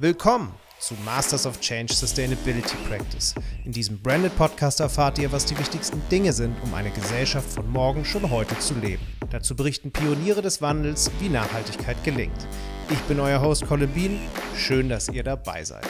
Willkommen 0.00 0.54
zu 0.78 0.94
Masters 1.04 1.44
of 1.44 1.60
Change 1.60 1.92
Sustainability 1.92 2.74
Practice. 2.88 3.34
In 3.66 3.72
diesem 3.72 4.00
Branded 4.00 4.34
Podcast 4.34 4.80
erfahrt 4.80 5.18
ihr, 5.18 5.30
was 5.30 5.44
die 5.44 5.58
wichtigsten 5.58 6.00
Dinge 6.10 6.32
sind, 6.32 6.56
um 6.62 6.72
eine 6.72 6.90
Gesellschaft 6.90 7.50
von 7.50 7.68
morgen 7.68 8.06
schon 8.06 8.30
heute 8.30 8.58
zu 8.60 8.72
leben. 8.72 9.06
Dazu 9.28 9.54
berichten 9.54 9.92
Pioniere 9.92 10.40
des 10.40 10.62
Wandels, 10.62 11.10
wie 11.18 11.28
Nachhaltigkeit 11.28 12.02
gelingt. 12.02 12.48
Ich 12.88 13.00
bin 13.00 13.20
euer 13.20 13.42
Host 13.42 13.66
Colin 13.66 13.92
Bean. 13.92 14.18
Schön, 14.56 14.88
dass 14.88 15.10
ihr 15.10 15.22
dabei 15.22 15.64
seid. 15.64 15.86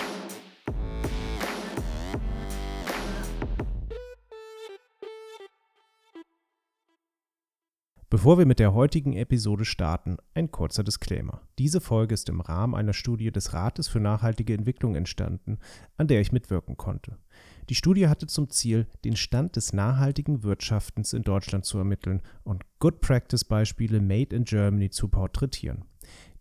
Bevor 8.13 8.39
wir 8.39 8.45
mit 8.45 8.59
der 8.59 8.75
heutigen 8.75 9.13
Episode 9.13 9.65
starten, 9.65 10.17
ein 10.35 10.51
kurzer 10.51 10.83
Disclaimer. 10.83 11.43
Diese 11.61 11.81
Folge 11.81 12.13
ist 12.13 12.29
im 12.29 12.41
Rahmen 12.41 12.75
einer 12.75 12.93
Studie 12.93 13.31
des 13.31 13.53
Rates 13.53 13.87
für 13.87 14.01
nachhaltige 14.01 14.53
Entwicklung 14.53 14.97
entstanden, 14.97 15.59
an 15.97 16.09
der 16.09 16.21
ich 16.21 16.33
mitwirken 16.33 16.77
konnte. 16.77 17.19
Die 17.69 17.77
Studie 17.77 18.09
hatte 18.09 18.27
zum 18.27 18.51
Ziel, 18.51 18.89
den 19.05 19.15
Stand 19.15 19.55
des 19.55 19.73
nachhaltigen 19.73 20.43
Wirtschaftens 20.43 21.13
in 21.13 21.23
Deutschland 21.23 21.65
zu 21.65 21.79
ermitteln 21.79 22.21
und 22.43 22.65
Good 22.81 23.01
Practice 23.01 23.45
Beispiele 23.45 24.01
Made 24.01 24.35
in 24.35 24.43
Germany 24.43 24.91
zu 24.91 25.07
porträtieren. 25.07 25.85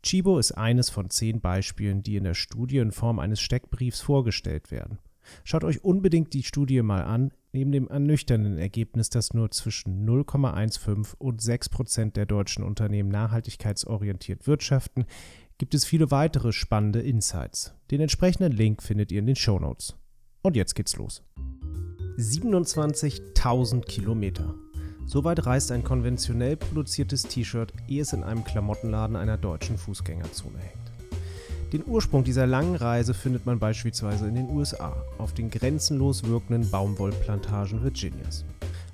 Chibo 0.02 0.40
ist 0.40 0.54
eines 0.54 0.90
von 0.90 1.12
zehn 1.12 1.40
Beispielen, 1.40 2.02
die 2.02 2.16
in 2.16 2.24
der 2.24 2.34
Studie 2.34 2.78
in 2.78 2.92
Form 2.92 3.20
eines 3.20 3.42
Steckbriefs 3.42 4.02
vorgestellt 4.02 4.72
werden. 4.72 4.98
Schaut 5.44 5.64
euch 5.64 5.84
unbedingt 5.84 6.34
die 6.34 6.42
Studie 6.42 6.82
mal 6.82 7.04
an. 7.04 7.32
Neben 7.52 7.72
dem 7.72 7.88
ernüchternden 7.88 8.60
Ergebnis, 8.60 9.10
dass 9.10 9.34
nur 9.34 9.50
zwischen 9.50 10.08
0,15 10.08 11.16
und 11.18 11.42
6 11.42 11.70
Prozent 11.70 12.16
der 12.16 12.28
deutschen 12.28 12.64
Unternehmen 12.64 13.10
nachhaltigkeitsorientiert 13.10 14.46
wirtschaften, 14.46 15.06
gibt 15.58 15.74
es 15.74 15.84
viele 15.84 16.12
weitere 16.12 16.52
spannende 16.52 17.02
Insights. 17.02 17.74
Den 17.90 18.02
entsprechenden 18.02 18.52
Link 18.52 18.84
findet 18.84 19.12
ihr 19.12 19.20
in 19.20 19.26
den 19.26 19.36
Show 19.36 19.58
Notes. 19.58 19.96
Und 20.44 20.56
jetzt 20.56 20.76
geht's 20.76 20.96
los. 20.96 21.24
27.000 22.18 23.82
Kilometer. 23.82 24.54
Soweit 25.06 25.46
reist 25.46 25.72
ein 25.72 25.84
konventionell 25.84 26.56
produziertes 26.56 27.24
T-Shirt, 27.24 27.74
ehe 27.88 28.04
es 28.04 28.14
in 28.14 28.24
einem 28.24 28.44
Klamottenladen 28.44 29.16
einer 29.16 29.38
deutschen 29.38 29.80
Fußgängerzone 29.80 30.60
hängt. 30.60 30.89
Den 31.72 31.86
Ursprung 31.86 32.24
dieser 32.24 32.48
langen 32.48 32.76
Reise 32.76 33.14
findet 33.14 33.46
man 33.46 33.60
beispielsweise 33.60 34.28
in 34.28 34.34
den 34.34 34.50
USA, 34.50 34.96
auf 35.20 35.34
den 35.34 35.52
grenzenlos 35.52 36.24
wirkenden 36.24 36.68
Baumwollplantagen 36.72 37.84
Virginias. 37.84 38.44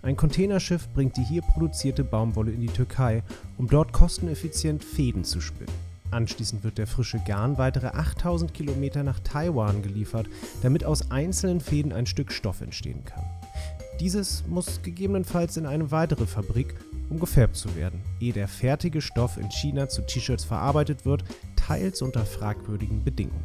Ein 0.01 0.17
Containerschiff 0.17 0.89
bringt 0.89 1.15
die 1.15 1.23
hier 1.23 1.41
produzierte 1.41 2.03
Baumwolle 2.03 2.51
in 2.51 2.59
die 2.59 2.67
Türkei, 2.67 3.23
um 3.57 3.67
dort 3.67 3.93
kosteneffizient 3.93 4.83
Fäden 4.83 5.23
zu 5.23 5.39
spinnen. 5.39 5.73
Anschließend 6.11 6.65
wird 6.65 6.77
der 6.77 6.85
frische 6.85 7.19
Garn 7.25 7.57
weitere 7.57 7.87
8000 7.87 8.53
Kilometer 8.53 9.03
nach 9.03 9.21
Taiwan 9.21 9.81
geliefert, 9.81 10.27
damit 10.61 10.83
aus 10.83 11.11
einzelnen 11.11 11.61
Fäden 11.61 11.93
ein 11.93 12.05
Stück 12.05 12.31
Stoff 12.33 12.59
entstehen 12.59 13.05
kann. 13.05 13.23
Dieses 14.01 14.45
muss 14.47 14.81
gegebenenfalls 14.81 15.55
in 15.55 15.65
eine 15.65 15.91
weitere 15.91 16.25
Fabrik, 16.25 16.75
um 17.09 17.19
gefärbt 17.19 17.55
zu 17.55 17.75
werden, 17.75 18.01
ehe 18.19 18.33
der 18.33 18.47
fertige 18.47 19.01
Stoff 19.01 19.37
in 19.37 19.49
China 19.51 19.87
zu 19.87 20.01
T-Shirts 20.01 20.43
verarbeitet 20.43 21.05
wird, 21.05 21.23
teils 21.55 22.01
unter 22.01 22.25
fragwürdigen 22.25 23.03
Bedingungen. 23.03 23.43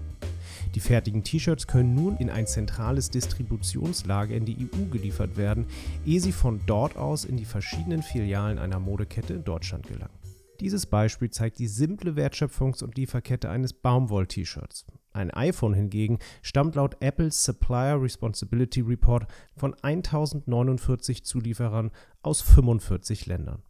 Die 0.74 0.80
fertigen 0.80 1.24
T-Shirts 1.24 1.66
können 1.66 1.94
nun 1.94 2.16
in 2.18 2.30
ein 2.30 2.46
zentrales 2.46 3.10
Distributionslager 3.10 4.34
in 4.34 4.44
die 4.44 4.56
EU 4.56 4.90
geliefert 4.90 5.36
werden, 5.36 5.66
ehe 6.06 6.20
sie 6.20 6.32
von 6.32 6.60
dort 6.66 6.96
aus 6.96 7.24
in 7.24 7.36
die 7.36 7.44
verschiedenen 7.44 8.02
Filialen 8.02 8.58
einer 8.58 8.78
Modekette 8.78 9.34
in 9.34 9.44
Deutschland 9.44 9.86
gelangen. 9.86 10.18
Dieses 10.60 10.86
Beispiel 10.86 11.30
zeigt 11.30 11.58
die 11.58 11.66
simple 11.66 12.12
Wertschöpfungs- 12.12 12.84
und 12.84 12.96
Lieferkette 12.96 13.48
eines 13.48 13.72
Baumwoll-T-Shirts. 13.72 14.84
Ein 15.20 15.30
iPhone 15.32 15.74
hingegen 15.74 16.18
stammt 16.40 16.76
laut 16.76 16.96
Apples 17.00 17.44
Supplier 17.44 18.00
Responsibility 18.00 18.80
Report 18.80 19.26
von 19.54 19.74
1049 19.82 21.24
Zulieferern 21.24 21.90
aus 22.22 22.40
45 22.40 23.26
Ländern. 23.26 23.62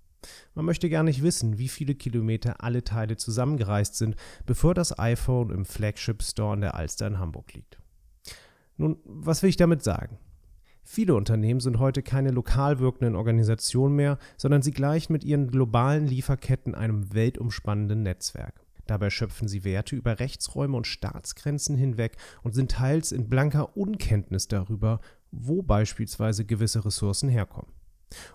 Man 0.55 0.65
möchte 0.65 0.88
gar 0.88 1.03
nicht 1.03 1.25
wissen, 1.25 1.59
wie 1.59 1.66
viele 1.66 1.97
Kilometer 1.97 2.62
alle 2.62 2.84
Teile 2.84 3.16
zusammengereist 3.16 3.97
sind, 3.97 4.15
bevor 4.47 4.75
das 4.75 4.97
iPhone 4.97 5.50
im 5.50 5.65
Flagship 5.65 6.22
Store 6.22 6.53
an 6.53 6.61
der 6.61 6.77
Alster 6.77 7.09
in 7.09 7.19
Hamburg 7.19 7.53
liegt. 7.55 7.81
Nun, 8.77 8.99
was 9.05 9.43
will 9.43 9.50
ich 9.50 9.56
damit 9.56 9.82
sagen? 9.82 10.19
Viele 10.84 11.17
Unternehmen 11.17 11.61
sind 11.61 11.81
heute 11.81 12.03
keine 12.03 12.31
lokal 12.31 12.78
wirkenden 12.78 13.17
Organisationen 13.17 13.97
mehr, 13.97 14.19
sondern 14.37 14.62
sie 14.62 14.72
gleichen 14.72 15.12
mit 15.12 15.25
ihren 15.25 15.49
globalen 15.49 16.06
Lieferketten 16.06 16.77
einem 16.77 17.12
weltumspannenden 17.12 18.03
Netzwerk. 18.03 18.65
Dabei 18.91 19.11
schöpfen 19.11 19.47
sie 19.47 19.62
Werte 19.62 19.95
über 19.95 20.19
Rechtsräume 20.19 20.77
und 20.77 20.84
Staatsgrenzen 20.84 21.77
hinweg 21.77 22.17
und 22.43 22.56
sind 22.56 22.73
teils 22.73 23.12
in 23.12 23.28
blanker 23.28 23.77
Unkenntnis 23.77 24.49
darüber, 24.49 24.99
wo 25.31 25.62
beispielsweise 25.62 26.45
gewisse 26.45 26.84
Ressourcen 26.84 27.29
herkommen. 27.29 27.71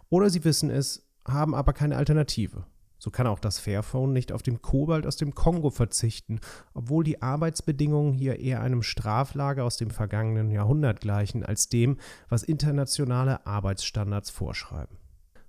Oder 0.07 0.29
sie 0.29 0.45
wissen 0.45 0.69
es, 0.69 1.09
haben 1.27 1.53
aber 1.53 1.73
keine 1.73 1.97
Alternative. 1.97 2.65
So 2.99 3.11
kann 3.11 3.27
auch 3.27 3.39
das 3.39 3.59
Fairphone 3.59 4.13
nicht 4.13 4.31
auf 4.31 4.43
dem 4.43 4.61
Kobalt 4.61 5.05
aus 5.05 5.17
dem 5.17 5.35
Kongo 5.35 5.71
verzichten, 5.71 6.39
obwohl 6.73 7.03
die 7.03 7.21
Arbeitsbedingungen 7.21 8.13
hier 8.13 8.39
eher 8.39 8.61
einem 8.61 8.81
Straflager 8.81 9.65
aus 9.65 9.75
dem 9.75 9.89
vergangenen 9.89 10.51
Jahrhundert 10.51 11.01
gleichen 11.01 11.43
als 11.43 11.67
dem, 11.67 11.97
was 12.29 12.43
internationale 12.43 13.45
Arbeitsstandards 13.45 14.29
vorschreiben. 14.29 14.95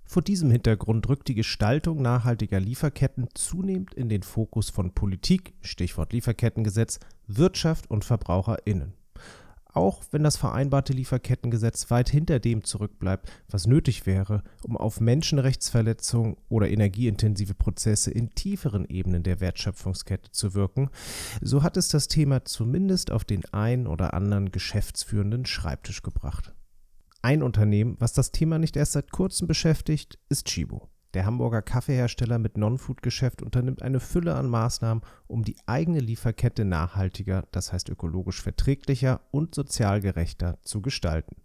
Vor 0.07 0.21
diesem 0.21 0.49
Hintergrund 0.51 1.07
rückt 1.09 1.27
die 1.27 1.35
Gestaltung 1.35 2.01
nachhaltiger 2.01 2.59
Lieferketten 2.59 3.27
zunehmend 3.33 3.93
in 3.93 4.09
den 4.09 4.23
Fokus 4.23 4.69
von 4.69 4.93
Politik, 4.93 5.53
Stichwort 5.61 6.13
Lieferkettengesetz, 6.13 6.99
Wirtschaft 7.27 7.89
und 7.91 8.05
Verbraucherinnen 8.05 8.93
auch 9.77 10.01
wenn 10.09 10.23
das 10.23 10.37
vereinbarte 10.37 10.91
Lieferkettengesetz 10.91 11.91
weit 11.91 12.09
hinter 12.09 12.39
dem 12.39 12.63
zurückbleibt, 12.63 13.31
was 13.47 13.67
nötig 13.67 14.07
wäre, 14.07 14.43
um 14.63 14.75
auf 14.75 14.99
Menschenrechtsverletzungen 14.99 16.35
oder 16.49 16.67
energieintensive 16.69 17.53
Prozesse 17.53 18.09
in 18.09 18.31
tieferen 18.31 18.85
Ebenen 18.89 19.21
der 19.21 19.39
Wertschöpfungskette 19.39 20.31
zu 20.31 20.55
wirken, 20.55 20.89
so 21.41 21.61
hat 21.61 21.77
es 21.77 21.89
das 21.89 22.07
Thema 22.07 22.43
zumindest 22.43 23.11
auf 23.11 23.23
den 23.23 23.45
einen 23.53 23.85
oder 23.85 24.15
anderen 24.15 24.51
geschäftsführenden 24.51 25.45
Schreibtisch 25.45 26.01
gebracht. 26.01 26.53
Ein 27.21 27.43
Unternehmen, 27.43 27.95
was 27.99 28.13
das 28.13 28.31
Thema 28.31 28.59
nicht 28.59 28.75
erst 28.75 28.93
seit 28.93 29.11
kurzem 29.11 29.47
beschäftigt, 29.47 30.19
ist 30.29 30.45
Chibo. 30.45 30.89
Der 31.13 31.25
Hamburger 31.25 31.61
Kaffeehersteller 31.61 32.37
mit 32.37 32.57
Non-Food-Geschäft 32.57 33.41
unternimmt 33.41 33.81
eine 33.81 33.99
Fülle 33.99 34.35
an 34.35 34.49
Maßnahmen, 34.49 35.03
um 35.25 35.43
die 35.43 35.55
eigene 35.65 35.99
Lieferkette 35.99 36.63
nachhaltiger, 36.63 37.47
das 37.51 37.73
heißt 37.73 37.89
ökologisch 37.89 38.41
verträglicher 38.41 39.21
und 39.31 39.55
sozial 39.55 40.01
gerechter 40.01 40.59
zu 40.61 40.81
gestalten. 40.81 41.37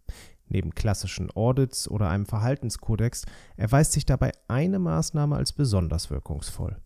Neben 0.49 0.75
klassischen 0.75 1.31
Audits 1.35 1.89
oder 1.89 2.11
einem 2.11 2.27
Verhaltenskodex 2.27 3.25
erweist 3.57 3.93
sich 3.93 4.05
dabei 4.05 4.33
eine 4.49 4.79
Maßnahme 4.79 5.37
als 5.37 5.53
besonders 5.53 6.11
wirkungsvoll. 6.11 6.77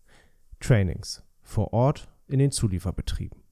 Trainings 0.61 1.23
vor 1.41 1.73
Ort 1.73 2.07
in 2.27 2.39
den 2.39 2.51
Zulieferbetrieben. 2.51 3.43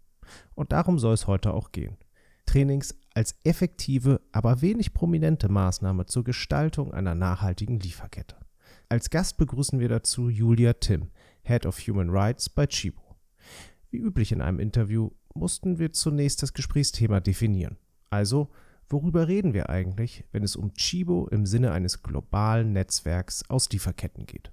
Und 0.54 0.72
darum 0.72 1.00
soll 1.00 1.14
es 1.14 1.28
heute 1.28 1.54
auch 1.54 1.72
gehen. 1.72 1.98
Trainings 2.46 2.98
als 3.16 3.36
effektive, 3.44 4.22
aber 4.32 4.62
wenig 4.62 4.94
prominente 4.94 5.50
Maßnahme 5.50 6.06
zur 6.06 6.24
Gestaltung 6.24 6.94
einer 6.94 7.16
nachhaltigen 7.16 7.80
Lieferkette. 7.80 8.36
Als 8.90 9.10
Gast 9.10 9.38
begrüßen 9.38 9.80
wir 9.80 9.90
dazu 9.90 10.30
Julia 10.30 10.74
Tim, 10.74 11.10
Head 11.44 11.66
of 11.66 11.80
Human 11.80 12.10
Rights 12.10 12.50
bei 12.50 12.68
Chibo. 12.68 13.16
Wie 13.90 13.98
üblich 13.98 14.32
in 14.32 14.42
einem 14.42 14.60
Interview 14.60 15.12
mussten 15.34 15.80
wir 15.80 15.94
zunächst 15.94 16.44
das 16.44 16.54
Gesprächsthema 16.54 17.20
definieren. 17.22 17.78
Also, 18.10 18.52
worüber 18.90 19.28
reden 19.28 19.54
wir 19.54 19.70
eigentlich, 19.70 20.26
wenn 20.32 20.44
es 20.44 20.56
um 20.56 20.74
Chibo 20.74 21.28
im 21.30 21.46
Sinne 21.46 21.72
eines 21.72 22.04
globalen 22.04 22.74
Netzwerks 22.74 23.50
aus 23.50 23.70
Lieferketten 23.70 24.26
geht? 24.26 24.52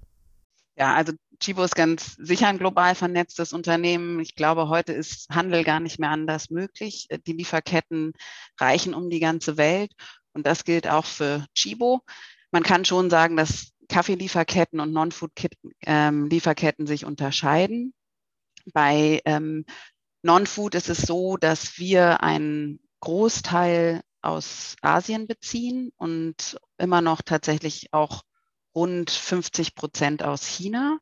Ja, 0.77 0.95
also 0.95 1.13
Chibo 1.43 1.61
ist 1.65 1.75
ganz 1.75 2.15
sicher 2.15 2.47
ein 2.47 2.57
global 2.57 2.95
vernetztes 2.95 3.51
Unternehmen. 3.51 4.21
Ich 4.21 4.35
glaube, 4.35 4.69
heute 4.69 4.93
ist 4.93 5.29
Handel 5.29 5.65
gar 5.65 5.81
nicht 5.81 5.99
mehr 5.99 6.09
anders 6.09 6.49
möglich. 6.49 7.09
Die 7.27 7.33
Lieferketten 7.33 8.13
reichen 8.57 8.93
um 8.93 9.09
die 9.09 9.19
ganze 9.19 9.57
Welt 9.57 9.91
und 10.31 10.45
das 10.45 10.63
gilt 10.63 10.87
auch 10.87 11.03
für 11.03 11.45
Chibo. 11.53 11.99
Man 12.51 12.63
kann 12.63 12.85
schon 12.85 13.09
sagen, 13.09 13.35
dass 13.35 13.73
Kaffeelieferketten 13.89 14.79
und 14.79 14.93
Non-Food-Lieferketten 14.93 16.83
ähm, 16.83 16.87
sich 16.87 17.03
unterscheiden. 17.03 17.93
Bei 18.73 19.19
ähm, 19.25 19.65
Non-Food 20.21 20.75
ist 20.75 20.87
es 20.87 20.99
so, 20.99 21.35
dass 21.35 21.77
wir 21.77 22.23
einen 22.23 22.79
Großteil 23.01 24.01
aus 24.21 24.77
Asien 24.81 25.27
beziehen 25.27 25.91
und 25.97 26.57
immer 26.77 27.01
noch 27.01 27.21
tatsächlich 27.21 27.91
auch 27.91 28.23
rund 28.73 29.11
50 29.11 29.75
Prozent 29.75 30.23
aus 30.23 30.45
China. 30.45 30.99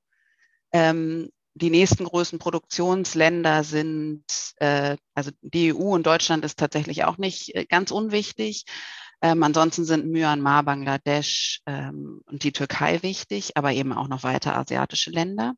Ähm, 0.74 1.30
die 1.54 1.70
nächsten 1.70 2.06
größten 2.06 2.40
Produktionsländer 2.40 3.64
sind, 3.64 4.24
äh, 4.58 4.98
also 5.14 5.32
die 5.42 5.74
EU 5.74 5.94
und 5.94 6.06
Deutschland 6.06 6.46
ist 6.46 6.58
tatsächlich 6.58 7.04
auch 7.04 7.18
nicht 7.18 7.56
äh, 7.56 7.66
ganz 7.66 7.92
unwichtig. 7.92 8.66
Ähm, 9.22 9.44
ansonsten 9.44 9.86
sind 9.86 10.08
Myanmar, 10.08 10.64
Bangladesch 10.64 11.62
ähm, 11.66 12.22
und 12.26 12.44
die 12.44 12.54
Türkei 12.54 13.04
wichtig, 13.04 13.58
aber 13.58 13.74
eben 13.74 13.94
auch 13.94 14.08
noch 14.08 14.24
weitere 14.24 14.56
asiatische 14.56 15.12
Länder. 15.12 15.54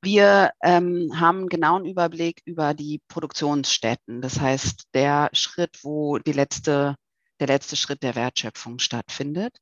Wir 0.00 0.50
ähm, 0.62 1.12
haben 1.20 1.38
einen 1.40 1.48
genauen 1.48 1.84
Überblick 1.84 2.40
über 2.44 2.74
die 2.74 3.00
Produktionsstätten. 3.08 4.20
Das 4.20 4.40
heißt, 4.40 4.88
der 4.94 5.30
Schritt, 5.32 5.78
wo 5.82 6.18
die 6.18 6.32
letzte, 6.32 6.96
der 7.38 7.46
letzte 7.46 7.76
Schritt 7.76 8.02
der 8.02 8.14
Wertschöpfung 8.14 8.78
stattfindet. 8.78 9.56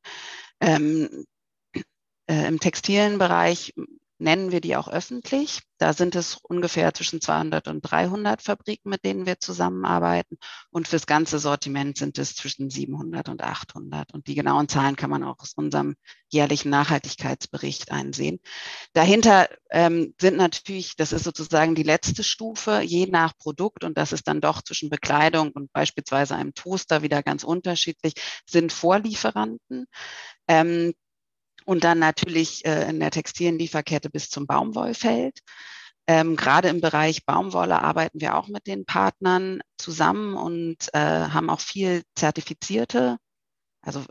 Ähm, 0.61 1.27
äh, 2.27 2.47
Im 2.49 2.61
textilen 2.61 3.19
Bereich 3.19 3.75
nennen 4.21 4.53
wir 4.53 4.61
die 4.61 4.77
auch 4.77 4.89
öffentlich. 4.89 5.61
Da 5.79 5.95
sind 5.95 6.15
es 6.15 6.37
ungefähr 6.43 6.93
zwischen 6.93 7.21
200 7.21 7.67
und 7.69 7.81
300 7.81 8.43
Fabriken, 8.43 8.91
mit 8.91 9.05
denen 9.05 9.25
wir 9.25 9.41
zusammenarbeiten. 9.41 10.37
Und 10.71 10.89
fürs 10.89 11.07
ganze 11.07 11.39
Sortiment 11.39 11.97
sind 11.97 12.19
es 12.19 12.35
zwischen 12.35 12.69
700 12.69 13.31
und 13.31 13.43
800. 13.43 14.13
Und 14.13 14.27
die 14.27 14.35
genauen 14.35 14.69
Zahlen 14.69 14.97
kann 14.97 15.09
man 15.11 15.25
auch 15.25 15.39
aus 15.39 15.55
unserem 15.55 15.97
jährlichen 16.29 16.69
Nachhaltigkeitsbericht 16.71 17.91
einsehen. 17.93 18.41
Dahinter 18.93 19.49
ähm, 19.71 20.15
sind 20.21 20.37
natürlich, 20.37 20.97
das 20.97 21.13
ist 21.13 21.25
sozusagen 21.25 21.75
die 21.75 21.83
letzte 21.83 22.23
Stufe, 22.23 22.83
je 22.83 23.07
nach 23.07 23.37
Produkt, 23.39 23.85
und 23.85 23.97
das 23.97 24.13
ist 24.13 24.29
dann 24.29 24.43
doch 24.43 24.63
zwischen 24.63 24.91
Bekleidung 24.91 25.51
und 25.53 25.73
beispielsweise 25.73 26.35
einem 26.35 26.53
Toaster 26.55 27.03
wieder 27.03 27.23
ganz 27.23 27.43
unterschiedlich, 27.43 28.15
sind 28.47 28.73
Vorlieferanten. 28.73 29.87
Ähm, 30.47 30.93
und 31.65 31.85
dann 31.85 31.99
natürlich 31.99 32.65
äh, 32.65 32.89
in 32.89 33.01
der 33.01 33.11
textilen 33.11 33.59
Lieferkette 33.59 34.11
bis 34.11 34.31
zum 34.31 34.47
Baumwollfeld. 34.47 35.41
Ähm, 36.07 36.37
gerade 36.37 36.69
im 36.69 36.81
Bereich 36.81 37.25
Baumwolle 37.25 37.83
arbeiten 37.83 38.21
wir 38.21 38.37
auch 38.37 38.49
mit 38.49 38.67
den 38.67 38.85
Partnern 38.85 39.61
zusammen 39.79 40.35
und 40.35 40.89
äh, 40.93 40.99
haben 40.99 41.51
auch 41.51 41.61
viel 41.61 42.03
zertifizierte, 42.17 43.19
also 43.83 44.05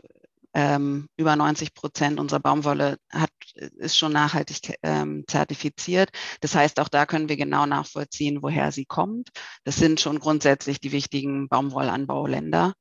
ähm, 0.54 1.08
über 1.16 1.36
90 1.36 1.74
Prozent 1.74 2.18
unserer 2.18 2.40
Baumwolle 2.40 2.96
hat, 3.10 3.30
ist 3.54 3.96
schon 3.96 4.12
nachhaltig 4.12 4.74
ähm, 4.82 5.24
zertifiziert. 5.28 6.10
Das 6.40 6.54
heißt, 6.54 6.80
auch 6.80 6.88
da 6.88 7.06
können 7.06 7.28
wir 7.28 7.36
genau 7.36 7.66
nachvollziehen, 7.66 8.42
woher 8.42 8.72
sie 8.72 8.84
kommt. 8.84 9.28
Das 9.64 9.76
sind 9.76 10.00
schon 10.00 10.18
grundsätzlich 10.18 10.80
die 10.80 10.92
wichtigen 10.92 11.48
Baumwollanbauländer. 11.48 12.72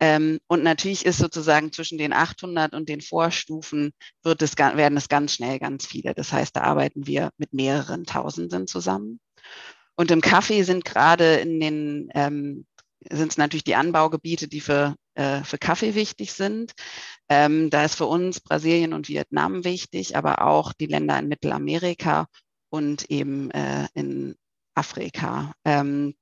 Ähm, 0.00 0.38
und 0.46 0.62
natürlich 0.62 1.04
ist 1.06 1.18
sozusagen 1.18 1.72
zwischen 1.72 1.98
den 1.98 2.12
800 2.12 2.74
und 2.74 2.88
den 2.88 3.00
Vorstufen 3.00 3.92
wird 4.22 4.42
es, 4.42 4.56
werden 4.56 4.96
es 4.96 5.08
ganz 5.08 5.34
schnell 5.34 5.58
ganz 5.58 5.86
viele. 5.86 6.14
Das 6.14 6.32
heißt, 6.32 6.56
da 6.56 6.62
arbeiten 6.62 7.06
wir 7.06 7.30
mit 7.38 7.52
mehreren 7.52 8.04
Tausenden 8.04 8.66
zusammen. 8.66 9.20
Und 9.96 10.10
im 10.10 10.20
Kaffee 10.20 10.62
sind 10.62 10.84
gerade 10.84 11.36
in 11.36 11.58
den, 11.58 12.08
ähm, 12.14 12.66
sind 13.10 13.32
es 13.32 13.38
natürlich 13.38 13.64
die 13.64 13.74
Anbaugebiete, 13.74 14.48
die 14.48 14.60
für, 14.60 14.94
äh, 15.14 15.42
für 15.42 15.58
Kaffee 15.58 15.94
wichtig 15.94 16.32
sind. 16.32 16.72
Ähm, 17.28 17.70
da 17.70 17.84
ist 17.84 17.96
für 17.96 18.06
uns 18.06 18.40
Brasilien 18.40 18.92
und 18.92 19.08
Vietnam 19.08 19.64
wichtig, 19.64 20.16
aber 20.16 20.42
auch 20.42 20.72
die 20.72 20.86
Länder 20.86 21.18
in 21.18 21.28
Mittelamerika 21.28 22.26
und 22.70 23.10
eben 23.10 23.50
äh, 23.50 23.88
in 23.94 24.36
Afrika. 24.74 25.52
Ähm, 25.64 26.14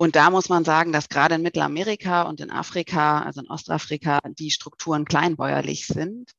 und 0.00 0.14
da 0.14 0.30
muss 0.30 0.48
man 0.48 0.64
sagen, 0.64 0.92
dass 0.92 1.08
gerade 1.08 1.34
in 1.34 1.42
Mittelamerika 1.42 2.22
und 2.22 2.40
in 2.40 2.52
Afrika, 2.52 3.20
also 3.22 3.40
in 3.40 3.50
Ostafrika, 3.50 4.20
die 4.38 4.52
Strukturen 4.52 5.04
kleinbäuerlich 5.04 5.88
sind. 5.88 6.30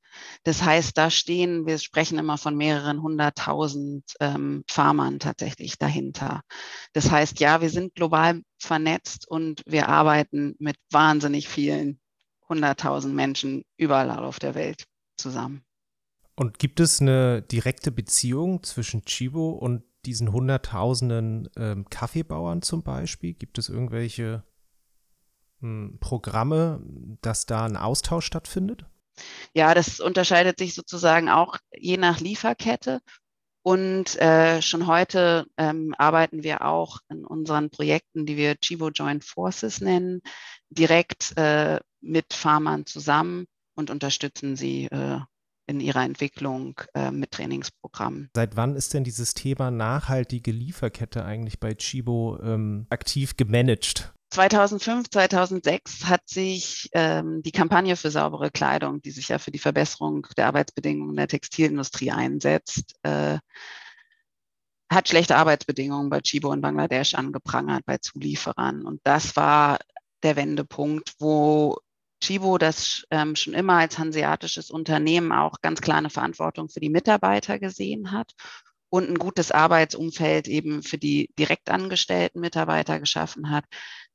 Das 0.43 0.63
heißt, 0.63 0.97
da 0.97 1.11
stehen, 1.11 1.67
wir 1.67 1.77
sprechen 1.77 2.17
immer 2.17 2.37
von 2.37 2.55
mehreren 2.55 3.01
hunderttausend 3.01 4.05
ähm, 4.21 4.63
Farmern 4.69 5.19
tatsächlich 5.19 5.77
dahinter. 5.77 6.41
Das 6.93 7.11
heißt, 7.11 7.41
ja, 7.41 7.59
wir 7.59 7.69
sind 7.69 7.95
global 7.95 8.41
vernetzt 8.59 9.27
und 9.27 9.61
wir 9.65 9.89
arbeiten 9.89 10.55
mit 10.59 10.77
wahnsinnig 10.89 11.49
vielen 11.49 11.99
hunderttausend 12.47 13.13
Menschen 13.13 13.63
überall 13.75 14.09
auf 14.09 14.39
der 14.39 14.55
Welt 14.55 14.85
zusammen. 15.17 15.65
Und 16.35 16.59
gibt 16.59 16.79
es 16.79 17.01
eine 17.01 17.41
direkte 17.41 17.91
Beziehung 17.91 18.63
zwischen 18.63 19.03
Chibo 19.03 19.49
und 19.49 19.83
diesen 20.05 20.31
hunderttausenden 20.31 21.49
ähm, 21.57 21.89
Kaffeebauern 21.89 22.61
zum 22.61 22.83
Beispiel? 22.83 23.33
Gibt 23.33 23.57
es 23.57 23.69
irgendwelche 23.69 24.43
hm, 25.59 25.97
Programme, 25.99 26.81
dass 27.21 27.45
da 27.45 27.65
ein 27.65 27.77
Austausch 27.77 28.25
stattfindet? 28.25 28.85
Ja, 29.53 29.73
das 29.73 29.99
unterscheidet 29.99 30.59
sich 30.59 30.73
sozusagen 30.73 31.29
auch 31.29 31.57
je 31.75 31.97
nach 31.97 32.19
Lieferkette. 32.19 33.01
Und 33.61 34.15
äh, 34.21 34.61
schon 34.61 34.87
heute 34.87 35.45
ähm, 35.57 35.93
arbeiten 35.97 36.43
wir 36.43 36.65
auch 36.65 36.99
in 37.09 37.25
unseren 37.25 37.69
Projekten, 37.69 38.25
die 38.25 38.37
wir 38.37 38.55
Chivo 38.55 38.89
Joint 38.89 39.25
Forces 39.25 39.81
nennen, 39.81 40.21
direkt 40.69 41.37
äh, 41.37 41.79
mit 41.99 42.33
Farmern 42.33 42.85
zusammen 42.85 43.45
und 43.75 43.89
unterstützen 43.89 44.55
sie 44.55 44.85
äh, 44.85 45.19
in 45.69 45.79
ihrer 45.79 46.03
Entwicklung 46.03 46.81
äh, 46.95 47.11
mit 47.11 47.31
Trainingsprogrammen. 47.31 48.29
Seit 48.35 48.55
wann 48.55 48.75
ist 48.75 48.93
denn 48.93 49.03
dieses 49.03 49.35
Thema 49.35 49.69
nachhaltige 49.69 50.51
Lieferkette 50.51 51.23
eigentlich 51.23 51.59
bei 51.59 51.75
Chibo 51.75 52.39
ähm, 52.41 52.87
aktiv 52.89 53.37
gemanagt? 53.37 54.11
2005, 54.31 55.09
2006 55.09 56.05
hat 56.05 56.27
sich 56.27 56.89
ähm, 56.93 57.41
die 57.43 57.51
Kampagne 57.51 57.95
für 57.95 58.11
saubere 58.11 58.51
Kleidung, 58.51 59.01
die 59.01 59.11
sich 59.11 59.29
ja 59.29 59.39
für 59.39 59.51
die 59.51 59.59
Verbesserung 59.59 60.25
der 60.37 60.47
Arbeitsbedingungen 60.47 61.15
der 61.15 61.27
Textilindustrie 61.27 62.11
einsetzt, 62.11 62.95
äh, 63.03 63.37
hat 64.91 65.07
schlechte 65.07 65.35
Arbeitsbedingungen 65.35 66.09
bei 66.09 66.19
Chibo 66.21 66.51
in 66.51 66.61
Bangladesch 66.61 67.13
angeprangert, 67.13 67.85
bei 67.85 67.97
Zulieferern. 67.97 68.85
Und 68.85 69.01
das 69.03 69.35
war 69.35 69.77
der 70.23 70.35
Wendepunkt, 70.35 71.13
wo 71.19 71.77
Chibo, 72.21 72.57
das 72.57 73.03
ähm, 73.11 73.35
schon 73.35 73.53
immer 73.53 73.75
als 73.75 73.97
hanseatisches 73.97 74.71
Unternehmen 74.71 75.31
auch 75.31 75.61
ganz 75.61 75.81
klar 75.81 75.97
eine 75.97 76.09
Verantwortung 76.09 76.69
für 76.69 76.79
die 76.79 76.89
Mitarbeiter 76.89 77.59
gesehen 77.59 78.11
hat 78.11 78.33
und 78.89 79.09
ein 79.09 79.17
gutes 79.17 79.51
Arbeitsumfeld 79.51 80.47
eben 80.47 80.83
für 80.83 80.97
die 80.97 81.31
direkt 81.37 81.69
angestellten 81.69 82.39
Mitarbeiter 82.39 82.99
geschaffen 82.99 83.49
hat, 83.51 83.65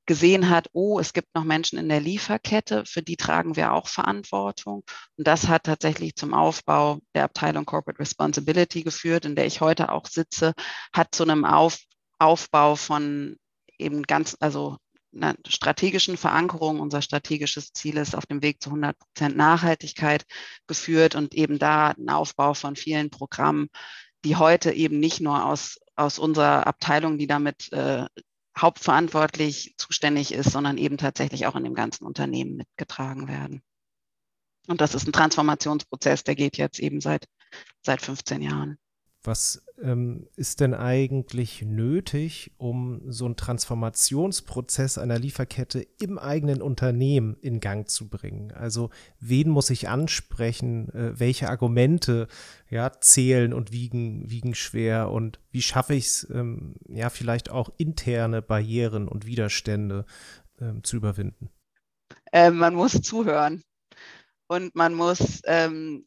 gesehen 0.07 0.51
hat, 0.51 0.69
oh, 0.73 0.99
es 0.99 1.13
gibt 1.13 1.35
noch 1.35 1.45
Menschen 1.45 1.79
in 1.79 1.89
der 1.89 2.01
Lieferkette, 2.01 2.85
für 2.85 3.03
die 3.03 3.17
tragen 3.17 3.57
wir 3.57 3.73
auch 3.73 3.89
Verantwortung. 3.89 4.85
Und 5.17 5.27
das 5.27 5.49
hat 5.49 5.65
tatsächlich 5.65 6.15
zum 6.17 6.35
Aufbau 6.35 6.99
der 7.15 7.25
Abteilung 7.25 7.65
Corporate 7.65 8.01
Responsibility 8.01 8.83
geführt, 8.83 9.25
in 9.25 9.37
der 9.37 9.47
ich 9.47 9.61
heute 9.61 9.93
auch 9.93 10.07
sitze, 10.07 10.53
hat 10.93 11.15
zu 11.15 11.23
einem 11.23 11.45
Auf, 11.45 11.79
Aufbau 12.19 12.77
von 12.77 13.37
eben 13.79 14.03
ganz, 14.03 14.37
also 14.41 14.77
einer 15.15 15.35
strategischen 15.47 16.17
Verankerung. 16.17 16.81
Unser 16.81 17.03
strategisches 17.03 17.73
Ziel 17.73 17.97
ist 17.97 18.15
auf 18.15 18.27
dem 18.27 18.43
Weg 18.43 18.63
zu 18.63 18.71
100 18.71 18.99
Prozent 18.99 19.37
Nachhaltigkeit 19.37 20.25
geführt 20.67 21.15
und 21.15 21.35
eben 21.35 21.59
da 21.59 21.91
ein 21.91 22.09
Aufbau 22.09 22.55
von 22.55 22.77
vielen 22.77 23.11
Programmen, 23.11 23.69
die 24.25 24.37
heute 24.37 24.73
eben 24.73 25.01
nicht 25.01 25.21
nur 25.21 25.45
aus, 25.45 25.79
aus 25.97 26.19
unserer 26.19 26.67
Abteilung, 26.67 27.19
die 27.19 27.27
damit 27.27 27.73
äh, 27.73 28.07
hauptverantwortlich 28.59 29.75
zuständig 29.77 30.33
ist, 30.33 30.51
sondern 30.51 30.79
eben 30.79 30.97
tatsächlich 30.97 31.47
auch 31.47 31.57
in 31.57 31.65
dem 31.65 31.75
ganzen 31.75 32.05
Unternehmen 32.05 32.57
mitgetragen 32.57 33.29
werden. 33.29 33.63
Und 34.67 34.81
das 34.81 34.95
ist 34.95 35.07
ein 35.07 35.13
Transformationsprozess, 35.13 36.25
der 36.25 36.37
geht 36.37 36.57
jetzt 36.57 36.79
eben 36.79 37.01
seit, 37.01 37.27
seit 37.83 38.01
15 38.01 38.43
Jahren. 38.43 38.79
Was 39.27 39.65
ähm, 39.83 40.29
ist 40.37 40.61
denn 40.61 40.75
eigentlich 40.75 41.63
nötig, 41.63 42.53
um 42.59 43.01
so 43.11 43.25
einen 43.25 43.37
Transformationsprozess 43.37 44.99
einer 44.99 45.19
Lieferkette 45.19 45.87
im 45.99 46.19
eigenen 46.19 46.61
Unternehmen 46.61 47.35
in 47.41 47.59
Gang 47.59 47.89
zu 47.89 48.11
bringen? 48.11 48.53
Also 48.53 48.91
wen 49.21 49.49
muss 49.49 49.71
ich 49.71 49.89
ansprechen? 49.89 50.91
Äh, 50.91 51.19
welche 51.19 51.49
Argumente 51.49 52.29
ja, 52.69 52.93
zählen 53.01 53.55
und 53.55 53.73
wiegen, 53.73 54.31
wiegen 54.31 54.55
schwer? 54.55 55.11
Und 55.11 55.41
wie 55.51 55.63
schaffe 55.63 55.95
ich 55.95 56.05
es, 56.05 56.29
ähm, 56.31 56.75
ja, 56.87 57.09
vielleicht 57.09 57.51
auch 57.51 57.71
interne 57.79 58.43
Barrieren 58.43 59.09
und 59.09 59.25
Widerstände 59.25 60.05
ähm, 60.61 60.85
zu 60.85 60.97
überwinden? 60.97 61.49
Äh, 62.31 62.51
man 62.51 62.75
muss 62.75 63.01
zuhören 63.01 63.63
und 64.49 64.75
man 64.75 64.93
muss 64.93 65.41
ähm, 65.47 66.05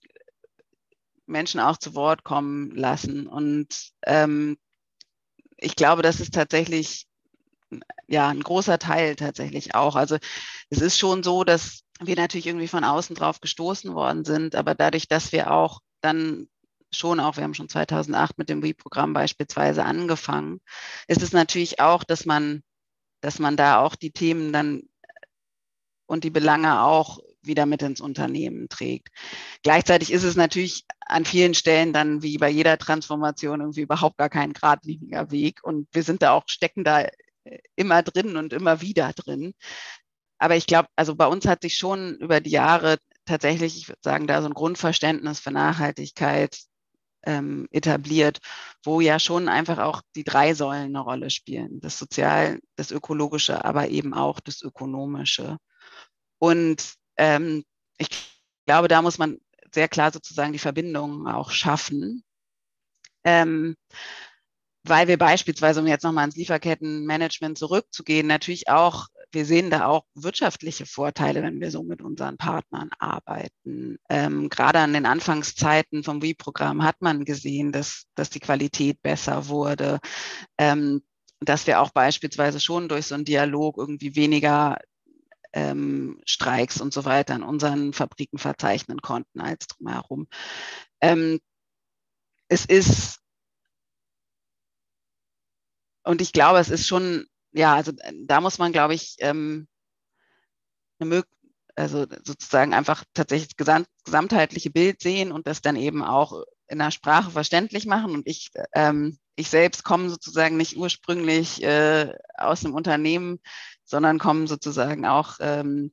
Menschen 1.27 1.59
auch 1.59 1.77
zu 1.77 1.93
Wort 1.95 2.23
kommen 2.23 2.71
lassen. 2.71 3.27
Und 3.27 3.91
ähm, 4.05 4.57
ich 5.57 5.75
glaube, 5.75 6.01
das 6.01 6.19
ist 6.19 6.33
tatsächlich 6.33 7.07
ja 8.07 8.29
ein 8.29 8.41
großer 8.41 8.79
Teil 8.79 9.15
tatsächlich 9.15 9.75
auch. 9.75 9.95
Also 9.95 10.17
es 10.69 10.81
ist 10.81 10.97
schon 10.97 11.23
so, 11.23 11.43
dass 11.43 11.83
wir 11.99 12.15
natürlich 12.15 12.47
irgendwie 12.47 12.67
von 12.67 12.83
außen 12.83 13.15
drauf 13.15 13.41
gestoßen 13.41 13.93
worden 13.93 14.23
sind, 14.23 14.55
aber 14.55 14.75
dadurch, 14.75 15.07
dass 15.07 15.31
wir 15.31 15.51
auch 15.51 15.81
dann 16.01 16.47
schon 16.91 17.19
auch, 17.19 17.35
wir 17.35 17.43
haben 17.43 17.53
schon 17.53 17.69
2008 17.69 18.37
mit 18.37 18.49
dem 18.49 18.63
WE-Programm 18.63 19.13
beispielsweise 19.13 19.83
angefangen, 19.83 20.61
ist 21.07 21.21
es 21.21 21.33
natürlich 21.33 21.79
auch, 21.79 22.03
dass 22.03 22.25
man, 22.25 22.63
dass 23.21 23.39
man 23.39 23.57
da 23.57 23.79
auch 23.81 23.95
die 23.95 24.11
Themen 24.11 24.53
dann 24.53 24.83
und 26.05 26.23
die 26.23 26.29
Belange 26.29 26.83
auch 26.83 27.19
wieder 27.41 27.65
mit 27.65 27.81
ins 27.81 28.01
Unternehmen 28.01 28.69
trägt. 28.69 29.09
Gleichzeitig 29.63 30.11
ist 30.11 30.23
es 30.23 30.35
natürlich 30.35 30.85
an 30.99 31.25
vielen 31.25 31.53
Stellen 31.53 31.93
dann 31.93 32.21
wie 32.21 32.37
bei 32.37 32.49
jeder 32.49 32.77
Transformation 32.77 33.61
irgendwie 33.61 33.81
überhaupt 33.81 34.17
gar 34.17 34.29
kein 34.29 34.53
geradliniger 34.53 35.31
Weg. 35.31 35.63
Und 35.63 35.87
wir 35.91 36.03
sind 36.03 36.21
da 36.21 36.31
auch, 36.31 36.43
stecken 36.47 36.83
da 36.83 37.01
äh, 37.01 37.11
immer 37.75 38.03
drin 38.03 38.37
und 38.37 38.53
immer 38.53 38.81
wieder 38.81 39.13
drin. 39.13 39.53
Aber 40.39 40.55
ich 40.55 40.67
glaube, 40.67 40.89
also 40.95 41.15
bei 41.15 41.27
uns 41.27 41.47
hat 41.47 41.63
sich 41.63 41.77
schon 41.77 42.15
über 42.17 42.41
die 42.41 42.51
Jahre 42.51 42.97
tatsächlich, 43.25 43.77
ich 43.77 43.87
würde 43.89 44.01
sagen, 44.03 44.27
da 44.27 44.41
so 44.41 44.47
ein 44.47 44.53
Grundverständnis 44.53 45.39
für 45.39 45.51
Nachhaltigkeit 45.51 46.59
ähm, 47.25 47.67
etabliert, 47.71 48.39
wo 48.83 49.01
ja 49.01 49.19
schon 49.19 49.49
einfach 49.49 49.79
auch 49.79 50.01
die 50.15 50.23
drei 50.23 50.53
Säulen 50.53 50.95
eine 50.95 50.99
Rolle 50.99 51.29
spielen. 51.29 51.79
Das 51.81 51.99
Sozial, 51.99 52.59
das 52.75 52.91
Ökologische, 52.91 53.65
aber 53.65 53.89
eben 53.89 54.13
auch 54.13 54.39
das 54.39 54.61
Ökonomische. 54.61 55.57
Und 56.39 56.96
ähm, 57.17 57.63
ich 57.97 58.09
glaube, 58.65 58.87
da 58.87 59.01
muss 59.01 59.17
man 59.17 59.39
sehr 59.73 59.87
klar 59.87 60.11
sozusagen 60.11 60.53
die 60.53 60.59
Verbindungen 60.59 61.27
auch 61.27 61.51
schaffen. 61.51 62.23
Ähm, 63.23 63.75
weil 64.83 65.07
wir 65.07 65.17
beispielsweise, 65.17 65.81
um 65.81 65.87
jetzt 65.87 66.03
nochmal 66.03 66.23
ans 66.23 66.35
Lieferkettenmanagement 66.35 67.57
zurückzugehen, 67.57 68.27
natürlich 68.27 68.69
auch, 68.69 69.07
wir 69.31 69.45
sehen 69.45 69.69
da 69.69 69.85
auch 69.85 70.05
wirtschaftliche 70.15 70.85
Vorteile, 70.85 71.43
wenn 71.43 71.59
wir 71.59 71.71
so 71.71 71.83
mit 71.83 72.01
unseren 72.01 72.37
Partnern 72.37 72.89
arbeiten. 72.97 73.97
Ähm, 74.09 74.49
gerade 74.49 74.79
an 74.79 74.93
den 74.93 75.05
Anfangszeiten 75.05 76.03
vom 76.03 76.21
WE-Programm 76.21 76.83
hat 76.83 77.01
man 77.01 77.25
gesehen, 77.25 77.73
dass, 77.73 78.05
dass 78.15 78.29
die 78.29 78.39
Qualität 78.39 79.01
besser 79.01 79.49
wurde, 79.49 79.99
ähm, 80.57 81.01
dass 81.41 81.67
wir 81.67 81.81
auch 81.81 81.91
beispielsweise 81.91 82.59
schon 82.59 82.87
durch 82.87 83.07
so 83.07 83.15
einen 83.15 83.25
Dialog 83.25 83.77
irgendwie 83.77 84.15
weniger 84.15 84.77
ähm, 85.57 86.21
Streiks 86.25 86.79
und 86.79 86.93
so 86.93 87.03
weiter 87.03 87.35
in 87.35 87.41
unseren 87.41 87.91
Fabriken 87.93 88.37
verzeichnen 88.37 89.01
konnten 89.01 89.41
als 89.41 89.65
drumherum. 89.65 90.27
Ähm, 91.01 91.39
es 92.47 92.65
ist 92.65 93.19
und 96.03 96.21
ich 96.21 96.31
glaube, 96.31 96.59
es 96.59 96.69
ist 96.69 96.87
schon, 96.87 97.25
ja, 97.51 97.75
also 97.75 97.91
äh, 97.91 98.13
da 98.25 98.39
muss 98.39 98.59
man, 98.59 98.71
glaube 98.71 98.93
ich, 98.93 99.15
ähm, 99.19 99.67
eine 100.99 101.23
also 101.75 102.07
sozusagen 102.23 102.73
einfach 102.73 103.03
tatsächlich 103.13 103.49
das 103.49 103.57
gesamt, 103.57 103.87
gesamtheitliche 104.03 104.71
Bild 104.71 105.01
sehen 105.01 105.31
und 105.31 105.45
das 105.45 105.61
dann 105.61 105.75
eben 105.75 106.03
auch 106.03 106.43
in 106.67 106.79
der 106.79 106.89
Sprache 106.89 107.29
verständlich 107.29 107.85
machen. 107.85 108.15
Und 108.15 108.27
ich, 108.27 108.49
ähm, 108.73 109.19
ich 109.35 109.49
selbst 109.49 109.83
komme 109.83 110.09
sozusagen 110.09 110.57
nicht 110.57 110.77
ursprünglich 110.77 111.61
äh, 111.63 112.13
aus 112.35 112.65
einem 112.65 112.73
Unternehmen, 112.73 113.39
sondern 113.87 114.19
komme 114.19 114.47
sozusagen 114.47 115.05
auch 115.05 115.37
ähm, 115.39 115.91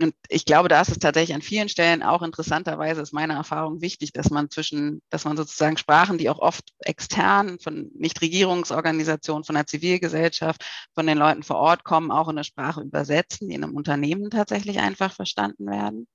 und 0.00 0.14
ich 0.28 0.46
glaube, 0.46 0.68
da 0.68 0.80
ist 0.80 0.88
es 0.88 0.98
tatsächlich 0.98 1.34
an 1.34 1.42
vielen 1.42 1.68
Stellen 1.68 2.02
auch 2.02 2.22
interessanterweise, 2.22 3.02
ist 3.02 3.12
meine 3.12 3.34
Erfahrung 3.34 3.82
wichtig, 3.82 4.12
dass 4.12 4.30
man 4.30 4.48
zwischen, 4.48 5.02
dass 5.10 5.26
man 5.26 5.36
sozusagen 5.36 5.76
Sprachen, 5.76 6.16
die 6.16 6.30
auch 6.30 6.38
oft 6.38 6.64
extern 6.78 7.58
von 7.58 7.90
Nichtregierungsorganisationen, 7.94 9.44
von 9.44 9.56
der 9.56 9.66
Zivilgesellschaft, 9.66 10.64
von 10.94 11.06
den 11.06 11.18
Leuten 11.18 11.42
vor 11.42 11.56
Ort 11.56 11.84
kommen, 11.84 12.10
auch 12.10 12.28
in 12.28 12.36
eine 12.36 12.44
Sprache 12.44 12.80
übersetzen, 12.80 13.48
die 13.48 13.54
in 13.54 13.62
einem 13.62 13.76
Unternehmen 13.76 14.30
tatsächlich 14.30 14.78
einfach 14.78 15.12
verstanden 15.12 15.66
werden. 15.66 16.06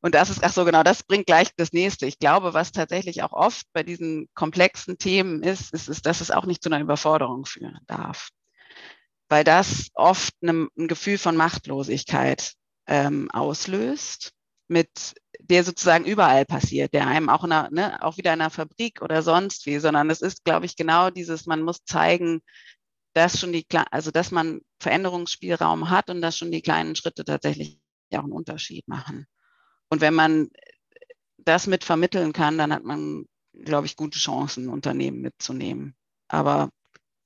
Und 0.00 0.14
das 0.14 0.30
ist, 0.30 0.44
ach 0.44 0.52
so, 0.52 0.64
genau, 0.64 0.84
das 0.84 1.02
bringt 1.02 1.26
gleich 1.26 1.48
das 1.56 1.72
nächste. 1.72 2.06
Ich 2.06 2.20
glaube, 2.20 2.54
was 2.54 2.70
tatsächlich 2.70 3.22
auch 3.24 3.32
oft 3.32 3.66
bei 3.72 3.82
diesen 3.82 4.28
komplexen 4.34 4.98
Themen 4.98 5.42
ist, 5.42 5.72
ist, 5.74 5.88
ist 5.88 6.06
dass 6.06 6.20
es 6.20 6.30
auch 6.30 6.46
nicht 6.46 6.62
zu 6.62 6.68
einer 6.68 6.80
Überforderung 6.80 7.46
führen 7.46 7.80
darf. 7.86 8.28
Weil 9.28 9.44
das 9.44 9.88
oft 9.94 10.34
ein 10.42 10.68
Gefühl 10.76 11.18
von 11.18 11.36
Machtlosigkeit 11.36 12.54
ähm, 12.86 13.30
auslöst, 13.30 14.32
mit 14.68 15.14
der 15.40 15.64
sozusagen 15.64 16.04
überall 16.04 16.44
passiert, 16.44 16.92
der 16.94 17.06
einem 17.06 17.28
auch 17.28 17.44
in 17.44 17.52
einer, 17.52 17.70
ne, 17.70 18.02
auch 18.02 18.16
wieder 18.16 18.34
in 18.34 18.40
einer 18.40 18.50
Fabrik 18.50 19.02
oder 19.02 19.22
sonst 19.22 19.66
wie, 19.66 19.78
sondern 19.78 20.10
es 20.10 20.20
ist, 20.20 20.44
glaube 20.44 20.66
ich, 20.66 20.76
genau 20.76 21.10
dieses, 21.10 21.46
man 21.46 21.62
muss 21.62 21.84
zeigen, 21.84 22.40
dass 23.14 23.40
schon 23.40 23.52
die, 23.52 23.66
also 23.90 24.10
dass 24.10 24.30
man 24.30 24.60
Veränderungsspielraum 24.80 25.90
hat 25.90 26.10
und 26.10 26.20
dass 26.20 26.36
schon 26.36 26.50
die 26.50 26.62
kleinen 26.62 26.96
Schritte 26.96 27.24
tatsächlich 27.24 27.80
auch 28.12 28.24
einen 28.24 28.32
Unterschied 28.32 28.86
machen. 28.88 29.26
Und 29.88 30.00
wenn 30.00 30.14
man 30.14 30.48
das 31.38 31.66
mit 31.66 31.84
vermitteln 31.84 32.32
kann, 32.32 32.58
dann 32.58 32.72
hat 32.72 32.84
man, 32.84 33.24
glaube 33.54 33.86
ich, 33.86 33.96
gute 33.96 34.18
Chancen, 34.18 34.68
Unternehmen 34.68 35.20
mitzunehmen. 35.20 35.96
Aber 36.28 36.70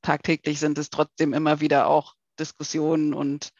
tagtäglich 0.02 0.60
sind 0.60 0.78
es 0.78 0.90
trotzdem 0.90 1.32
immer 1.32 1.60
wieder 1.60 1.86
auch 1.86 2.14
Diskussionen 2.38 3.14
und 3.14 3.50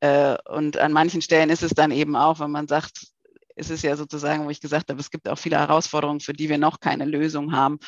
äh, 0.00 0.36
und 0.48 0.76
an 0.76 0.92
manchen 0.92 1.22
Stellen 1.22 1.50
ist 1.50 1.62
es 1.62 1.72
dann 1.72 1.90
eben 1.90 2.14
auch, 2.14 2.40
wenn 2.40 2.50
man 2.50 2.68
sagt, 2.68 3.08
es 3.56 3.70
ist 3.70 3.82
ja 3.82 3.96
sozusagen, 3.96 4.44
wo 4.44 4.50
ich 4.50 4.60
gesagt 4.60 4.90
habe, 4.90 5.00
es 5.00 5.10
gibt 5.10 5.28
auch 5.28 5.38
viele 5.38 5.58
Herausforderungen, 5.58 6.20
für 6.20 6.32
die 6.32 6.48
wir 6.48 6.58
noch 6.58 6.80
keine 6.80 7.04
Lösung 7.04 7.52
haben. 7.52 7.78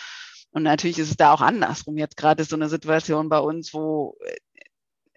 Und 0.50 0.64
natürlich 0.64 0.98
ist 0.98 1.10
es 1.10 1.16
da 1.16 1.32
auch 1.32 1.40
andersrum. 1.40 1.96
Jetzt 1.96 2.16
gerade 2.16 2.42
ist 2.42 2.50
so 2.50 2.56
eine 2.56 2.68
Situation 2.68 3.28
bei 3.28 3.38
uns, 3.38 3.72
wo, 3.72 4.18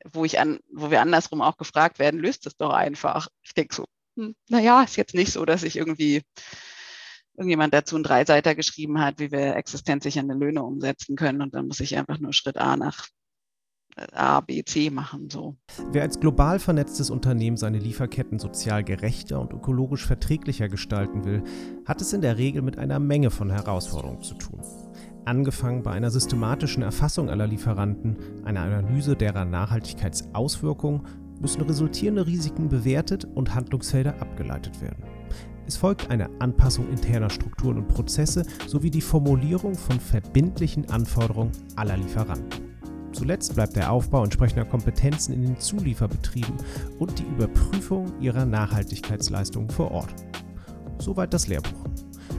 wo 0.06 0.26
ich 0.26 0.40
an, 0.40 0.60
wo 0.72 0.92
wir 0.92 1.02
andersrum 1.02 1.42
auch 1.42 1.58
gefragt 1.58 1.98
werden, 1.98 2.20
löst 2.20 2.46
es 2.46 2.56
doch 2.56 2.72
einfach. 2.72 3.28
Ich 3.42 3.56
denke 3.56 3.74
so, 3.74 3.86
hm, 4.16 4.36
naja, 4.50 4.84
ist 4.84 4.96
jetzt 4.96 5.16
nicht 5.16 5.32
so, 5.32 5.44
dass 5.46 5.64
ich 5.64 5.76
irgendwie 5.76 6.22
irgendjemand 7.36 7.74
dazu 7.74 7.96
einen 7.96 8.04
Dreiseiter 8.04 8.56
geschrieben 8.56 9.00
hat, 9.00 9.20
wie 9.20 9.32
wir 9.32 9.56
existenzsichernde 9.56 10.36
Löhne 10.36 10.64
umsetzen 10.64 11.16
können. 11.16 11.42
Und 11.42 11.54
dann 11.56 11.68
muss 11.68 11.80
ich 11.80 11.98
einfach 11.98 12.20
nur 12.20 12.34
Schritt 12.34 12.58
A 12.58 12.78
nach 12.78 13.08
A, 14.12 14.42
B, 14.42 14.64
C 14.64 14.90
machen. 14.90 15.30
So. 15.30 15.56
Wer 15.92 16.02
als 16.02 16.20
global 16.20 16.60
vernetztes 16.60 17.10
Unternehmen 17.10 17.58
seine 17.58 17.78
Lieferketten 17.78 18.40
sozial 18.40 18.84
gerechter 18.84 19.40
und 19.40 19.54
ökologisch 19.54 20.06
verträglicher 20.06 20.68
gestalten 20.68 21.26
will, 21.26 21.44
hat 21.86 22.02
es 22.02 22.14
in 22.14 22.22
der 22.22 22.38
Regel 22.38 22.64
mit 22.64 22.78
einer 22.78 23.00
Menge 23.00 23.30
von 23.30 23.52
Herausforderungen 23.52 24.24
zu 24.24 24.34
tun. 24.36 24.62
Angefangen 25.26 25.84
bei 25.84 25.92
einer 25.92 26.10
systematischen 26.10 26.84
Erfassung 26.84 27.30
aller 27.30 27.48
Lieferanten, 27.48 28.18
einer 28.44 28.62
Analyse 28.62 29.16
derer 29.16 29.46
Nachhaltigkeitsauswirkungen, 29.46 31.06
müssen 31.40 31.62
resultierende 31.62 32.26
Risiken 32.26 32.70
bewertet 32.70 33.26
und 33.26 33.54
Handlungsfelder 33.54 34.20
abgeleitet 34.22 34.82
werden. 34.82 35.04
Es 35.66 35.78
folgt 35.78 36.10
eine 36.10 36.30
Anpassung 36.40 36.90
interner 36.90 37.30
Strukturen 37.30 37.78
und 37.78 37.88
Prozesse 37.88 38.46
sowie 38.68 38.92
die 38.92 39.02
Formulierung 39.02 39.76
von 39.76 40.00
verbindlichen 40.00 40.90
Anforderungen 40.90 41.52
aller 41.76 41.98
Lieferanten. 41.98 42.74
Zuletzt 43.14 43.56
bleibt 43.56 43.76
der 43.76 43.92
Aufbau 43.92 44.24
entsprechender 44.24 44.66
Kompetenzen 44.66 45.34
in 45.34 45.44
den 45.44 45.60
Zulieferbetrieben 45.60 46.56
und 47.00 47.20
die 47.20 47.24
Überprüfung 47.24 48.12
ihrer 48.20 48.46
Nachhaltigkeitsleistungen 48.46 49.70
vor 49.70 49.92
Ort. 49.92 50.14
Soweit 50.98 51.34
das 51.34 51.48
Lehrbuch. 51.48 51.86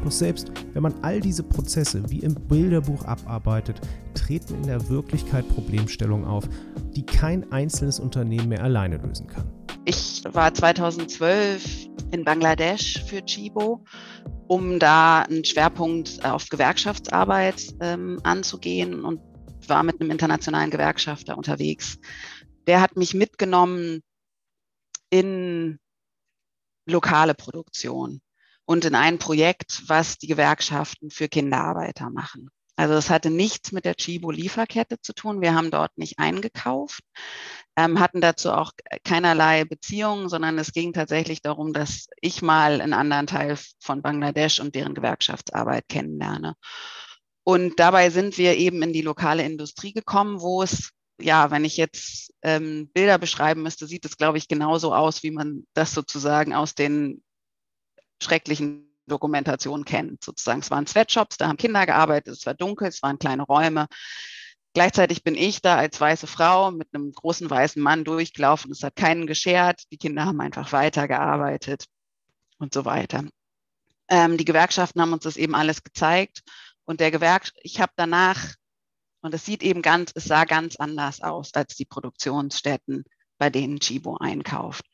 Doch 0.02 0.10
selbst 0.10 0.50
wenn 0.74 0.82
man 0.82 0.94
all 1.02 1.20
diese 1.20 1.42
Prozesse 1.42 2.02
wie 2.10 2.18
im 2.18 2.34
Bilderbuch 2.34 3.04
abarbeitet, 3.04 3.80
treten 4.14 4.54
in 4.56 4.66
der 4.66 4.88
Wirklichkeit 4.88 5.48
Problemstellungen 5.48 6.26
auf, 6.26 6.48
die 6.94 7.06
kein 7.06 7.50
einzelnes 7.52 8.00
Unternehmen 8.00 8.48
mehr 8.48 8.62
alleine 8.62 8.98
lösen 8.98 9.26
kann. 9.26 9.44
Ich 9.86 10.22
war 10.32 10.52
2012 10.52 11.93
in 12.14 12.24
Bangladesch 12.24 13.02
für 13.06 13.24
Chibo, 13.24 13.84
um 14.46 14.78
da 14.78 15.22
einen 15.22 15.44
Schwerpunkt 15.44 16.24
auf 16.24 16.48
Gewerkschaftsarbeit 16.48 17.74
ähm, 17.80 18.20
anzugehen 18.22 19.04
und 19.04 19.20
war 19.68 19.82
mit 19.82 20.00
einem 20.00 20.10
internationalen 20.10 20.70
Gewerkschafter 20.70 21.36
unterwegs. 21.36 21.98
Der 22.66 22.80
hat 22.80 22.96
mich 22.96 23.14
mitgenommen 23.14 24.00
in 25.10 25.78
lokale 26.86 27.34
Produktion 27.34 28.20
und 28.64 28.84
in 28.84 28.94
ein 28.94 29.18
Projekt, 29.18 29.82
was 29.88 30.18
die 30.18 30.28
Gewerkschaften 30.28 31.10
für 31.10 31.28
Kinderarbeiter 31.28 32.10
machen. 32.10 32.48
Also 32.76 32.94
es 32.94 33.08
hatte 33.08 33.30
nichts 33.30 33.72
mit 33.72 33.84
der 33.84 33.94
Chibo-Lieferkette 33.94 35.00
zu 35.00 35.12
tun. 35.12 35.40
Wir 35.40 35.54
haben 35.54 35.70
dort 35.70 35.96
nicht 35.96 36.18
eingekauft, 36.18 37.02
ähm, 37.76 38.00
hatten 38.00 38.20
dazu 38.20 38.50
auch 38.50 38.72
keinerlei 39.04 39.64
Beziehungen, 39.64 40.28
sondern 40.28 40.58
es 40.58 40.72
ging 40.72 40.92
tatsächlich 40.92 41.40
darum, 41.40 41.72
dass 41.72 42.06
ich 42.20 42.42
mal 42.42 42.80
einen 42.80 42.92
anderen 42.92 43.26
Teil 43.26 43.56
von 43.80 44.02
Bangladesch 44.02 44.60
und 44.60 44.74
deren 44.74 44.94
Gewerkschaftsarbeit 44.94 45.88
kennenlerne. 45.88 46.54
Und 47.44 47.78
dabei 47.78 48.10
sind 48.10 48.38
wir 48.38 48.56
eben 48.56 48.82
in 48.82 48.92
die 48.92 49.02
lokale 49.02 49.44
Industrie 49.44 49.92
gekommen, 49.92 50.40
wo 50.40 50.62
es, 50.62 50.90
ja, 51.20 51.50
wenn 51.50 51.64
ich 51.64 51.76
jetzt 51.76 52.32
ähm, 52.42 52.90
Bilder 52.92 53.18
beschreiben 53.18 53.62
müsste, 53.62 53.86
sieht 53.86 54.04
es, 54.04 54.16
glaube 54.16 54.38
ich, 54.38 54.48
genauso 54.48 54.94
aus, 54.94 55.22
wie 55.22 55.30
man 55.30 55.64
das 55.74 55.92
sozusagen 55.92 56.54
aus 56.54 56.74
den 56.74 57.22
schrecklichen 58.20 58.93
Dokumentationen 59.06 59.84
kennt. 59.84 60.24
Sozusagen, 60.24 60.60
es 60.60 60.70
waren 60.70 60.86
Sweatshops, 60.86 61.36
da 61.36 61.48
haben 61.48 61.56
Kinder 61.56 61.86
gearbeitet, 61.86 62.36
es 62.36 62.46
war 62.46 62.54
dunkel, 62.54 62.88
es 62.88 63.02
waren 63.02 63.18
kleine 63.18 63.42
Räume. 63.42 63.86
Gleichzeitig 64.74 65.22
bin 65.22 65.36
ich 65.36 65.62
da 65.62 65.76
als 65.76 66.00
weiße 66.00 66.26
Frau 66.26 66.72
mit 66.72 66.88
einem 66.92 67.12
großen 67.12 67.48
weißen 67.48 67.80
Mann 67.80 68.02
durchgelaufen. 68.04 68.72
Es 68.72 68.82
hat 68.82 68.96
keinen 68.96 69.26
geschert. 69.26 69.82
Die 69.92 69.98
Kinder 69.98 70.24
haben 70.24 70.40
einfach 70.40 70.72
weitergearbeitet 70.72 71.84
und 72.58 72.74
so 72.74 72.84
weiter. 72.84 73.24
Ähm, 74.08 74.36
die 74.36 74.44
Gewerkschaften 74.44 75.00
haben 75.00 75.12
uns 75.12 75.22
das 75.22 75.36
eben 75.36 75.54
alles 75.54 75.84
gezeigt. 75.84 76.42
Und 76.84 77.00
der 77.00 77.12
Gewerk, 77.12 77.52
ich 77.62 77.80
habe 77.80 77.92
danach, 77.96 78.54
und 79.20 79.32
es 79.32 79.44
sieht 79.44 79.62
eben 79.62 79.80
ganz, 79.80 80.10
es 80.14 80.24
sah 80.24 80.44
ganz 80.44 80.76
anders 80.76 81.22
aus 81.22 81.54
als 81.54 81.76
die 81.76 81.86
Produktionsstätten, 81.86 83.04
bei 83.38 83.50
denen 83.50 83.80
Chibo 83.80 84.16
einkauft, 84.18 84.84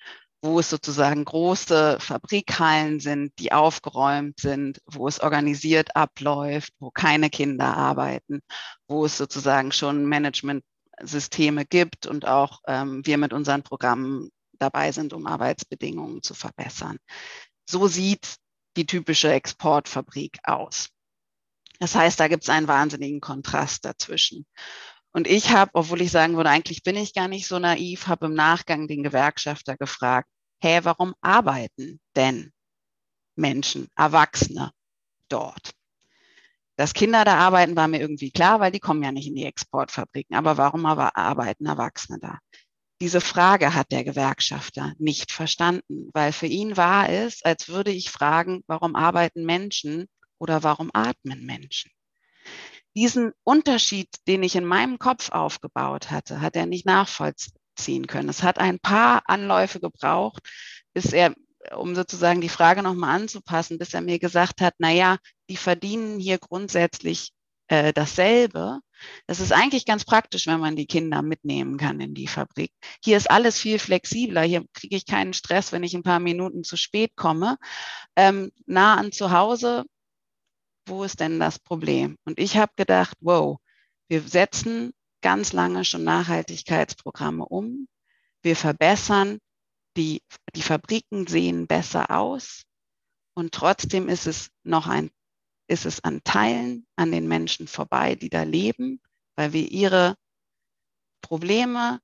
wo 0.42 0.58
es 0.58 0.70
sozusagen 0.70 1.24
große 1.24 1.98
Fabrikhallen 2.00 3.00
sind, 3.00 3.38
die 3.38 3.52
aufgeräumt 3.52 4.40
sind, 4.40 4.80
wo 4.86 5.06
es 5.06 5.20
organisiert 5.20 5.94
abläuft, 5.96 6.72
wo 6.78 6.90
keine 6.90 7.28
Kinder 7.28 7.76
arbeiten, 7.76 8.40
wo 8.88 9.04
es 9.04 9.18
sozusagen 9.18 9.70
schon 9.72 10.06
Managementsysteme 10.06 11.66
gibt 11.66 12.06
und 12.06 12.26
auch 12.26 12.60
ähm, 12.66 13.02
wir 13.04 13.18
mit 13.18 13.32
unseren 13.32 13.62
Programmen 13.62 14.30
dabei 14.58 14.92
sind, 14.92 15.12
um 15.12 15.26
Arbeitsbedingungen 15.26 16.22
zu 16.22 16.34
verbessern. 16.34 16.98
So 17.68 17.86
sieht 17.86 18.36
die 18.76 18.86
typische 18.86 19.30
Exportfabrik 19.32 20.38
aus. 20.44 20.88
Das 21.80 21.94
heißt, 21.94 22.20
da 22.20 22.28
gibt 22.28 22.44
es 22.44 22.50
einen 22.50 22.68
wahnsinnigen 22.68 23.20
Kontrast 23.20 23.84
dazwischen. 23.84 24.46
Und 25.12 25.26
ich 25.26 25.50
habe, 25.50 25.72
obwohl 25.74 26.02
ich 26.02 26.10
sagen 26.10 26.36
würde, 26.36 26.50
eigentlich 26.50 26.82
bin 26.82 26.96
ich 26.96 27.14
gar 27.14 27.28
nicht 27.28 27.46
so 27.46 27.58
naiv, 27.58 28.06
habe 28.06 28.26
im 28.26 28.34
Nachgang 28.34 28.86
den 28.86 29.02
Gewerkschafter 29.02 29.76
gefragt, 29.76 30.28
hä, 30.62 30.80
warum 30.82 31.14
arbeiten 31.20 32.00
denn 32.14 32.52
Menschen, 33.34 33.88
Erwachsene 33.96 34.70
dort? 35.28 35.72
Dass 36.76 36.94
Kinder 36.94 37.24
da 37.24 37.36
arbeiten, 37.36 37.76
war 37.76 37.88
mir 37.88 38.00
irgendwie 38.00 38.30
klar, 38.30 38.60
weil 38.60 38.72
die 38.72 38.80
kommen 38.80 39.02
ja 39.02 39.12
nicht 39.12 39.26
in 39.26 39.34
die 39.34 39.44
Exportfabriken. 39.44 40.36
Aber 40.36 40.56
warum 40.56 40.86
aber 40.86 41.16
arbeiten 41.16 41.66
Erwachsene 41.66 42.18
da? 42.20 42.38
Diese 43.02 43.20
Frage 43.20 43.74
hat 43.74 43.92
der 43.92 44.04
Gewerkschafter 44.04 44.94
nicht 44.98 45.32
verstanden, 45.32 46.10
weil 46.12 46.32
für 46.32 46.46
ihn 46.46 46.76
war 46.76 47.08
es, 47.08 47.42
als 47.42 47.68
würde 47.68 47.90
ich 47.90 48.10
fragen, 48.10 48.62
warum 48.66 48.94
arbeiten 48.94 49.44
Menschen 49.44 50.06
oder 50.38 50.62
warum 50.62 50.90
atmen 50.92 51.44
Menschen? 51.44 51.90
Diesen 52.96 53.32
Unterschied, 53.44 54.08
den 54.26 54.42
ich 54.42 54.56
in 54.56 54.64
meinem 54.64 54.98
Kopf 54.98 55.30
aufgebaut 55.30 56.10
hatte, 56.10 56.40
hat 56.40 56.56
er 56.56 56.66
nicht 56.66 56.86
nachvollziehen 56.86 58.06
können. 58.06 58.28
Es 58.28 58.42
hat 58.42 58.58
ein 58.58 58.80
paar 58.80 59.22
Anläufe 59.26 59.80
gebraucht, 59.80 60.42
bis 60.92 61.12
er, 61.12 61.34
um 61.76 61.94
sozusagen 61.94 62.40
die 62.40 62.48
Frage 62.48 62.82
nochmal 62.82 63.20
anzupassen, 63.20 63.78
bis 63.78 63.94
er 63.94 64.00
mir 64.00 64.18
gesagt 64.18 64.60
hat, 64.60 64.74
na 64.78 64.90
ja, 64.90 65.18
die 65.48 65.56
verdienen 65.56 66.18
hier 66.18 66.38
grundsätzlich 66.38 67.32
äh, 67.70 67.92
dasselbe. 67.92 68.80
Das 69.26 69.40
ist 69.40 69.52
eigentlich 69.52 69.86
ganz 69.86 70.04
praktisch, 70.04 70.46
wenn 70.46 70.60
man 70.60 70.76
die 70.76 70.86
Kinder 70.86 71.22
mitnehmen 71.22 71.78
kann 71.78 72.00
in 72.00 72.14
die 72.14 72.26
Fabrik. 72.26 72.72
Hier 73.02 73.16
ist 73.16 73.30
alles 73.30 73.58
viel 73.58 73.78
flexibler. 73.78 74.42
Hier 74.42 74.64
kriege 74.74 74.96
ich 74.96 75.06
keinen 75.06 75.32
Stress, 75.32 75.72
wenn 75.72 75.84
ich 75.84 75.94
ein 75.94 76.02
paar 76.02 76.20
Minuten 76.20 76.64
zu 76.64 76.76
spät 76.76 77.16
komme. 77.16 77.56
Ähm, 78.16 78.50
nah 78.66 78.96
an 78.96 79.12
zu 79.12 79.30
Hause, 79.30 79.84
wo 80.90 81.04
ist 81.04 81.20
denn 81.20 81.40
das 81.40 81.58
Problem? 81.58 82.16
Und 82.24 82.38
ich 82.38 82.56
habe 82.56 82.72
gedacht, 82.76 83.16
wow, 83.20 83.58
wir 84.08 84.22
setzen 84.22 84.92
ganz 85.22 85.52
lange 85.52 85.84
schon 85.84 86.04
Nachhaltigkeitsprogramme 86.04 87.44
um. 87.44 87.88
Wir 88.42 88.56
verbessern, 88.56 89.38
die, 89.96 90.22
die 90.54 90.62
Fabriken 90.62 91.26
sehen 91.26 91.66
besser 91.66 92.10
aus. 92.10 92.64
Und 93.34 93.52
trotzdem 93.52 94.08
ist 94.08 94.26
es 94.26 94.50
noch 94.64 94.86
ein 94.86 95.10
ist 95.70 95.86
es 95.86 96.02
an 96.02 96.20
Teilen 96.24 96.84
an 96.96 97.12
den 97.12 97.28
Menschen 97.28 97.68
vorbei, 97.68 98.16
die 98.16 98.28
da 98.28 98.42
leben, 98.42 99.00
weil 99.36 99.52
wir 99.52 99.70
ihre 99.70 100.16
Probleme 101.22 102.00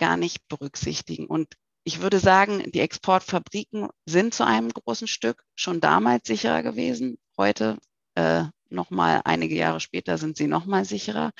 gar 0.00 0.16
nicht 0.16 0.48
berücksichtigen. 0.48 1.26
Und 1.26 1.54
ich 1.84 2.00
würde 2.00 2.18
sagen, 2.18 2.70
die 2.72 2.80
Exportfabriken 2.80 3.90
sind 4.06 4.32
zu 4.32 4.46
einem 4.46 4.70
großen 4.70 5.06
Stück 5.06 5.44
schon 5.54 5.80
damals 5.80 6.26
sicherer 6.26 6.62
gewesen. 6.62 7.18
Heute, 7.36 7.78
äh, 8.18 8.44
noch 8.70 8.90
mal 8.90 9.22
einige 9.24 9.54
Jahre 9.54 9.80
später, 9.80 10.18
sind 10.18 10.36
sie 10.36 10.48
noch 10.48 10.66
mal 10.66 10.84
sicherer. 10.84 11.30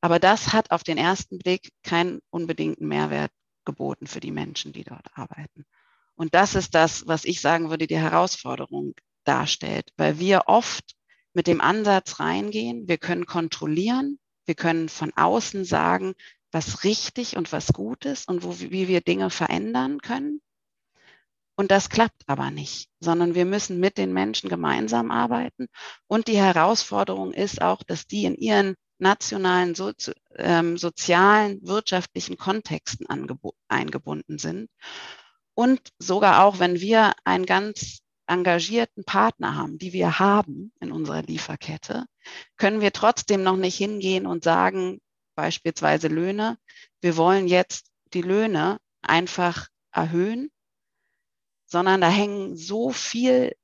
Aber 0.00 0.18
das 0.18 0.52
hat 0.52 0.70
auf 0.70 0.82
den 0.82 0.98
ersten 0.98 1.38
Blick 1.38 1.70
keinen 1.82 2.20
unbedingten 2.30 2.88
Mehrwert 2.88 3.30
geboten 3.64 4.06
für 4.06 4.20
die 4.20 4.32
Menschen, 4.32 4.72
die 4.72 4.82
dort 4.82 5.06
arbeiten. 5.14 5.64
Und 6.16 6.34
das 6.34 6.54
ist 6.54 6.74
das, 6.74 7.06
was 7.06 7.24
ich 7.24 7.40
sagen 7.40 7.70
würde, 7.70 7.86
die 7.86 7.98
Herausforderung 7.98 8.94
darstellt, 9.24 9.90
weil 9.96 10.18
wir 10.18 10.42
oft 10.46 10.94
mit 11.34 11.46
dem 11.46 11.60
Ansatz 11.60 12.18
reingehen, 12.18 12.88
wir 12.88 12.98
können 12.98 13.26
kontrollieren, 13.26 14.18
wir 14.44 14.54
können 14.54 14.88
von 14.88 15.12
außen 15.14 15.64
sagen, 15.64 16.14
was 16.50 16.84
richtig 16.84 17.36
und 17.36 17.52
was 17.52 17.72
gut 17.72 18.04
ist 18.04 18.28
und 18.28 18.42
wo, 18.42 18.58
wie 18.58 18.88
wir 18.88 19.00
Dinge 19.00 19.30
verändern 19.30 20.00
können. 20.00 20.40
Und 21.56 21.70
das 21.70 21.90
klappt 21.90 22.22
aber 22.26 22.50
nicht, 22.50 22.88
sondern 23.00 23.34
wir 23.34 23.44
müssen 23.44 23.78
mit 23.78 23.98
den 23.98 24.12
Menschen 24.12 24.48
gemeinsam 24.48 25.10
arbeiten. 25.10 25.66
Und 26.06 26.28
die 26.28 26.38
Herausforderung 26.38 27.32
ist 27.32 27.60
auch, 27.60 27.82
dass 27.82 28.06
die 28.06 28.24
in 28.24 28.34
ihren 28.34 28.74
nationalen, 28.98 29.74
so, 29.74 29.92
ähm, 30.36 30.78
sozialen, 30.78 31.60
wirtschaftlichen 31.62 32.38
Kontexten 32.38 33.06
eingebunden 33.68 34.38
sind. 34.38 34.70
Und 35.54 35.80
sogar 35.98 36.44
auch, 36.44 36.58
wenn 36.58 36.80
wir 36.80 37.12
ein 37.24 37.44
ganz 37.44 37.98
engagierten 38.26 39.04
Partner 39.04 39.56
haben, 39.56 39.78
die 39.78 39.92
wir 39.92 40.18
haben 40.18 40.72
in 40.80 40.92
unserer 40.92 41.22
Lieferkette, 41.22 42.06
können 42.56 42.80
wir 42.80 42.92
trotzdem 42.92 43.42
noch 43.42 43.56
nicht 43.56 43.76
hingehen 43.76 44.26
und 44.26 44.44
sagen, 44.44 45.00
beispielsweise 45.34 46.08
Löhne, 46.08 46.56
wir 47.00 47.16
wollen 47.16 47.48
jetzt 47.48 47.88
die 48.14 48.22
Löhne 48.22 48.78
einfach 49.02 49.68
erhöhen, 49.90 50.50
sondern 51.72 52.02
da 52.02 52.10
hängen 52.10 52.54
so 52.54 52.90
viel, 52.90 53.56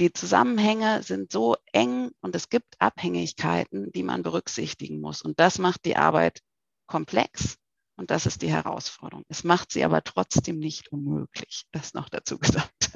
die 0.00 0.12
Zusammenhänge 0.12 1.02
sind 1.02 1.30
so 1.30 1.56
eng 1.70 2.10
und 2.20 2.34
es 2.34 2.48
gibt 2.48 2.74
Abhängigkeiten, 2.78 3.92
die 3.92 4.02
man 4.02 4.22
berücksichtigen 4.22 5.00
muss. 5.00 5.20
Und 5.20 5.38
das 5.38 5.58
macht 5.58 5.84
die 5.84 5.96
Arbeit 5.96 6.40
komplex 6.86 7.58
und 7.96 8.10
das 8.10 8.24
ist 8.24 8.40
die 8.40 8.50
Herausforderung. 8.50 9.24
Es 9.28 9.44
macht 9.44 9.70
sie 9.70 9.84
aber 9.84 10.02
trotzdem 10.02 10.58
nicht 10.58 10.90
unmöglich, 10.90 11.66
das 11.72 11.92
noch 11.92 12.08
dazu 12.08 12.38
gesagt. 12.38 12.92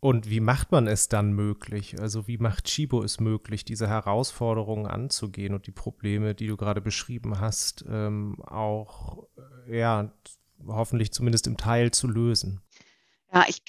Und 0.00 0.28
wie 0.28 0.40
macht 0.40 0.70
man 0.70 0.86
es 0.86 1.08
dann 1.08 1.32
möglich? 1.32 1.98
Also 1.98 2.26
wie 2.26 2.36
macht 2.36 2.64
Chibo 2.64 3.02
es 3.02 3.20
möglich, 3.20 3.64
diese 3.64 3.88
Herausforderungen 3.88 4.86
anzugehen 4.86 5.54
und 5.54 5.66
die 5.66 5.72
Probleme, 5.72 6.34
die 6.34 6.48
du 6.48 6.56
gerade 6.56 6.82
beschrieben 6.82 7.40
hast, 7.40 7.84
ähm, 7.88 8.42
auch 8.42 9.28
ja 9.66 10.12
hoffentlich 10.66 11.12
zumindest 11.12 11.46
im 11.46 11.56
Teil 11.56 11.92
zu 11.92 12.08
lösen? 12.08 12.60
Ja, 13.32 13.44
ich 13.48 13.62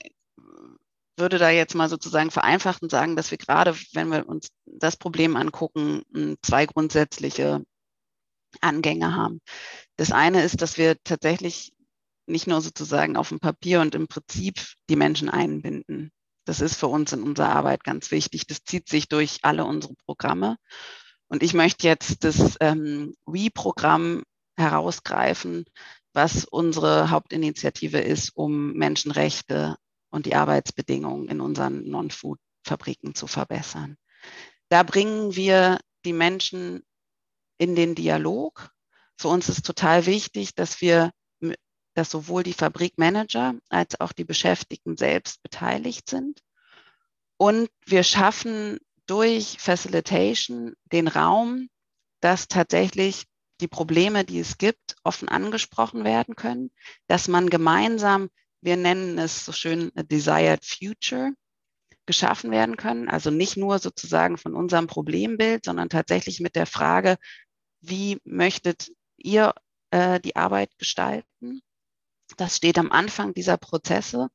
würde 1.17 1.38
da 1.38 1.49
jetzt 1.49 1.75
mal 1.75 1.89
sozusagen 1.89 2.32
vereinfacht 2.32 2.82
sagen, 2.89 3.15
dass 3.15 3.32
wir 3.32 3.38
gerade, 3.38 3.75
wenn 3.93 4.10
wir 4.10 4.28
uns 4.28 4.49
das 4.65 4.97
Problem 4.97 5.36
angucken, 5.36 6.04
zwei 6.41 6.65
grundsätzliche 6.65 7.63
Angänge 8.62 9.15
haben. 9.15 9.41
Das 9.97 10.12
eine 10.12 10.43
ist, 10.43 10.62
dass 10.62 10.78
wir 10.78 10.97
tatsächlich 11.04 11.73
nicht 12.28 12.47
nur 12.47 12.62
sozusagen 12.62 13.17
auf 13.17 13.30
dem 13.30 13.39
Papier 13.39 13.82
und 13.82 13.95
im 13.95 14.08
Prinzip 14.08 14.60
die 14.89 14.95
Menschen 14.95 15.30
einbinden. 15.30 16.12
Das 16.45 16.62
ist 16.62 16.75
für 16.75 16.88
uns 16.88 17.12
in 17.12 17.23
unserer 17.23 17.49
Arbeit 17.49 17.84
ganz 17.84 18.12
wichtig. 18.12 18.47
Das 18.47 18.63
zieht 18.63 18.89
sich 18.89 19.08
durch 19.08 19.39
alle 19.43 19.65
unsere 19.65 19.95
Programme. 20.06 20.58
Und 21.28 21.43
ich 21.43 21.54
möchte 21.54 21.88
jetzt 21.88 22.23
das 22.23 22.56
ähm, 22.60 23.15
We-Programm 23.25 24.23
herausgreifen, 24.58 25.65
was 26.13 26.45
unsere 26.45 27.10
Hauptinitiative 27.10 27.99
ist, 27.99 28.32
um 28.36 28.73
Menschenrechte 28.73 29.75
und 30.15 30.25
die 30.25 30.36
Arbeitsbedingungen 30.36 31.28
in 31.28 31.41
unseren 31.41 31.88
Non-Food-Fabriken 31.89 33.15
zu 33.15 33.28
verbessern. 33.28 33.97
Da 34.69 34.84
bringen 34.84 35.36
wir 35.36 35.80
die 36.06 36.13
Menschen 36.13 36.84
in 37.58 37.75
den 37.75 37.95
Dialog. 37.95 38.71
Für 39.17 39.28
uns 39.28 39.49
ist 39.49 39.65
total 39.65 40.06
wichtig, 40.06 40.56
dass 40.56 40.82
wir 40.82 41.12
dass 41.95 42.12
sowohl 42.12 42.43
die 42.43 42.54
Fabrikmanager 42.54 43.56
als 43.69 43.99
auch 43.99 44.12
die 44.12 44.25
Beschäftigten 44.25 44.97
selbst 44.97 45.41
beteiligt 45.41 46.10
sind. 46.10 46.41
Und 47.38 47.69
wir 47.86 48.04
schaffen 48.04 48.80
durch 49.08 49.58
Facilitation 49.60 50.75
den 50.91 51.08
Raum, 51.08 51.69
dass 52.19 52.47
tatsächlich 52.47 53.25
die 53.62 53.67
Probleme, 53.69 54.25
die 54.25 54.39
es 54.39 54.58
gibt, 54.58 54.97
offen 55.04 55.30
angesprochen 55.30 56.04
werden 56.04 56.36
können, 56.36 56.71
dass 57.08 57.30
man 57.30 57.49
gemeinsam, 57.49 58.30
wir 58.65 58.78
nennen 58.78 59.17
es 59.17 59.45
so 59.45 59.51
schön 59.51 59.91
Desired 59.95 60.65
Future, 60.65 61.32
geschaffen 62.06 62.51
werden 62.51 62.78
können. 62.78 63.10
Also 63.10 63.32
nicht 63.32 63.58
nur 63.58 63.80
sozusagen 63.80 64.38
von 64.38 64.56
unserem 64.56 64.88
Problembild, 64.88 65.65
sondern 65.65 65.89
tatsächlich 65.89 66.39
mit 66.39 66.56
der 66.56 66.65
Frage, 66.65 67.17
wie 67.82 68.19
möchtet 68.23 68.91
ihr 69.17 69.54
äh, 69.91 70.19
die 70.19 70.36
Arbeit 70.36 70.78
gestalten? 70.78 71.62
Das 72.38 72.58
steht 72.58 72.78
am 72.78 72.91
Anfang 72.91 73.34
dieser 73.34 73.58
Prozesse, 73.58 74.30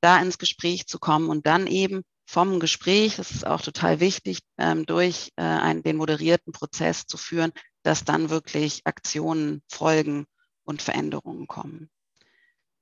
da 0.00 0.20
ins 0.20 0.38
Gespräch 0.38 0.86
zu 0.86 0.98
kommen 0.98 1.28
und 1.28 1.46
dann 1.46 1.66
eben 1.66 2.02
vom 2.26 2.60
Gespräch, 2.60 3.16
das 3.16 3.32
ist 3.32 3.46
auch 3.46 3.60
total 3.60 4.00
wichtig, 4.00 4.40
ähm, 4.58 4.86
durch 4.86 5.32
äh, 5.36 5.42
einen, 5.42 5.82
den 5.82 5.96
moderierten 5.96 6.52
Prozess 6.52 7.06
zu 7.06 7.16
führen, 7.16 7.52
dass 7.82 8.04
dann 8.04 8.30
wirklich 8.30 8.82
Aktionen 8.84 9.62
folgen 9.68 10.26
und 10.64 10.82
Veränderungen 10.82 11.46
kommen. 11.48 11.90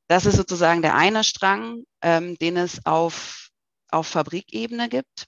Das 0.08 0.26
ist 0.26 0.36
sozusagen 0.36 0.82
der 0.82 0.94
eine 0.94 1.22
Strang, 1.22 1.84
ähm, 2.02 2.36
den 2.38 2.56
es 2.56 2.84
auf, 2.86 3.50
auf 3.90 4.06
Fabrikebene 4.06 4.88
gibt. 4.88 5.26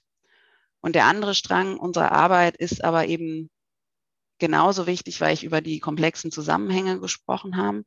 Und 0.81 0.95
der 0.95 1.05
andere 1.05 1.35
Strang 1.35 1.77
unserer 1.77 2.11
Arbeit 2.11 2.57
ist 2.57 2.83
aber 2.83 3.07
eben 3.07 3.49
genauso 4.39 4.87
wichtig, 4.87 5.21
weil 5.21 5.33
ich 5.35 5.43
über 5.43 5.61
die 5.61 5.79
komplexen 5.79 6.31
Zusammenhänge 6.31 6.99
gesprochen 6.99 7.57
habe 7.57 7.83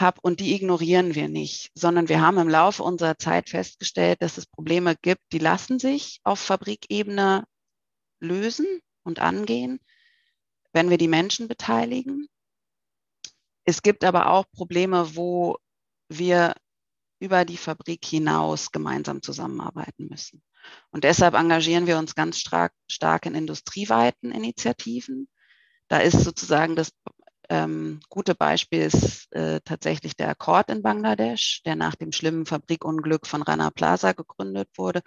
habe 0.00 0.20
und 0.22 0.40
die 0.40 0.54
ignorieren 0.54 1.14
wir 1.14 1.28
nicht, 1.28 1.70
sondern 1.74 2.08
wir 2.08 2.20
haben 2.20 2.38
im 2.38 2.48
Laufe 2.48 2.82
unserer 2.82 3.18
Zeit 3.18 3.48
festgestellt, 3.48 4.20
dass 4.20 4.38
es 4.38 4.46
Probleme 4.46 4.94
gibt, 4.96 5.22
die 5.32 5.38
lassen 5.38 5.78
sich 5.78 6.20
auf 6.22 6.38
Fabrikebene 6.38 7.44
lösen 8.20 8.66
und 9.04 9.20
angehen, 9.20 9.80
wenn 10.72 10.90
wir 10.90 10.98
die 10.98 11.08
Menschen 11.08 11.48
beteiligen. 11.48 12.28
Es 13.64 13.82
gibt 13.82 14.04
aber 14.04 14.30
auch 14.30 14.44
Probleme, 14.52 15.16
wo 15.16 15.56
wir 16.08 16.54
über 17.20 17.44
die 17.44 17.56
Fabrik 17.56 18.04
hinaus 18.04 18.72
gemeinsam 18.72 19.22
zusammenarbeiten 19.22 20.08
müssen. 20.10 20.42
Und 20.90 21.04
deshalb 21.04 21.34
engagieren 21.34 21.86
wir 21.86 21.98
uns 21.98 22.14
ganz 22.14 22.38
stark, 22.38 22.72
stark 22.90 23.26
in 23.26 23.34
industrieweiten 23.34 24.32
Initiativen. 24.32 25.28
Da 25.88 25.98
ist 25.98 26.20
sozusagen 26.24 26.76
das 26.76 26.90
ähm, 27.48 28.00
gute 28.08 28.34
Beispiel 28.34 28.80
ist 28.80 29.32
äh, 29.32 29.60
tatsächlich 29.64 30.16
der 30.16 30.30
Akkord 30.30 30.68
in 30.70 30.82
Bangladesch, 30.82 31.62
der 31.64 31.76
nach 31.76 31.94
dem 31.94 32.12
schlimmen 32.12 32.44
Fabrikunglück 32.44 33.26
von 33.26 33.42
Rana 33.42 33.70
Plaza 33.70 34.12
gegründet 34.12 34.68
wurde, 34.76 35.02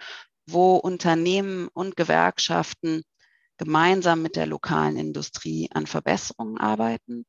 wo 0.46 0.76
Unternehmen 0.76 1.68
und 1.68 1.96
Gewerkschaften 1.96 3.02
gemeinsam 3.58 4.22
mit 4.22 4.36
der 4.36 4.46
lokalen 4.46 4.96
Industrie 4.96 5.68
an 5.72 5.86
Verbesserungen 5.86 6.58
arbeiten. 6.58 7.26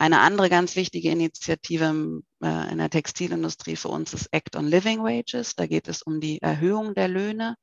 Eine 0.00 0.20
andere 0.20 0.48
ganz 0.48 0.76
wichtige 0.76 1.10
Initiative 1.10 2.22
äh, 2.42 2.72
in 2.72 2.78
der 2.78 2.88
Textilindustrie 2.88 3.76
für 3.76 3.88
uns 3.88 4.14
ist 4.14 4.28
Act 4.32 4.56
on 4.56 4.66
Living 4.66 5.02
Wages. 5.02 5.56
Da 5.56 5.66
geht 5.66 5.88
es 5.88 6.00
um 6.00 6.22
die 6.22 6.40
Erhöhung 6.40 6.94
der 6.94 7.06
Löhne. 7.06 7.56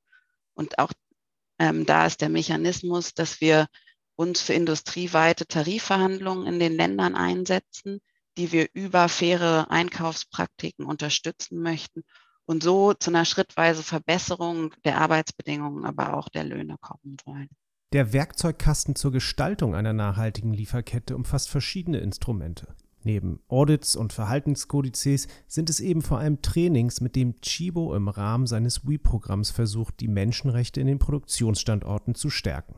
Und 0.54 0.78
auch 0.78 0.92
ähm, 1.58 1.88
da 1.88 2.06
ist 2.06 2.22
der 2.22 2.30
Mechanismus, 2.30 3.16
dass 3.16 3.42
wir 3.42 3.66
uns 4.16 4.40
für 4.40 4.54
industrieweite 4.54 5.48
Tarifverhandlungen 5.48 6.46
in 6.46 6.60
den 6.60 6.76
Ländern 6.76 7.16
einsetzen, 7.16 8.02
die 8.38 8.52
wir 8.52 8.68
über 8.72 9.10
faire 9.10 9.72
Einkaufspraktiken 9.72 10.86
unterstützen 10.86 11.60
möchten 11.60 12.04
und 12.46 12.62
so 12.62 12.94
zu 12.94 13.10
einer 13.10 13.26
schrittweise 13.26 13.82
Verbesserung 13.82 14.76
der 14.86 15.02
Arbeitsbedingungen, 15.02 15.86
aber 15.86 16.16
auch 16.16 16.30
der 16.30 16.44
Löhne 16.44 16.78
kommen 16.80 17.18
wollen. 17.26 17.50
Der 17.94 18.12
Werkzeugkasten 18.12 18.96
zur 18.96 19.14
Gestaltung 19.14 19.74
einer 19.74 19.94
nachhaltigen 19.94 20.52
Lieferkette 20.52 21.16
umfasst 21.16 21.50
verschiedene 21.50 22.00
Instrumente. 22.00 22.76
Neben 23.04 23.40
Audits 23.48 23.96
und 23.96 24.12
Verhaltenskodizes 24.12 25.30
sind 25.48 25.70
es 25.70 25.80
eben 25.80 26.02
vor 26.02 26.20
allem 26.20 26.42
Trainings, 26.42 27.00
mit 27.00 27.16
dem 27.16 27.40
Chibo 27.40 27.96
im 27.96 28.10
Rahmen 28.10 28.46
seines 28.46 28.86
WE-Programms 28.86 29.52
versucht, 29.52 30.02
die 30.02 30.10
Menschenrechte 30.10 30.82
in 30.82 30.88
den 30.88 31.00
Produktionsstandorten 31.00 32.14
zu 32.14 32.30
stärken. 32.30 32.76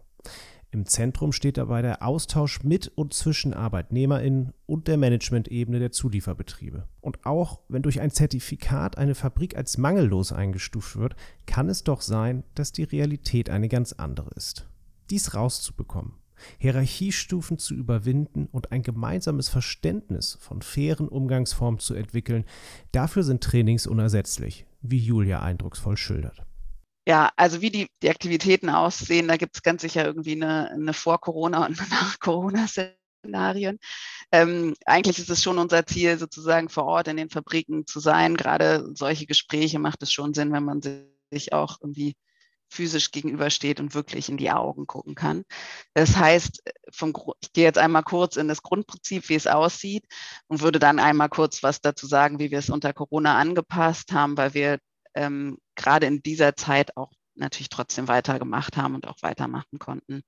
Im 0.69 0.85
Zentrum 0.85 1.31
steht 1.31 1.57
dabei 1.57 1.81
der 1.81 2.03
Austausch 2.03 2.61
mit 2.61 2.89
und 2.89 3.15
zwischen 3.15 3.55
ArbeitnehmerInnen 3.55 4.53
und 4.67 4.87
der 4.87 4.97
Managementebene 4.97 5.79
der 5.79 5.91
Zulieferbetriebe. 5.91 6.87
Und 7.01 7.25
auch 7.25 7.61
wenn 7.67 7.81
durch 7.81 7.99
ein 7.99 8.11
Zertifikat 8.11 8.99
eine 8.99 9.15
Fabrik 9.15 9.57
als 9.57 9.79
mangellos 9.79 10.31
eingestuft 10.31 10.97
wird, 10.97 11.15
kann 11.47 11.67
es 11.67 11.83
doch 11.83 12.01
sein, 12.01 12.43
dass 12.53 12.71
die 12.71 12.83
Realität 12.83 13.49
eine 13.49 13.69
ganz 13.69 13.93
andere 13.93 14.29
ist. 14.35 14.68
Dies 15.09 15.33
rauszubekommen, 15.33 16.13
Hierarchiestufen 16.57 17.57
zu 17.57 17.73
überwinden 17.73 18.47
und 18.51 18.71
ein 18.71 18.83
gemeinsames 18.83 19.49
Verständnis 19.49 20.37
von 20.39 20.61
fairen 20.61 21.07
Umgangsformen 21.07 21.79
zu 21.79 21.93
entwickeln, 21.93 22.45
dafür 22.91 23.23
sind 23.23 23.43
Trainings 23.43 23.87
unersetzlich, 23.87 24.65
wie 24.81 24.99
Julia 24.99 25.41
eindrucksvoll 25.41 25.97
schildert 25.97 26.45
ja, 27.09 27.31
also 27.37 27.59
wie 27.61 27.71
die, 27.71 27.87
die 28.03 28.09
Aktivitäten 28.11 28.69
aussehen, 28.69 29.27
da 29.27 29.37
gibt 29.37 29.55
es 29.55 29.63
ganz 29.63 29.81
sicher 29.81 30.05
irgendwie 30.05 30.33
eine, 30.33 30.69
eine 30.69 30.93
Vor-Corona- 30.93 31.65
und 31.65 31.77
Nach-Corona-Szenarien. 31.89 33.79
Ähm, 34.31 34.75
eigentlich 34.85 35.17
ist 35.17 35.31
es 35.31 35.41
schon 35.41 35.57
unser 35.57 35.87
Ziel, 35.87 36.19
sozusagen 36.19 36.69
vor 36.69 36.85
Ort 36.85 37.07
in 37.07 37.17
den 37.17 37.31
Fabriken 37.31 37.87
zu 37.87 37.99
sein. 37.99 38.37
Gerade 38.37 38.91
solche 38.93 39.25
Gespräche 39.25 39.79
macht 39.79 40.03
es 40.03 40.11
schon 40.13 40.35
Sinn, 40.35 40.51
wenn 40.51 40.63
man 40.63 40.81
sich 41.31 41.51
auch 41.51 41.77
irgendwie 41.81 42.15
physisch 42.69 43.11
gegenübersteht 43.11 43.79
und 43.79 43.93
wirklich 43.93 44.29
in 44.29 44.37
die 44.37 44.51
Augen 44.51 44.87
gucken 44.87 45.15
kann. 45.15 45.43
Das 45.93 46.15
heißt, 46.15 46.63
vom, 46.91 47.13
ich 47.41 47.53
gehe 47.53 47.65
jetzt 47.65 47.77
einmal 47.77 48.03
kurz 48.03 48.37
in 48.37 48.47
das 48.47 48.61
Grundprinzip, 48.61 49.29
wie 49.29 49.35
es 49.35 49.47
aussieht 49.47 50.05
und 50.47 50.61
würde 50.61 50.79
dann 50.79 50.99
einmal 50.99 51.29
kurz 51.29 51.63
was 51.63 51.81
dazu 51.81 52.07
sagen, 52.07 52.39
wie 52.39 52.51
wir 52.51 52.59
es 52.59 52.69
unter 52.69 52.93
Corona 52.93 53.37
angepasst 53.37 54.11
haben, 54.11 54.37
weil 54.37 54.53
wir 54.53 54.79
ähm, 55.15 55.57
gerade 55.75 56.07
in 56.07 56.21
dieser 56.21 56.55
Zeit 56.55 56.95
auch 56.95 57.11
natürlich 57.35 57.69
trotzdem 57.69 58.07
weitergemacht 58.07 58.77
haben 58.77 58.95
und 58.95 59.07
auch 59.07 59.17
weitermachen 59.21 59.79
konnten. 59.79 60.23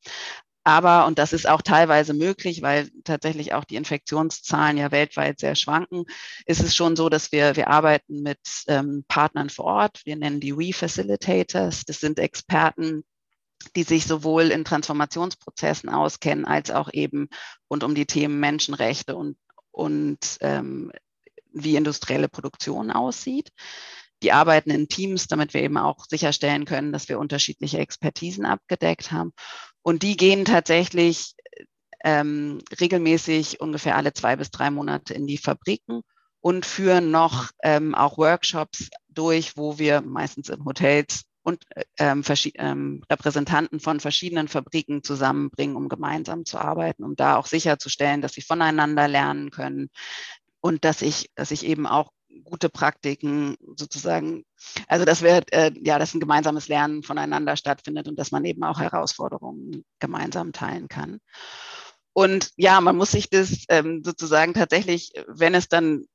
Aber, 0.63 1.08
und 1.08 1.17
das 1.17 1.34
ist 1.34 1.47
auch 1.47 1.62
teilweise 1.62 2.13
möglich, 2.13 2.62
weil 2.62 2.89
tatsächlich 3.04 3.54
auch 3.54 3.63
die 3.63 3.78
Infektionszahlen 3.78 4.78
ja 4.78 4.91
weltweit 4.91 5.39
sehr 5.39 5.56
schwanken, 5.56 6.06
ist 6.45 6.62
es 6.62 6.76
schon 6.76 6.95
so, 6.95 7.10
dass 7.10 7.32
wir, 7.32 7.56
wir 7.56 7.67
arbeiten 7.67 8.21
mit 8.21 8.39
ähm, 8.67 9.04
Partnern 9.08 9.50
vor 9.50 9.65
Ort. 9.65 10.02
Wir 10.06 10.15
nennen 10.15 10.39
die 10.39 10.56
We-Facilitators. 10.56 11.86
Das 11.86 12.00
sind 12.00 12.19
Experten, 12.19 13.04
die 13.76 13.84
sich 13.84 14.06
sowohl 14.06 14.52
in 14.52 14.63
Transformationsprozessen 14.63 15.89
auskennen, 15.89 16.45
als 16.45 16.69
auch 16.69 16.89
eben 16.93 17.30
rund 17.69 17.84
um 17.84 17.95
die 17.95 18.06
Themen 18.06 18.39
Menschenrechte 18.39 19.15
und, 19.15 19.38
und 19.71 20.38
ähm, 20.41 20.91
wie 21.54 21.76
industrielle 21.76 22.30
Produktion 22.30 22.91
aussieht. 22.91 23.50
Die 24.24 24.32
arbeiten 24.32 24.69
in 24.69 24.88
Teams, 24.88 25.28
damit 25.28 25.56
wir 25.56 25.63
eben 25.63 25.78
auch 25.78 26.06
sicherstellen 26.08 26.65
können, 26.65 26.91
dass 26.91 27.10
wir 27.10 27.17
unterschiedliche 27.17 27.80
Expertisen 27.80 28.45
abgedeckt 28.45 29.12
haben. 29.12 29.34
Und 29.83 30.03
die 30.03 30.15
gehen 30.15 30.45
tatsächlich 30.45 31.35
ähm, 32.03 32.59
regelmäßig 32.79 33.59
ungefähr 33.59 33.95
alle 33.95 34.13
zwei 34.13 34.35
bis 34.35 34.51
drei 34.51 34.69
Monate 34.71 35.13
in 35.13 35.27
die 35.27 35.37
Fabriken 35.37 36.01
und 36.39 36.65
führen 36.65 37.11
noch 37.11 37.49
ähm, 37.63 37.93
auch 37.95 38.17
Workshops 38.17 38.89
durch, 39.09 39.57
wo 39.57 39.77
wir 39.77 40.01
meistens 40.01 40.49
in 40.49 40.65
Hotels 40.65 41.23
und 41.43 41.63
ähm, 41.97 42.23
ähm, 42.55 43.03
Repräsentanten 43.09 43.79
von 43.79 43.99
verschiedenen 43.99 44.47
Fabriken 44.47 45.03
zusammenbringen, 45.03 45.75
um 45.75 45.89
gemeinsam 45.89 46.45
zu 46.45 46.59
arbeiten, 46.59 47.03
um 47.03 47.15
da 47.15 47.37
auch 47.37 47.47
sicherzustellen, 47.47 48.21
dass 48.21 48.33
sie 48.33 48.41
voneinander 48.41 49.07
lernen 49.07 49.49
können. 49.49 49.89
Und 50.59 50.85
dass 50.85 51.01
ich, 51.01 51.31
dass 51.33 51.49
ich 51.49 51.65
eben 51.65 51.87
auch 51.87 52.11
gute 52.43 52.69
Praktiken 52.69 53.55
sozusagen, 53.75 54.43
also 54.87 55.05
dass 55.05 55.21
wir, 55.21 55.41
äh, 55.51 55.71
ja, 55.83 55.99
dass 55.99 56.13
ein 56.13 56.19
gemeinsames 56.19 56.67
Lernen 56.67 57.03
voneinander 57.03 57.55
stattfindet 57.57 58.07
und 58.07 58.17
dass 58.19 58.31
man 58.31 58.45
eben 58.45 58.63
auch 58.63 58.79
Herausforderungen 58.79 59.83
gemeinsam 59.99 60.51
teilen 60.53 60.87
kann. 60.87 61.19
Und 62.13 62.51
ja, 62.57 62.81
man 62.81 62.97
muss 62.97 63.11
sich 63.11 63.29
das 63.29 63.65
ähm, 63.69 64.01
sozusagen 64.03 64.53
tatsächlich, 64.53 65.13
wenn 65.27 65.55
es 65.55 65.69
dann 65.69 66.05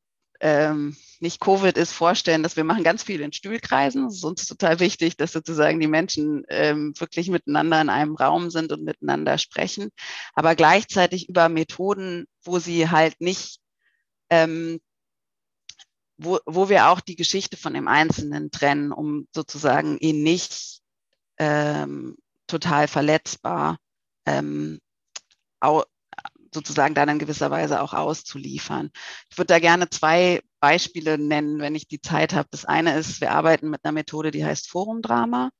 ähm, 0.40 0.96
nicht 1.20 1.40
Covid 1.40 1.76
ist, 1.78 1.92
vorstellen, 1.92 2.42
dass 2.42 2.56
wir 2.56 2.64
machen 2.64 2.84
ganz 2.84 3.02
viel 3.02 3.20
in 3.20 3.32
Stuhlkreisen. 3.32 4.06
Es 4.06 4.16
ist 4.16 4.24
uns 4.24 4.46
total 4.46 4.80
wichtig, 4.80 5.16
dass 5.16 5.32
sozusagen 5.32 5.80
die 5.80 5.86
Menschen 5.86 6.44
ähm, 6.48 6.92
wirklich 6.98 7.30
miteinander 7.30 7.80
in 7.80 7.88
einem 7.88 8.14
Raum 8.16 8.50
sind 8.50 8.72
und 8.72 8.84
miteinander 8.84 9.38
sprechen, 9.38 9.90
aber 10.34 10.54
gleichzeitig 10.54 11.28
über 11.28 11.48
Methoden, 11.48 12.26
wo 12.44 12.58
sie 12.58 12.90
halt 12.90 13.20
nicht 13.20 13.60
ähm, 14.28 14.80
wo, 16.18 16.38
wo 16.46 16.68
wir 16.68 16.88
auch 16.88 17.00
die 17.00 17.16
Geschichte 17.16 17.56
von 17.56 17.74
dem 17.74 17.88
Einzelnen 17.88 18.50
trennen, 18.50 18.92
um 18.92 19.28
sozusagen 19.34 19.98
ihn 19.98 20.22
nicht 20.22 20.80
ähm, 21.38 22.16
total 22.46 22.88
verletzbar 22.88 23.78
ähm, 24.26 24.80
au, 25.60 25.84
sozusagen 26.54 26.94
dann 26.94 27.08
in 27.08 27.18
gewisser 27.18 27.50
Weise 27.50 27.82
auch 27.82 27.92
auszuliefern. 27.92 28.90
Ich 29.30 29.36
würde 29.36 29.48
da 29.48 29.58
gerne 29.58 29.90
zwei 29.90 30.40
Beispiele 30.60 31.18
nennen, 31.18 31.60
wenn 31.60 31.74
ich 31.74 31.86
die 31.86 32.00
Zeit 32.00 32.32
habe. 32.34 32.48
Das 32.50 32.64
eine 32.64 32.98
ist, 32.98 33.20
wir 33.20 33.32
arbeiten 33.32 33.68
mit 33.68 33.84
einer 33.84 33.92
Methode, 33.92 34.30
die 34.30 34.44
heißt 34.44 34.70
Forumdrama. 34.70 35.50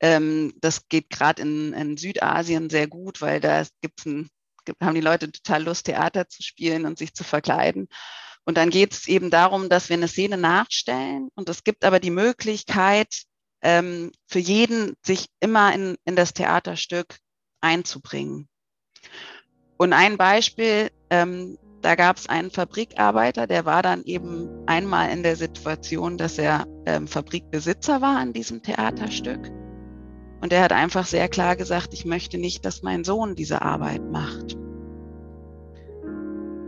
Ähm, 0.00 0.52
das 0.60 0.88
geht 0.88 1.10
gerade 1.10 1.42
in, 1.42 1.72
in, 1.72 1.96
Südasien 1.96 2.70
sehr 2.70 2.88
gut, 2.88 3.20
weil 3.20 3.40
da 3.40 3.64
gibt's 3.80 4.04
ein, 4.04 4.28
haben 4.80 4.96
die 4.96 5.00
Leute 5.00 5.30
total 5.30 5.62
Lust, 5.62 5.86
Theater 5.86 6.28
zu 6.28 6.42
spielen 6.42 6.86
und 6.86 6.98
sich 6.98 7.14
zu 7.14 7.22
verkleiden. 7.22 7.86
Und 8.44 8.56
dann 8.56 8.70
geht 8.70 8.92
es 8.92 9.06
eben 9.06 9.30
darum, 9.30 9.68
dass 9.68 9.88
wir 9.88 9.96
eine 9.96 10.08
Szene 10.08 10.36
nachstellen 10.36 11.28
und 11.34 11.48
es 11.48 11.62
gibt 11.62 11.84
aber 11.84 12.00
die 12.00 12.10
Möglichkeit, 12.10 13.22
ähm, 13.62 14.10
für 14.26 14.40
jeden 14.40 14.94
sich 15.04 15.26
immer 15.40 15.72
in, 15.72 15.96
in 16.04 16.16
das 16.16 16.32
Theaterstück 16.34 17.18
einzubringen. 17.60 18.48
Und 19.76 19.92
ein 19.92 20.16
Beispiel, 20.16 20.90
ähm, 21.10 21.58
da 21.80 21.94
gab 21.94 22.16
es 22.16 22.28
einen 22.28 22.50
Fabrikarbeiter, 22.50 23.46
der 23.46 23.64
war 23.64 23.82
dann 23.82 24.04
eben 24.04 24.48
einmal 24.66 25.10
in 25.10 25.22
der 25.22 25.36
Situation, 25.36 26.18
dass 26.18 26.38
er 26.38 26.66
ähm, 26.86 27.08
Fabrikbesitzer 27.08 28.00
war 28.00 28.18
an 28.18 28.32
diesem 28.32 28.62
Theaterstück. 28.62 29.50
Und 30.40 30.52
er 30.52 30.62
hat 30.62 30.72
einfach 30.72 31.06
sehr 31.06 31.28
klar 31.28 31.56
gesagt, 31.56 31.94
ich 31.94 32.04
möchte 32.04 32.38
nicht, 32.38 32.64
dass 32.64 32.82
mein 32.82 33.04
Sohn 33.04 33.36
diese 33.36 33.62
Arbeit 33.62 34.02
macht. 34.10 34.56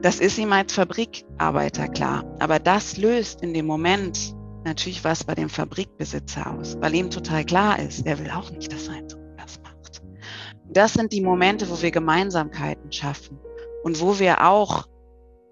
Das 0.04 0.20
ist 0.20 0.36
ihm 0.36 0.52
als 0.52 0.74
Fabrikarbeiter 0.74 1.88
klar. 1.88 2.24
Aber 2.38 2.58
das 2.58 2.98
löst 2.98 3.40
in 3.40 3.54
dem 3.54 3.64
Moment 3.64 4.36
natürlich 4.62 5.02
was 5.02 5.24
bei 5.24 5.34
dem 5.34 5.48
Fabrikbesitzer 5.48 6.52
aus, 6.52 6.76
weil 6.82 6.94
ihm 6.94 7.08
total 7.08 7.42
klar 7.42 7.78
ist, 7.78 8.06
er 8.06 8.18
will 8.18 8.28
auch 8.30 8.50
nicht, 8.50 8.70
dass 8.70 8.84
sein 8.84 9.08
Sohn 9.08 9.34
das 9.38 9.58
macht. 9.62 10.02
Das 10.68 10.92
sind 10.92 11.10
die 11.10 11.22
Momente, 11.22 11.70
wo 11.70 11.80
wir 11.80 11.90
Gemeinsamkeiten 11.90 12.92
schaffen 12.92 13.38
und 13.82 13.98
wo 14.02 14.18
wir 14.18 14.46
auch 14.46 14.86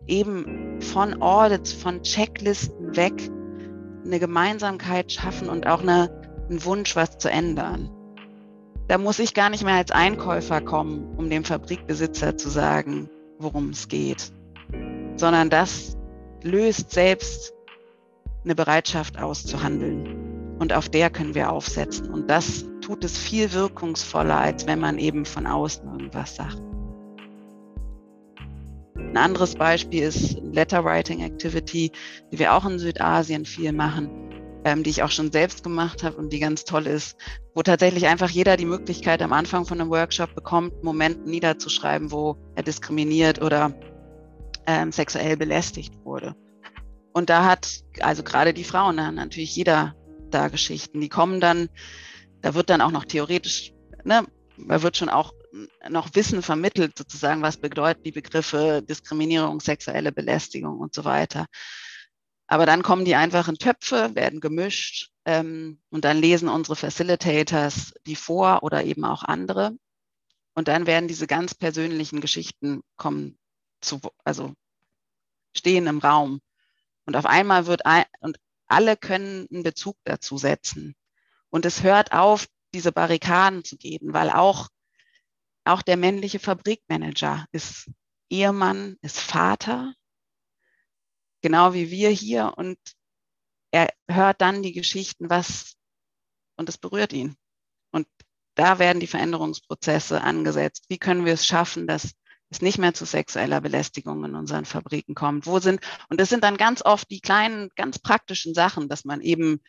eben 0.06 0.82
von 0.82 1.22
Audits, 1.22 1.72
von 1.72 2.02
Checklisten 2.02 2.94
weg 2.94 3.30
eine 4.04 4.20
Gemeinsamkeit 4.20 5.10
schaffen 5.10 5.48
und 5.48 5.66
auch 5.66 5.80
eine, 5.80 6.44
einen 6.50 6.62
Wunsch, 6.62 6.94
was 6.94 7.16
zu 7.16 7.30
ändern. 7.30 7.88
Da 8.86 8.98
muss 8.98 9.18
ich 9.18 9.32
gar 9.32 9.48
nicht 9.48 9.64
mehr 9.64 9.76
als 9.76 9.92
Einkäufer 9.92 10.60
kommen, 10.60 11.16
um 11.16 11.30
dem 11.30 11.42
Fabrikbesitzer 11.42 12.36
zu 12.36 12.50
sagen, 12.50 13.08
worum 13.38 13.70
es 13.70 13.88
geht 13.88 14.30
sondern 15.22 15.50
das 15.50 15.96
löst 16.42 16.90
selbst 16.90 17.54
eine 18.42 18.56
Bereitschaft 18.56 19.20
aus 19.20 19.46
zu 19.46 19.62
handeln. 19.62 20.56
und 20.58 20.72
auf 20.72 20.88
der 20.88 21.10
können 21.10 21.36
wir 21.36 21.50
aufsetzen. 21.50 22.10
Und 22.10 22.28
das 22.28 22.64
tut 22.80 23.04
es 23.04 23.16
viel 23.18 23.52
wirkungsvoller, 23.52 24.36
als 24.36 24.66
wenn 24.66 24.80
man 24.80 24.98
eben 24.98 25.24
von 25.24 25.46
außen 25.46 25.84
irgendwas 25.88 26.36
sagt. 26.36 26.60
Ein 28.96 29.16
anderes 29.16 29.54
Beispiel 29.54 30.02
ist 30.02 30.38
Letter 30.40 30.84
Writing 30.84 31.20
Activity, 31.20 31.92
die 32.32 32.38
wir 32.40 32.54
auch 32.54 32.64
in 32.64 32.80
Südasien 32.80 33.44
viel 33.44 33.72
machen, 33.72 34.08
ähm, 34.64 34.82
die 34.82 34.90
ich 34.90 35.02
auch 35.04 35.10
schon 35.10 35.30
selbst 35.30 35.62
gemacht 35.62 36.02
habe 36.02 36.16
und 36.16 36.32
die 36.32 36.40
ganz 36.40 36.64
toll 36.64 36.86
ist, 36.88 37.16
wo 37.54 37.62
tatsächlich 37.62 38.06
einfach 38.06 38.30
jeder 38.30 38.56
die 38.56 38.66
Möglichkeit 38.66 39.22
am 39.22 39.32
Anfang 39.32 39.66
von 39.66 39.80
einem 39.80 39.90
Workshop 39.90 40.34
bekommt, 40.34 40.82
Momente 40.82 41.28
niederzuschreiben, 41.28 42.10
wo 42.10 42.36
er 42.56 42.62
diskriminiert 42.64 43.40
oder 43.42 43.72
ähm, 44.66 44.92
sexuell 44.92 45.36
belästigt 45.36 45.94
wurde. 46.04 46.34
Und 47.12 47.30
da 47.30 47.44
hat 47.44 47.82
also 48.00 48.22
gerade 48.22 48.54
die 48.54 48.64
Frauen 48.64 48.96
dann 48.96 49.16
natürlich 49.16 49.54
jeder 49.54 49.94
da 50.30 50.48
Geschichten. 50.48 51.00
Die 51.00 51.08
kommen 51.08 51.40
dann, 51.40 51.68
da 52.40 52.54
wird 52.54 52.70
dann 52.70 52.80
auch 52.80 52.90
noch 52.90 53.04
theoretisch, 53.04 53.72
ne, 54.04 54.26
da 54.56 54.82
wird 54.82 54.96
schon 54.96 55.08
auch 55.08 55.32
noch 55.88 56.14
Wissen 56.14 56.42
vermittelt, 56.42 56.96
sozusagen, 56.96 57.42
was 57.42 57.58
bedeuten 57.58 58.02
die 58.02 58.12
Begriffe 58.12 58.82
Diskriminierung, 58.82 59.60
sexuelle 59.60 60.12
Belästigung 60.12 60.78
und 60.78 60.94
so 60.94 61.04
weiter. 61.04 61.46
Aber 62.46 62.66
dann 62.66 62.82
kommen 62.82 63.04
die 63.04 63.14
einfach 63.14 63.48
in 63.48 63.56
Töpfe, 63.56 64.14
werden 64.14 64.40
gemischt 64.40 65.10
ähm, 65.24 65.80
und 65.90 66.04
dann 66.04 66.18
lesen 66.18 66.48
unsere 66.48 66.76
Facilitators 66.76 67.94
die 68.06 68.16
vor 68.16 68.62
oder 68.62 68.84
eben 68.84 69.04
auch 69.04 69.22
andere. 69.22 69.72
Und 70.54 70.68
dann 70.68 70.86
werden 70.86 71.08
diese 71.08 71.26
ganz 71.26 71.54
persönlichen 71.54 72.20
Geschichten 72.20 72.82
kommen 72.96 73.38
zu, 73.82 74.00
also 74.24 74.54
stehen 75.56 75.86
im 75.86 75.98
Raum. 75.98 76.40
Und 77.04 77.16
auf 77.16 77.26
einmal 77.26 77.66
wird 77.66 77.84
ein, 77.86 78.04
und 78.20 78.38
alle 78.66 78.96
können 78.96 79.46
einen 79.52 79.62
Bezug 79.62 79.96
dazu 80.04 80.38
setzen. 80.38 80.94
Und 81.50 81.66
es 81.66 81.82
hört 81.82 82.12
auf, 82.12 82.46
diese 82.74 82.92
Barrikaden 82.92 83.64
zu 83.64 83.76
geben, 83.76 84.14
weil 84.14 84.30
auch 84.30 84.68
auch 85.64 85.82
der 85.82 85.96
männliche 85.96 86.38
Fabrikmanager 86.38 87.46
ist 87.52 87.90
Ehemann, 88.28 88.96
ist 89.02 89.20
Vater, 89.20 89.94
genau 91.40 91.72
wie 91.74 91.90
wir 91.90 92.10
hier. 92.10 92.54
Und 92.56 92.78
er 93.70 93.88
hört 94.08 94.40
dann 94.40 94.62
die 94.62 94.72
Geschichten, 94.72 95.30
was, 95.30 95.76
und 96.56 96.68
es 96.68 96.78
berührt 96.78 97.12
ihn. 97.12 97.36
Und 97.90 98.08
da 98.54 98.78
werden 98.78 99.00
die 99.00 99.06
Veränderungsprozesse 99.06 100.20
angesetzt. 100.20 100.84
Wie 100.88 100.98
können 100.98 101.24
wir 101.24 101.34
es 101.34 101.46
schaffen, 101.46 101.86
dass 101.86 102.12
es 102.52 102.62
nicht 102.62 102.78
mehr 102.78 102.94
zu 102.94 103.04
sexueller 103.04 103.60
Belästigung 103.60 104.24
in 104.24 104.34
unseren 104.34 104.64
Fabriken 104.64 105.14
kommt? 105.14 105.46
Wo 105.46 105.58
sind, 105.58 105.80
und 106.08 106.20
das 106.20 106.28
sind 106.28 106.44
dann 106.44 106.56
ganz 106.56 106.82
oft 106.84 107.10
die 107.10 107.20
kleinen, 107.20 107.70
ganz 107.76 107.98
praktischen 107.98 108.54
Sachen, 108.54 108.88
dass 108.88 109.04
man 109.04 109.20
eben 109.20 109.60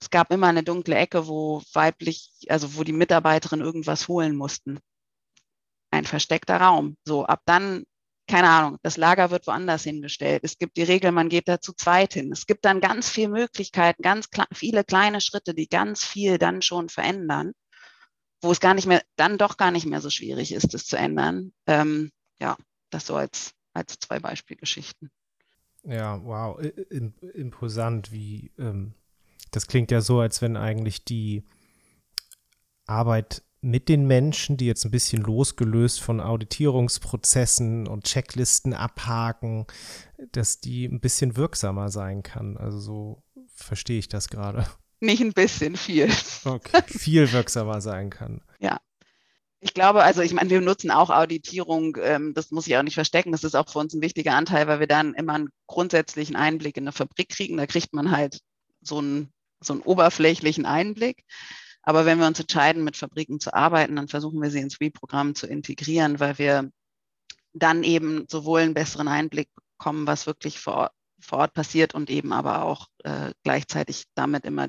es 0.00 0.10
gab 0.10 0.30
immer 0.32 0.46
eine 0.46 0.62
dunkle 0.62 0.94
Ecke, 0.94 1.26
wo 1.26 1.62
weiblich, 1.72 2.30
also 2.48 2.76
wo 2.76 2.84
die 2.84 2.92
Mitarbeiterinnen 2.92 3.64
irgendwas 3.64 4.08
holen 4.08 4.36
mussten. 4.36 4.78
Ein 5.90 6.04
versteckter 6.04 6.60
Raum. 6.60 6.96
So, 7.04 7.24
ab 7.26 7.42
dann, 7.46 7.84
keine 8.28 8.48
Ahnung, 8.48 8.78
das 8.82 8.96
Lager 8.96 9.30
wird 9.30 9.46
woanders 9.46 9.82
hingestellt. 9.82 10.42
Es 10.44 10.58
gibt 10.58 10.76
die 10.76 10.82
Regel, 10.82 11.12
man 11.12 11.28
geht 11.28 11.48
da 11.48 11.60
zu 11.60 11.72
zweit 11.72 12.14
hin. 12.14 12.30
Es 12.30 12.46
gibt 12.46 12.64
dann 12.64 12.80
ganz 12.80 13.08
viele 13.08 13.30
Möglichkeiten, 13.30 14.02
ganz 14.02 14.28
viele 14.52 14.84
kleine 14.84 15.20
Schritte, 15.20 15.54
die 15.54 15.68
ganz 15.68 16.04
viel 16.04 16.38
dann 16.38 16.62
schon 16.62 16.88
verändern, 16.88 17.52
wo 18.40 18.50
es 18.50 18.60
gar 18.60 18.74
nicht 18.74 18.86
mehr, 18.86 19.02
dann 19.16 19.38
doch 19.38 19.56
gar 19.56 19.70
nicht 19.70 19.86
mehr 19.86 20.00
so 20.00 20.10
schwierig 20.10 20.52
ist, 20.52 20.74
es 20.74 20.86
zu 20.86 20.96
ändern. 20.96 21.52
Ähm, 21.66 22.10
ja, 22.40 22.56
das 22.90 23.06
so 23.06 23.16
als, 23.16 23.52
als 23.72 23.98
zwei 23.98 24.20
Beispielgeschichten. 24.20 25.10
Ja, 25.84 26.22
wow, 26.22 26.60
imposant, 27.34 28.12
wie 28.12 28.52
ähm, 28.58 28.94
das 29.50 29.66
klingt 29.66 29.90
ja 29.90 30.00
so, 30.00 30.20
als 30.20 30.42
wenn 30.42 30.56
eigentlich 30.56 31.04
die 31.04 31.44
Arbeit 32.86 33.42
mit 33.60 33.88
den 33.88 34.06
Menschen, 34.06 34.56
die 34.56 34.66
jetzt 34.66 34.84
ein 34.84 34.90
bisschen 34.90 35.22
losgelöst 35.22 36.00
von 36.00 36.20
Auditierungsprozessen 36.20 37.88
und 37.88 38.04
Checklisten 38.04 38.72
abhaken, 38.72 39.66
dass 40.32 40.60
die 40.60 40.84
ein 40.84 41.00
bisschen 41.00 41.36
wirksamer 41.36 41.88
sein 41.88 42.22
kann. 42.22 42.56
Also 42.56 42.78
so 42.78 43.22
verstehe 43.54 43.98
ich 43.98 44.08
das 44.08 44.28
gerade. 44.28 44.66
Nicht 45.00 45.20
ein 45.20 45.32
bisschen, 45.32 45.76
viel. 45.76 46.10
Okay, 46.44 46.82
viel 46.86 47.30
wirksamer 47.32 47.80
sein 47.80 48.10
kann. 48.10 48.40
Ja. 48.58 48.78
Ich 49.60 49.74
glaube, 49.74 50.04
also 50.04 50.22
ich 50.22 50.32
meine, 50.32 50.50
wir 50.50 50.60
nutzen 50.60 50.92
auch 50.92 51.10
Auditierung, 51.10 51.96
ähm, 52.00 52.32
das 52.32 52.52
muss 52.52 52.68
ich 52.68 52.76
auch 52.76 52.82
nicht 52.82 52.94
verstecken, 52.94 53.32
das 53.32 53.42
ist 53.42 53.56
auch 53.56 53.68
für 53.68 53.80
uns 53.80 53.92
ein 53.92 54.00
wichtiger 54.00 54.34
Anteil, 54.34 54.68
weil 54.68 54.78
wir 54.78 54.86
dann 54.86 55.14
immer 55.14 55.34
einen 55.34 55.48
grundsätzlichen 55.66 56.36
Einblick 56.36 56.76
in 56.76 56.84
eine 56.84 56.92
Fabrik 56.92 57.28
kriegen. 57.28 57.56
Da 57.56 57.66
kriegt 57.66 57.92
man 57.92 58.12
halt 58.12 58.40
so 58.82 58.98
einen 58.98 59.32
so 59.60 59.72
einen 59.72 59.82
oberflächlichen 59.82 60.66
Einblick. 60.66 61.24
Aber 61.82 62.04
wenn 62.06 62.18
wir 62.18 62.26
uns 62.26 62.40
entscheiden, 62.40 62.84
mit 62.84 62.96
Fabriken 62.96 63.40
zu 63.40 63.54
arbeiten, 63.54 63.96
dann 63.96 64.08
versuchen 64.08 64.42
wir 64.42 64.50
sie 64.50 64.60
ins 64.60 64.80
WE-Programm 64.80 65.34
zu 65.34 65.46
integrieren, 65.46 66.20
weil 66.20 66.38
wir 66.38 66.70
dann 67.54 67.82
eben 67.82 68.26
sowohl 68.28 68.60
einen 68.60 68.74
besseren 68.74 69.08
Einblick 69.08 69.48
bekommen, 69.78 70.06
was 70.06 70.26
wirklich 70.26 70.60
vor 70.60 70.74
Ort, 70.74 70.92
vor 71.20 71.38
Ort 71.38 71.54
passiert 71.54 71.94
und 71.94 72.10
eben 72.10 72.32
aber 72.32 72.62
auch 72.62 72.88
äh, 73.04 73.32
gleichzeitig 73.42 74.04
damit 74.14 74.44
immer 74.44 74.68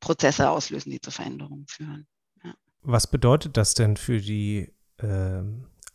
Prozesse 0.00 0.50
auslösen, 0.50 0.90
die 0.90 1.00
zu 1.00 1.10
Veränderungen 1.10 1.66
führen. 1.68 2.06
Ja. 2.44 2.54
Was 2.82 3.06
bedeutet 3.06 3.56
das 3.56 3.74
denn 3.74 3.96
für 3.96 4.20
die 4.20 4.72
äh, 4.98 5.42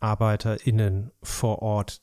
ArbeiterInnen 0.00 1.12
vor 1.22 1.62
Ort, 1.62 2.02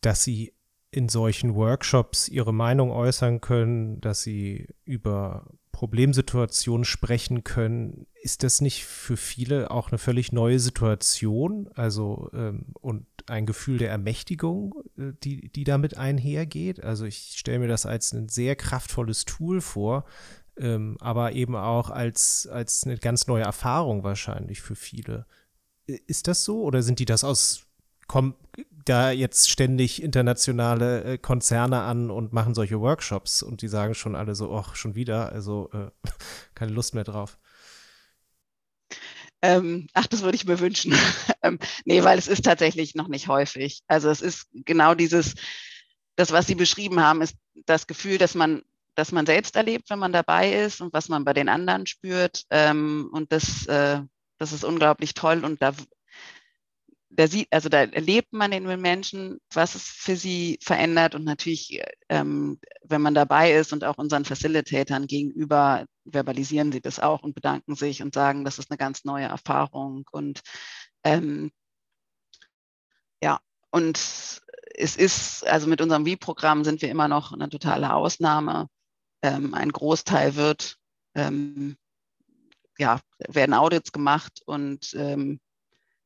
dass 0.00 0.24
sie 0.24 0.54
in 0.90 1.08
solchen 1.08 1.54
Workshops 1.54 2.28
ihre 2.28 2.54
Meinung 2.54 2.90
äußern 2.90 3.40
können, 3.40 4.00
dass 4.00 4.22
sie 4.22 4.68
über 4.84 5.46
Problemsituationen 5.76 6.86
sprechen 6.86 7.44
können, 7.44 8.06
ist 8.22 8.42
das 8.42 8.62
nicht 8.62 8.86
für 8.86 9.18
viele 9.18 9.70
auch 9.70 9.90
eine 9.90 9.98
völlig 9.98 10.32
neue 10.32 10.58
Situation? 10.58 11.68
Also 11.74 12.30
ähm, 12.32 12.72
und 12.80 13.04
ein 13.26 13.44
Gefühl 13.44 13.76
der 13.76 13.90
Ermächtigung, 13.90 14.74
äh, 14.96 15.12
die, 15.22 15.50
die 15.50 15.64
damit 15.64 15.98
einhergeht? 15.98 16.82
Also 16.82 17.04
ich 17.04 17.34
stelle 17.36 17.58
mir 17.58 17.68
das 17.68 17.84
als 17.84 18.12
ein 18.14 18.30
sehr 18.30 18.56
kraftvolles 18.56 19.26
Tool 19.26 19.60
vor, 19.60 20.06
ähm, 20.58 20.96
aber 21.00 21.32
eben 21.32 21.56
auch 21.56 21.90
als, 21.90 22.46
als 22.46 22.84
eine 22.84 22.98
ganz 22.98 23.26
neue 23.26 23.44
Erfahrung 23.44 24.04
wahrscheinlich 24.04 24.60
für 24.60 24.76
viele. 24.76 25.26
Ist 25.86 26.28
das 26.28 26.44
so 26.44 26.62
oder 26.62 26.82
sind 26.82 26.98
die 26.98 27.04
das 27.04 27.24
aus 27.24 27.66
kommen 28.06 28.34
da 28.84 29.10
jetzt 29.10 29.50
ständig 29.50 30.02
internationale 30.02 31.04
äh, 31.04 31.18
Konzerne 31.18 31.82
an 31.82 32.10
und 32.10 32.32
machen 32.32 32.54
solche 32.54 32.80
Workshops 32.80 33.42
und 33.42 33.62
die 33.62 33.68
sagen 33.68 33.94
schon 33.94 34.14
alle 34.14 34.34
so, 34.34 34.54
ach, 34.54 34.76
schon 34.76 34.94
wieder, 34.94 35.32
also 35.32 35.70
äh, 35.72 35.90
keine 36.54 36.72
Lust 36.72 36.94
mehr 36.94 37.04
drauf. 37.04 37.38
Ähm, 39.42 39.88
ach, 39.92 40.06
das 40.06 40.22
würde 40.22 40.36
ich 40.36 40.46
mir 40.46 40.60
wünschen. 40.60 40.94
ähm, 41.42 41.58
nee, 41.84 42.02
weil 42.04 42.18
es 42.18 42.28
ist 42.28 42.44
tatsächlich 42.44 42.94
noch 42.94 43.08
nicht 43.08 43.28
häufig. 43.28 43.82
Also 43.88 44.08
es 44.08 44.22
ist 44.22 44.48
genau 44.52 44.94
dieses, 44.94 45.34
das, 46.14 46.30
was 46.30 46.46
Sie 46.46 46.54
beschrieben 46.54 47.00
haben, 47.00 47.22
ist 47.22 47.36
das 47.66 47.86
Gefühl, 47.86 48.18
dass 48.18 48.34
man, 48.34 48.62
dass 48.96 49.12
man 49.12 49.26
selbst 49.26 49.56
erlebt, 49.56 49.90
wenn 49.90 49.98
man 49.98 50.12
dabei 50.12 50.52
ist 50.52 50.80
und 50.80 50.92
was 50.92 51.08
man 51.08 51.24
bei 51.24 51.32
den 51.32 51.48
anderen 51.48 51.86
spürt. 51.86 52.44
Ähm, 52.50 53.08
und 53.12 53.32
das, 53.32 53.66
äh, 53.66 54.00
das 54.38 54.52
ist 54.52 54.64
unglaublich 54.64 55.14
toll 55.14 55.44
und 55.44 55.62
da 55.62 55.72
da 57.16 57.26
sieht, 57.26 57.48
also 57.50 57.68
da 57.68 57.84
erlebt 57.84 58.32
man 58.32 58.50
den 58.50 58.64
Menschen, 58.80 59.40
was 59.52 59.74
es 59.74 59.84
für 59.84 60.16
sie 60.16 60.58
verändert 60.62 61.14
und 61.14 61.24
natürlich, 61.24 61.80
ähm, 62.08 62.60
wenn 62.82 63.00
man 63.00 63.14
dabei 63.14 63.52
ist 63.52 63.72
und 63.72 63.84
auch 63.84 63.96
unseren 63.96 64.24
Facilitatern 64.24 65.06
gegenüber, 65.06 65.86
verbalisieren 66.04 66.72
sie 66.72 66.80
das 66.80 67.00
auch 67.00 67.22
und 67.22 67.34
bedanken 67.34 67.74
sich 67.74 68.02
und 68.02 68.14
sagen, 68.14 68.44
das 68.44 68.58
ist 68.58 68.70
eine 68.70 68.78
ganz 68.78 69.04
neue 69.04 69.26
Erfahrung 69.26 70.04
und 70.12 70.40
ähm, 71.04 71.50
ja, 73.22 73.40
und 73.70 73.96
es 73.98 74.96
ist, 74.96 75.46
also 75.46 75.66
mit 75.68 75.80
unserem 75.80 76.04
Wie-Programm 76.04 76.64
sind 76.64 76.82
wir 76.82 76.90
immer 76.90 77.08
noch 77.08 77.32
eine 77.32 77.48
totale 77.48 77.94
Ausnahme. 77.94 78.68
Ähm, 79.22 79.54
ein 79.54 79.72
Großteil 79.72 80.36
wird, 80.36 80.76
ähm, 81.14 81.76
ja, 82.78 83.00
werden 83.28 83.54
Audits 83.54 83.92
gemacht 83.92 84.42
und 84.44 84.94
ähm, 84.94 85.40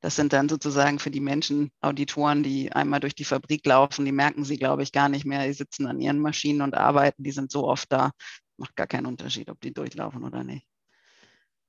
das 0.01 0.16
sind 0.16 0.33
dann 0.33 0.49
sozusagen 0.49 0.99
für 0.99 1.11
die 1.11 1.20
Menschen, 1.20 1.70
Auditoren, 1.81 2.42
die 2.42 2.73
einmal 2.73 3.01
durch 3.01 3.14
die 3.14 3.25
Fabrik 3.25 3.66
laufen, 3.66 4.07
die 4.07 4.12
merken 4.12 4.44
sie, 4.44 4.57
glaube 4.57 4.83
ich, 4.83 4.92
gar 4.92 5.11
nicht 5.11 5.27
mehr. 5.27 5.46
Die 5.46 5.53
sitzen 5.53 5.87
an 5.87 6.01
ihren 6.01 6.20
Maschinen 6.20 6.62
und 6.62 6.75
arbeiten, 6.75 7.23
die 7.23 7.33
sind 7.33 7.51
so 7.51 7.68
oft 7.68 7.92
da. 7.92 8.12
Macht 8.57 8.77
gar 8.77 8.87
keinen 8.87 9.07
Unterschied, 9.07 9.51
ob 9.51 9.61
die 9.61 9.75
durchlaufen 9.75 10.25
oder 10.25 10.42
nicht. 10.42 10.66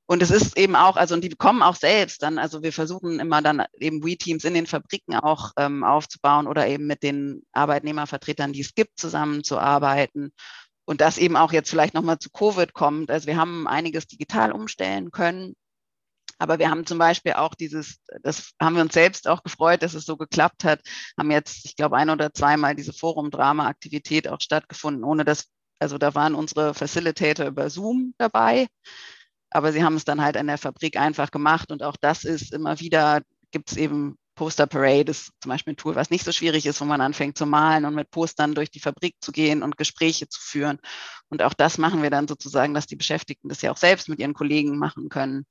Und 0.06 0.22
es 0.22 0.32
ist 0.32 0.58
eben 0.58 0.76
auch, 0.76 0.98
also 0.98 1.16
und 1.16 1.24
die 1.24 1.30
bekommen 1.30 1.62
auch 1.62 1.76
selbst 1.76 2.22
dann, 2.22 2.38
also 2.38 2.64
wir 2.64 2.74
versuchen 2.74 3.20
immer 3.20 3.42
dann 3.42 3.64
eben 3.80 4.04
We-Teams 4.04 4.44
in 4.44 4.54
den 4.54 4.68
Fabriken 4.68 5.16
auch 5.16 5.52
ähm, 5.58 5.84
aufzubauen 5.84 6.48
oder 6.48 6.68
eben 6.68 6.86
mit 6.86 7.04
den 7.04 7.44
Arbeitnehmervertretern, 7.54 8.52
die 8.52 8.62
es 8.62 8.76
gibt, 8.76 9.00
zusammenzuarbeiten. 9.00 10.34
Und 10.92 11.00
das 11.00 11.18
eben 11.18 11.38
auch 11.38 11.54
jetzt 11.54 11.70
vielleicht 11.70 11.94
nochmal 11.94 12.20
zu 12.20 12.30
Covid 12.30 12.74
kommt. 12.74 13.12
Also 13.12 13.26
wir 13.26 13.38
haben 13.38 13.66
einiges 13.66 14.08
digital 14.08 14.52
umstellen 14.52 15.10
können. 15.10 15.54
Aber 16.38 16.60
wir 16.60 16.70
haben 16.70 16.86
zum 16.86 16.98
Beispiel 16.98 17.32
auch 17.32 17.56
dieses, 17.56 18.00
das 18.24 18.52
haben 18.62 18.76
wir 18.76 18.82
uns 18.82 18.94
selbst 18.94 19.30
auch 19.30 19.42
gefreut, 19.42 19.84
dass 19.84 19.94
es 19.94 20.04
so 20.04 20.18
geklappt 20.18 20.66
hat, 20.66 20.82
haben 21.18 21.32
jetzt, 21.32 21.64
ich 21.64 21.78
glaube, 21.78 21.96
ein 21.96 22.10
oder 22.10 22.34
zweimal 22.34 22.76
diese 22.76 22.92
Forum-Drama-Aktivität 22.92 24.28
auch 24.28 24.42
stattgefunden, 24.42 25.06
ohne 25.06 25.24
dass 25.24 25.48
Also 25.82 25.98
da 25.98 26.14
waren 26.14 26.36
unsere 26.36 26.76
Facilitator 26.76 27.48
über 27.48 27.70
Zoom 27.72 28.14
dabei, 28.20 28.68
aber 29.50 29.74
sie 29.74 29.84
haben 29.84 29.96
es 29.96 30.06
dann 30.06 30.22
halt 30.22 30.36
in 30.36 30.48
der 30.48 30.60
Fabrik 30.60 30.96
einfach 30.96 31.32
gemacht. 31.32 31.72
Und 31.72 31.84
auch 31.84 31.98
das 32.00 32.24
ist 32.24 32.54
immer 32.54 32.80
wieder, 32.80 33.22
gibt 33.52 33.72
es 33.72 33.78
eben 33.78 34.18
Poster 34.36 34.68
Parade 34.68 35.12
ist 35.12 35.32
zum 35.42 35.50
Beispiel 35.50 35.74
ein 35.74 35.78
Tool, 35.78 35.96
was 35.96 36.10
nicht 36.10 36.26
so 36.26 36.32
schwierig 36.32 36.66
ist, 36.66 36.82
wo 36.82 36.86
man 36.86 37.02
anfängt 37.02 37.38
zu 37.38 37.46
malen 37.46 37.86
und 37.86 37.96
mit 37.96 38.12
Postern 38.12 38.56
durch 38.56 38.72
die 38.72 38.80
Fabrik 38.80 39.16
zu 39.22 39.32
gehen 39.32 39.62
und 39.64 39.78
Gespräche 39.78 40.28
zu 40.28 40.40
führen. 40.42 40.80
Und 41.30 41.44
auch 41.44 41.54
das 41.54 41.78
machen 41.78 42.02
wir 42.02 42.10
dann 42.10 42.28
sozusagen, 42.28 42.74
dass 42.74 42.88
die 42.88 42.96
Beschäftigten 42.96 43.50
das 43.50 43.62
ja 43.62 43.72
auch 43.72 43.78
selbst 43.78 44.10
mit 44.10 44.20
ihren 44.20 44.34
Kollegen 44.34 44.78
machen 44.78 45.10
können, 45.10 45.46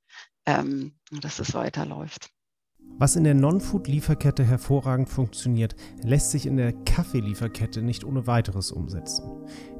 ähm, 0.47 0.99
dass 1.11 1.39
es 1.39 1.55
weiterläuft. 1.55 2.31
Was 2.99 3.17
in 3.17 3.25
der 3.25 3.35
Non-Food-Lieferkette 3.35 4.45
hervorragend 4.45 5.09
funktioniert, 5.09 5.75
lässt 6.03 6.33
sich 6.33 6.45
in 6.45 6.59
der 6.59 6.73
Kaffeelieferkette 6.73 7.81
nicht 7.81 8.05
ohne 8.05 8.27
weiteres 8.27 8.73
umsetzen. 8.73 9.25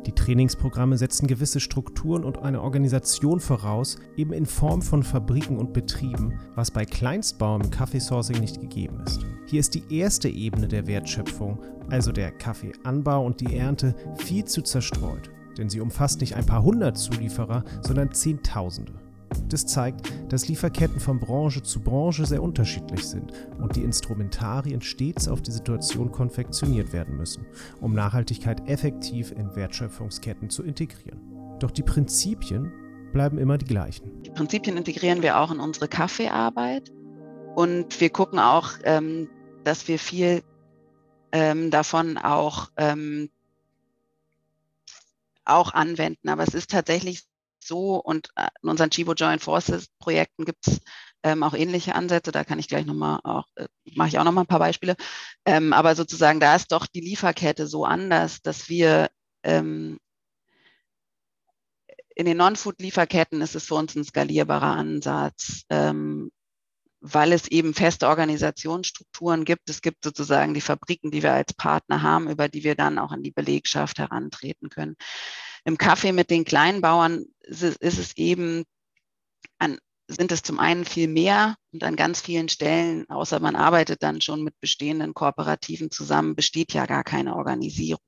Die 0.07 0.13
Trainingsprogramme 0.13 0.97
setzen 0.97 1.27
gewisse 1.27 1.61
Strukturen 1.61 2.25
und 2.25 2.39
eine 2.39 2.63
Organisation 2.63 3.39
voraus, 3.39 3.99
eben 4.17 4.33
in 4.33 4.47
Form 4.47 4.81
von 4.81 5.03
Fabriken 5.03 5.59
und 5.59 5.75
Betrieben, 5.75 6.41
was 6.55 6.71
bei 6.71 6.87
Kleinstbau 6.87 7.57
im 7.57 7.71
Kaffeesourcing 7.71 8.41
nicht 8.41 8.61
gegeben 8.61 9.01
ist. 9.05 9.21
Hier 9.47 9.61
ist 9.61 9.75
die 9.75 9.85
erste 9.95 10.31
Ebene 10.31 10.67
der 10.67 10.87
Wertschöpfung, 10.87 11.59
also 11.91 12.13
der 12.13 12.31
Kaffeeanbau 12.31 13.27
und 13.27 13.41
die 13.41 13.55
Ernte, 13.55 13.95
viel 14.17 14.47
zu 14.47 14.63
zerstreut, 14.63 15.31
denn 15.59 15.69
sie 15.69 15.81
umfasst 15.81 16.23
nicht 16.23 16.37
ein 16.37 16.47
paar 16.47 16.63
hundert 16.63 16.97
Zulieferer, 16.97 17.65
sondern 17.83 18.13
Zehntausende. 18.13 18.95
Das 19.49 19.67
zeigt, 19.67 20.13
dass 20.29 20.49
Lieferketten 20.49 21.01
von 21.01 21.19
Branche 21.19 21.63
zu 21.63 21.81
Branche 21.81 22.25
sehr 22.25 22.43
unterschiedlich 22.43 23.05
sind 23.07 23.33
und 23.59 23.77
die 23.77 23.83
Instrumentarien 23.83 24.81
stets 24.81 25.29
auf 25.29 25.43
die 25.43 25.51
Situation 25.51 26.13
konfektioniert 26.13 26.93
werden 26.93 27.17
müssen, 27.17 27.47
um 27.81 27.95
Nachhaltigkeit 27.95 28.69
effektiv 28.69 29.33
in 29.33 29.55
Wertschöpfungsketten 29.57 30.51
zu 30.51 30.63
integrieren. 30.63 31.21
Doch 31.59 31.71
die 31.71 31.83
Prinzipien 31.83 32.73
bleiben 33.13 33.39
immer 33.39 33.59
die 33.59 33.67
gleichen. 33.67 34.23
Die 34.23 34.31
Prinzipien 34.31 34.77
integrieren 34.77 35.23
wir 35.23 35.39
auch 35.39 35.51
in 35.51 35.61
unsere 35.61 35.89
Kaffeearbeit 35.89 36.93
und 37.57 38.01
wir 38.01 38.11
gucken 38.11 38.39
auch, 38.39 38.71
ähm, 38.85 39.29
dass 39.65 39.89
wir 39.89 39.99
viel 39.99 40.43
ähm, 41.33 41.71
davon 41.71 42.19
auch, 42.19 42.71
ähm, 42.77 43.31
auch 45.45 45.75
anwenden. 45.75 46.29
Aber 46.29 46.45
es 46.45 46.55
ist 46.55 46.71
tatsächlich 46.71 47.25
so 47.65 47.97
und 47.97 48.29
äh, 48.37 48.49
in 48.63 48.69
unseren 48.69 48.91
Chibo 48.91 49.15
Joint 49.15 49.43
Forces 49.43 49.89
Projekten 49.99 50.45
gibt 50.45 50.67
es 50.67 50.81
ähm, 51.23 51.43
auch 51.43 51.55
ähnliche 51.55 51.95
Ansätze. 51.95 52.33
Da 52.33 52.45
kann 52.45 52.59
ich 52.59 52.69
gleich 52.69 52.87
nochmal 52.87 53.21
auch, 53.25 53.47
äh, 53.57 53.67
mache 53.95 54.09
ich 54.09 54.19
auch 54.19 54.25
nochmal 54.25 54.45
ein 54.45 54.49
paar 54.49 54.59
Beispiele. 54.59 54.97
Ähm, 55.45 55.73
aber 55.73 55.95
sozusagen, 55.95 56.41
da 56.41 56.57
ist 56.57 56.73
doch 56.73 56.87
die 56.87 57.01
Lieferkette 57.01 57.67
so 57.67 57.85
anders, 57.85 58.43
dass 58.43 58.69
wir 58.69 59.11
ähm, 59.43 59.99
in 62.15 62.27
den 62.27 62.37
Non-Food-Lieferketten 62.37 63.41
ist 63.41 63.55
es 63.55 63.67
für 63.67 63.77
uns 63.77 63.95
ein 63.95 64.05
skalierbarer 64.05 64.77
Ansatz, 64.77 65.63
ähm, 65.71 66.31
weil 67.01 67.33
es 67.33 67.49
eben 67.49 67.73
feste 67.73 68.09
Organisationsstrukturen 68.09 69.47
gibt. 69.47 69.71
Es 69.71 69.81
gibt 69.81 70.05
sozusagen 70.05 70.53
die 70.53 70.61
Fabriken, 70.61 71.11
die 71.11 71.23
wir 71.23 71.33
als 71.33 71.55
Partner 71.55 72.03
haben, 72.03 72.29
über 72.29 72.49
die 72.49 72.63
wir 72.63 72.75
dann 72.75 72.99
auch 72.99 73.11
an 73.11 73.23
die 73.23 73.31
Belegschaft 73.31 73.99
herantreten 73.99 74.69
können. 74.69 74.97
Im 75.65 75.79
Kaffee 75.79 76.13
mit 76.13 76.31
den 76.31 76.45
Kleinbauern 76.45 77.27
ist 77.41 77.63
es, 77.63 77.77
ist 77.77 77.99
es 77.99 78.17
eben 78.17 78.65
an, 79.59 79.79
sind 80.09 80.33
es 80.33 80.43
zum 80.43 80.59
einen 80.59 80.85
viel 80.85 81.09
mehr 81.09 81.57
und 81.73 81.85
an 81.85 81.97
ganz 81.97 82.21
vielen 82.21 82.49
Stellen, 82.49 83.09
außer 83.09 83.41
man 83.41 83.57
arbeitet 83.57 84.03
dann 84.03 84.21
schon 84.21 84.43
mit 84.43 84.59
bestehenden 84.61 85.15
Kooperativen 85.15 85.91
zusammen, 85.91 86.35
besteht 86.35 86.73
ja 86.73 86.87
gar 86.87 87.05
keine 87.05 87.37
Organisierung. 87.37 88.03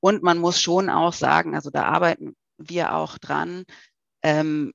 Und 0.00 0.22
man 0.22 0.38
muss 0.38 0.60
schon 0.60 0.90
auch 0.90 1.12
sagen, 1.12 1.54
also 1.54 1.70
da 1.70 1.84
arbeiten 1.84 2.34
wir 2.58 2.94
auch 2.94 3.18
dran, 3.18 3.64
ähm, 4.22 4.72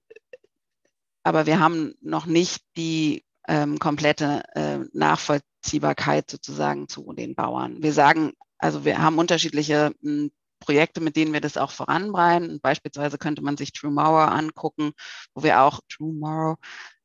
aber 1.23 1.45
wir 1.45 1.59
haben 1.59 1.93
noch 2.01 2.25
nicht 2.25 2.63
die 2.77 3.25
ähm, 3.49 3.79
komplette 3.79 4.43
äh, 4.55 4.79
Nachvollziehbarkeit 4.93 6.31
sozusagen 6.31 6.87
zu 6.87 7.11
den 7.13 7.35
Bauern. 7.35 7.83
Wir 7.83 7.91
sagen, 7.91 8.31
also 8.57 8.85
wir 8.85 8.99
haben 8.99 9.17
unterschiedliche 9.17 9.93
m, 10.01 10.09
hm, 10.09 10.31
Projekte, 10.67 10.99
mit 10.99 11.15
denen 11.15 11.31
wir 11.31 11.39
das 11.39 11.55
auch 11.55 11.71
voranbringen. 11.71 12.59
Beispielsweise 12.61 13.17
könnte 13.17 13.41
man 13.41 13.55
sich 13.55 13.71
True 13.71 13.89
Tomorrow 13.89 14.29
angucken, 14.29 14.91
wo 15.33 15.43
wir 15.43 15.61
auch 15.61 15.79
True 15.87 16.09
Tomorrow, 16.11 16.55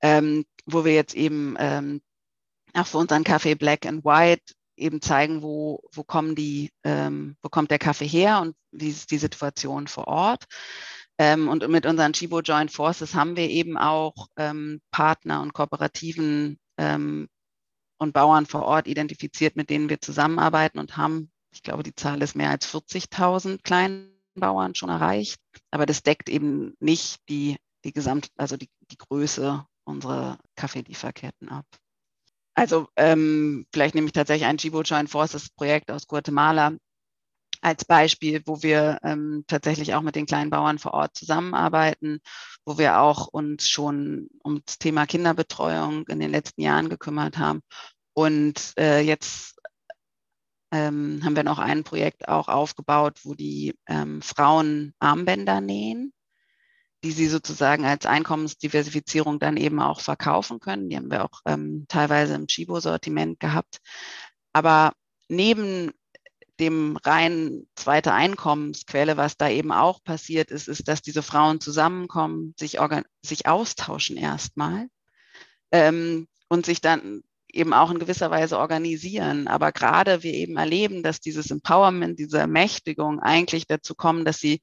ähm, 0.00 0.44
wo 0.66 0.84
wir 0.84 0.94
jetzt 0.94 1.14
eben 1.14 1.54
ähm, 1.60 2.02
auch 2.74 2.88
für 2.88 2.98
unseren 2.98 3.22
Kaffee 3.22 3.54
Black 3.54 3.86
and 3.86 4.04
White 4.04 4.54
eben 4.76 5.00
zeigen, 5.00 5.42
wo, 5.42 5.80
wo 5.92 6.02
kommen 6.02 6.34
die, 6.34 6.70
ähm, 6.82 7.36
wo 7.40 7.48
kommt 7.50 7.70
der 7.70 7.78
Kaffee 7.78 8.08
her 8.08 8.40
und 8.40 8.56
wie 8.72 8.88
ist 8.88 9.12
die 9.12 9.18
Situation 9.18 9.86
vor 9.86 10.08
Ort. 10.08 10.46
Ähm, 11.18 11.48
und 11.48 11.68
mit 11.68 11.86
unseren 11.86 12.14
Chibo 12.14 12.40
Joint 12.40 12.72
Forces 12.72 13.14
haben 13.14 13.36
wir 13.36 13.48
eben 13.48 13.78
auch 13.78 14.26
ähm, 14.36 14.80
Partner 14.90 15.40
und 15.40 15.52
Kooperativen 15.52 16.58
ähm, 16.78 17.28
und 17.98 18.12
Bauern 18.12 18.46
vor 18.46 18.62
Ort 18.62 18.88
identifiziert, 18.88 19.54
mit 19.54 19.70
denen 19.70 19.88
wir 19.88 20.00
zusammenarbeiten 20.00 20.80
und 20.80 20.96
haben 20.96 21.31
ich 21.52 21.62
glaube, 21.62 21.82
die 21.82 21.94
Zahl 21.94 22.22
ist 22.22 22.34
mehr 22.34 22.50
als 22.50 22.66
40.000 22.72 23.62
Kleinbauern 23.62 24.74
schon 24.74 24.88
erreicht. 24.88 25.40
Aber 25.70 25.86
das 25.86 26.02
deckt 26.02 26.28
eben 26.28 26.74
nicht 26.80 27.20
die, 27.28 27.56
die 27.84 27.92
Gesamt, 27.92 28.28
also 28.36 28.56
die, 28.56 28.70
die 28.90 28.98
Größe 28.98 29.64
unserer 29.84 30.38
Kaffeelieferketten 30.56 31.48
ab. 31.48 31.66
Also 32.54 32.88
ähm, 32.96 33.66
vielleicht 33.72 33.94
nehme 33.94 34.06
ich 34.06 34.12
tatsächlich 34.12 34.46
ein 34.46 34.58
Jibo 34.58 34.82
Joint 34.82 35.10
Forces 35.10 35.50
Projekt 35.50 35.90
aus 35.90 36.06
Guatemala 36.06 36.72
als 37.62 37.84
Beispiel, 37.84 38.42
wo 38.44 38.62
wir 38.62 38.98
ähm, 39.02 39.44
tatsächlich 39.46 39.94
auch 39.94 40.02
mit 40.02 40.16
den 40.16 40.26
kleinen 40.26 40.50
Bauern 40.50 40.78
vor 40.78 40.94
Ort 40.94 41.16
zusammenarbeiten, 41.16 42.20
wo 42.66 42.76
wir 42.76 43.00
auch 43.00 43.28
uns 43.28 43.68
schon 43.68 44.28
um 44.42 44.60
das 44.66 44.78
Thema 44.78 45.06
Kinderbetreuung 45.06 46.06
in 46.08 46.18
den 46.18 46.30
letzten 46.30 46.60
Jahren 46.60 46.88
gekümmert 46.88 47.38
haben 47.38 47.62
und 48.14 48.74
äh, 48.78 49.00
jetzt 49.00 49.61
ähm, 50.72 51.20
haben 51.22 51.36
wir 51.36 51.44
noch 51.44 51.58
ein 51.58 51.84
Projekt 51.84 52.28
auch 52.28 52.48
aufgebaut, 52.48 53.20
wo 53.24 53.34
die 53.34 53.74
ähm, 53.86 54.22
Frauen 54.22 54.94
Armbänder 54.98 55.60
nähen, 55.60 56.12
die 57.04 57.12
sie 57.12 57.28
sozusagen 57.28 57.84
als 57.84 58.06
Einkommensdiversifizierung 58.06 59.38
dann 59.38 59.56
eben 59.56 59.80
auch 59.80 60.00
verkaufen 60.00 60.60
können. 60.60 60.88
Die 60.88 60.96
haben 60.96 61.10
wir 61.10 61.24
auch 61.24 61.40
ähm, 61.46 61.84
teilweise 61.88 62.34
im 62.34 62.46
Chibo-Sortiment 62.46 63.38
gehabt. 63.38 63.78
Aber 64.54 64.92
neben 65.28 65.92
dem 66.58 66.96
rein 66.98 67.66
zweite 67.74 68.12
Einkommensquelle, 68.12 69.16
was 69.16 69.36
da 69.36 69.48
eben 69.48 69.72
auch 69.72 70.02
passiert 70.02 70.50
ist, 70.50 70.68
ist, 70.68 70.88
dass 70.88 71.02
diese 71.02 71.22
Frauen 71.22 71.60
zusammenkommen, 71.60 72.54
sich, 72.58 72.78
sich 73.22 73.46
austauschen 73.46 74.16
erstmal 74.16 74.88
ähm, 75.70 76.28
und 76.48 76.64
sich 76.64 76.80
dann 76.80 77.22
eben 77.52 77.72
auch 77.72 77.90
in 77.90 77.98
gewisser 77.98 78.30
Weise 78.30 78.58
organisieren. 78.58 79.48
Aber 79.48 79.72
gerade 79.72 80.22
wir 80.22 80.32
eben 80.34 80.56
erleben, 80.56 81.02
dass 81.02 81.20
dieses 81.20 81.50
Empowerment, 81.50 82.18
diese 82.18 82.38
Ermächtigung 82.38 83.20
eigentlich 83.20 83.66
dazu 83.66 83.94
kommen, 83.94 84.24
dass 84.24 84.38
sie, 84.38 84.60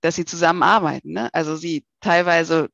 dass 0.00 0.16
sie 0.16 0.24
zusammenarbeiten. 0.24 1.12
Ne? 1.12 1.30
Also 1.32 1.56
sie 1.56 1.84
teilweise 2.00 2.70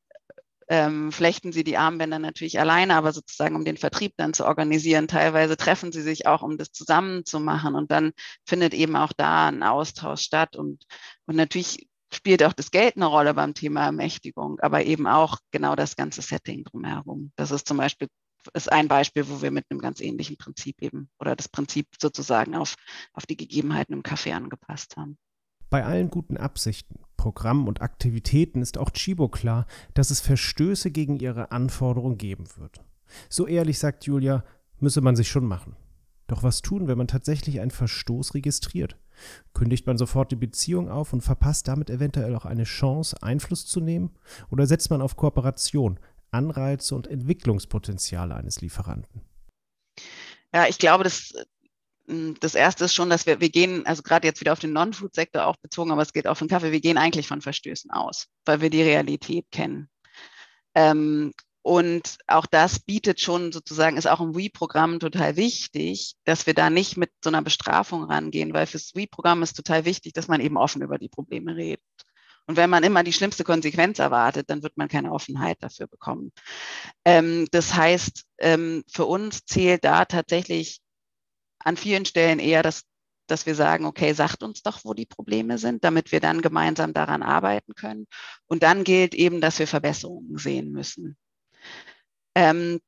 ähm, 0.69 1.11
flechten 1.11 1.51
sie 1.51 1.65
die 1.65 1.77
Armbänder 1.77 2.17
natürlich 2.17 2.59
alleine, 2.59 2.95
aber 2.95 3.11
sozusagen 3.11 3.57
um 3.57 3.65
den 3.65 3.75
Vertrieb 3.75 4.13
dann 4.15 4.33
zu 4.33 4.45
organisieren. 4.45 5.09
Teilweise 5.09 5.57
treffen 5.57 5.91
sie 5.91 6.01
sich 6.01 6.27
auch, 6.27 6.43
um 6.43 6.57
das 6.57 6.71
zusammen 6.71 7.25
zu 7.25 7.41
machen. 7.41 7.75
Und 7.75 7.91
dann 7.91 8.13
findet 8.45 8.73
eben 8.73 8.95
auch 8.95 9.11
da 9.11 9.49
ein 9.49 9.63
Austausch 9.63 10.21
statt. 10.21 10.55
Und, 10.55 10.85
und 11.25 11.35
natürlich 11.35 11.89
spielt 12.13 12.41
auch 12.43 12.53
das 12.53 12.71
Geld 12.71 12.95
eine 12.95 13.05
Rolle 13.05 13.33
beim 13.33 13.53
Thema 13.53 13.85
Ermächtigung, 13.85 14.59
aber 14.61 14.85
eben 14.85 15.07
auch 15.07 15.39
genau 15.51 15.75
das 15.75 15.97
ganze 15.97 16.21
Setting 16.21 16.63
drumherum. 16.63 17.31
Das 17.35 17.51
ist 17.51 17.67
zum 17.67 17.77
Beispiel 17.77 18.07
ist 18.53 18.71
ein 18.71 18.87
Beispiel, 18.87 19.27
wo 19.29 19.41
wir 19.41 19.51
mit 19.51 19.65
einem 19.69 19.79
ganz 19.79 20.01
ähnlichen 20.01 20.37
Prinzip 20.37 20.81
eben 20.81 21.09
oder 21.19 21.35
das 21.35 21.49
Prinzip 21.49 21.87
sozusagen 21.99 22.55
auf, 22.55 22.75
auf 23.13 23.25
die 23.25 23.37
Gegebenheiten 23.37 23.93
im 23.93 24.03
Café 24.03 24.33
angepasst 24.33 24.97
haben. 24.97 25.17
Bei 25.69 25.85
allen 25.85 26.09
guten 26.09 26.37
Absichten, 26.37 26.99
Programmen 27.15 27.67
und 27.67 27.81
Aktivitäten 27.81 28.61
ist 28.61 28.77
auch 28.77 28.89
Chibo 28.89 29.29
klar, 29.29 29.65
dass 29.93 30.09
es 30.09 30.19
Verstöße 30.19 30.91
gegen 30.91 31.17
ihre 31.17 31.51
Anforderungen 31.51 32.17
geben 32.17 32.45
wird. 32.57 32.81
So 33.29 33.47
ehrlich 33.47 33.79
sagt 33.79 34.05
Julia, 34.05 34.43
müsse 34.79 35.01
man 35.01 35.15
sich 35.15 35.29
schon 35.29 35.45
machen. 35.45 35.75
Doch 36.27 36.43
was 36.43 36.61
tun, 36.61 36.87
wenn 36.87 36.97
man 36.97 37.07
tatsächlich 37.07 37.59
einen 37.59 37.71
Verstoß 37.71 38.33
registriert? 38.33 38.97
Kündigt 39.53 39.85
man 39.85 39.97
sofort 39.97 40.31
die 40.31 40.37
Beziehung 40.37 40.89
auf 40.89 41.13
und 41.13 41.21
verpasst 41.21 41.67
damit 41.67 41.89
eventuell 41.89 42.35
auch 42.35 42.45
eine 42.45 42.63
Chance, 42.63 43.21
Einfluss 43.21 43.65
zu 43.65 43.81
nehmen? 43.81 44.11
Oder 44.49 44.65
setzt 44.65 44.89
man 44.89 45.01
auf 45.01 45.15
Kooperation, 45.15 45.99
Anreize 46.31 46.95
und 46.95 47.07
Entwicklungspotenziale 47.07 48.35
eines 48.35 48.61
Lieferanten? 48.61 49.21
Ja, 50.53 50.67
ich 50.67 50.79
glaube, 50.79 51.03
das, 51.03 51.33
hm, 52.07 52.35
das 52.39 52.55
erste 52.55 52.85
ist 52.85 52.93
schon, 52.95 53.09
dass 53.09 53.25
wir, 53.25 53.39
wir 53.41 53.49
gehen, 53.49 53.85
also 53.85 54.01
gerade 54.03 54.27
jetzt 54.27 54.41
wieder 54.41 54.53
auf 54.53 54.59
den 54.59 54.73
Non-Food-Sektor 54.73 55.45
auch 55.45 55.57
bezogen, 55.57 55.91
aber 55.91 56.01
es 56.01 56.13
geht 56.13 56.27
auch 56.27 56.35
für 56.35 56.45
den 56.45 56.49
Kaffee, 56.49 56.71
wir 56.71 56.81
gehen 56.81 56.97
eigentlich 56.97 57.27
von 57.27 57.41
Verstößen 57.41 57.91
aus, 57.91 58.27
weil 58.45 58.61
wir 58.61 58.69
die 58.69 58.83
Realität 58.83 59.45
kennen. 59.51 59.89
Ähm, 60.75 61.33
Und 61.63 62.17
auch 62.25 62.47
das 62.47 62.79
bietet 62.79 63.21
schon 63.21 63.51
sozusagen, 63.51 63.95
ist 63.97 64.07
auch 64.07 64.19
im 64.19 64.35
WE-Programm 64.35 64.99
total 64.99 65.35
wichtig, 65.35 66.15
dass 66.25 66.47
wir 66.47 66.55
da 66.55 66.71
nicht 66.71 66.97
mit 66.97 67.11
so 67.23 67.29
einer 67.29 67.43
Bestrafung 67.43 68.05
rangehen, 68.05 68.53
weil 68.53 68.65
fürs 68.65 68.95
WE-Programm 68.95 69.43
ist 69.43 69.53
total 69.53 69.85
wichtig, 69.85 70.13
dass 70.13 70.27
man 70.27 70.41
eben 70.41 70.57
offen 70.57 70.81
über 70.81 70.97
die 70.97 71.09
Probleme 71.09 71.55
redet. 71.55 71.83
Und 72.47 72.57
wenn 72.57 72.69
man 72.69 72.83
immer 72.83 73.03
die 73.03 73.13
schlimmste 73.13 73.43
Konsequenz 73.43 73.99
erwartet, 73.99 74.49
dann 74.49 74.63
wird 74.63 74.77
man 74.77 74.87
keine 74.87 75.11
Offenheit 75.11 75.57
dafür 75.61 75.87
bekommen. 75.87 76.31
Ähm, 77.05 77.47
das 77.51 77.75
heißt, 77.75 78.25
ähm, 78.39 78.83
für 78.91 79.05
uns 79.05 79.45
zählt 79.45 79.85
da 79.85 80.05
tatsächlich 80.05 80.81
an 81.59 81.77
vielen 81.77 82.05
Stellen 82.05 82.39
eher 82.39 82.63
das 82.63 82.83
dass 83.31 83.45
wir 83.45 83.55
sagen, 83.55 83.85
okay, 83.85 84.13
sagt 84.13 84.43
uns 84.43 84.61
doch, 84.61 84.83
wo 84.83 84.93
die 84.93 85.05
Probleme 85.05 85.57
sind, 85.57 85.83
damit 85.85 86.11
wir 86.11 86.19
dann 86.19 86.41
gemeinsam 86.41 86.93
daran 86.93 87.23
arbeiten 87.23 87.73
können. 87.73 88.07
Und 88.45 88.61
dann 88.61 88.83
gilt 88.83 89.15
eben, 89.15 89.39
dass 89.39 89.57
wir 89.57 89.67
Verbesserungen 89.67 90.37
sehen 90.37 90.71
müssen. 90.71 91.17
Ähm, 92.35 92.79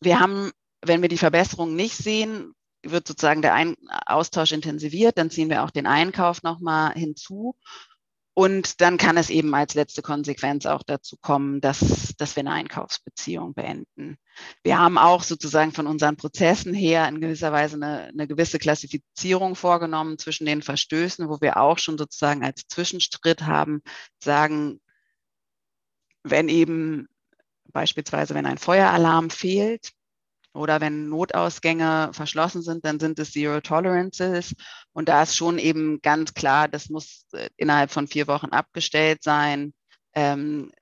wir 0.00 0.20
haben, 0.20 0.52
wenn 0.82 1.00
wir 1.02 1.08
die 1.08 1.18
Verbesserungen 1.18 1.74
nicht 1.74 1.96
sehen, 1.96 2.52
wird 2.82 3.08
sozusagen 3.08 3.42
der 3.42 3.54
Ein 3.54 3.76
Austausch 4.06 4.52
intensiviert, 4.52 5.18
dann 5.18 5.30
ziehen 5.30 5.50
wir 5.50 5.64
auch 5.64 5.70
den 5.70 5.86
Einkauf 5.86 6.42
nochmal 6.42 6.92
hinzu 6.94 7.56
und 8.34 8.80
dann 8.80 8.96
kann 8.96 9.16
es 9.16 9.28
eben 9.28 9.54
als 9.54 9.74
letzte 9.74 10.02
Konsequenz 10.02 10.64
auch 10.64 10.82
dazu 10.82 11.16
kommen, 11.20 11.60
dass, 11.60 12.14
dass 12.16 12.36
wir 12.36 12.40
eine 12.40 12.52
Einkaufsbeziehung 12.52 13.54
beenden. 13.54 14.18
Wir 14.62 14.78
haben 14.78 14.98
auch 14.98 15.24
sozusagen 15.24 15.72
von 15.72 15.86
unseren 15.86 16.16
Prozessen 16.16 16.72
her 16.72 17.08
in 17.08 17.20
gewisser 17.20 17.52
Weise 17.52 17.76
eine, 17.76 18.04
eine 18.04 18.28
gewisse 18.28 18.58
Klassifizierung 18.58 19.56
vorgenommen 19.56 20.16
zwischen 20.18 20.46
den 20.46 20.62
Verstößen, 20.62 21.28
wo 21.28 21.40
wir 21.40 21.56
auch 21.56 21.78
schon 21.78 21.98
sozusagen 21.98 22.44
als 22.44 22.68
Zwischenschritt 22.68 23.42
haben, 23.42 23.82
sagen, 24.22 24.80
wenn 26.22 26.48
eben 26.48 27.08
beispielsweise, 27.72 28.34
wenn 28.34 28.46
ein 28.46 28.58
Feueralarm 28.58 29.30
fehlt, 29.30 29.92
oder 30.52 30.80
wenn 30.80 31.08
Notausgänge 31.08 32.10
verschlossen 32.12 32.62
sind, 32.62 32.84
dann 32.84 32.98
sind 32.98 33.18
es 33.18 33.32
Zero 33.32 33.60
Tolerances. 33.60 34.54
Und 34.92 35.08
da 35.08 35.22
ist 35.22 35.36
schon 35.36 35.58
eben 35.58 36.00
ganz 36.02 36.34
klar, 36.34 36.68
das 36.68 36.88
muss 36.90 37.26
äh, 37.32 37.48
innerhalb 37.56 37.90
von 37.90 38.08
vier 38.08 38.26
Wochen 38.26 38.50
abgestellt 38.50 39.22
sein. 39.22 39.72
Ähm, 40.14 40.72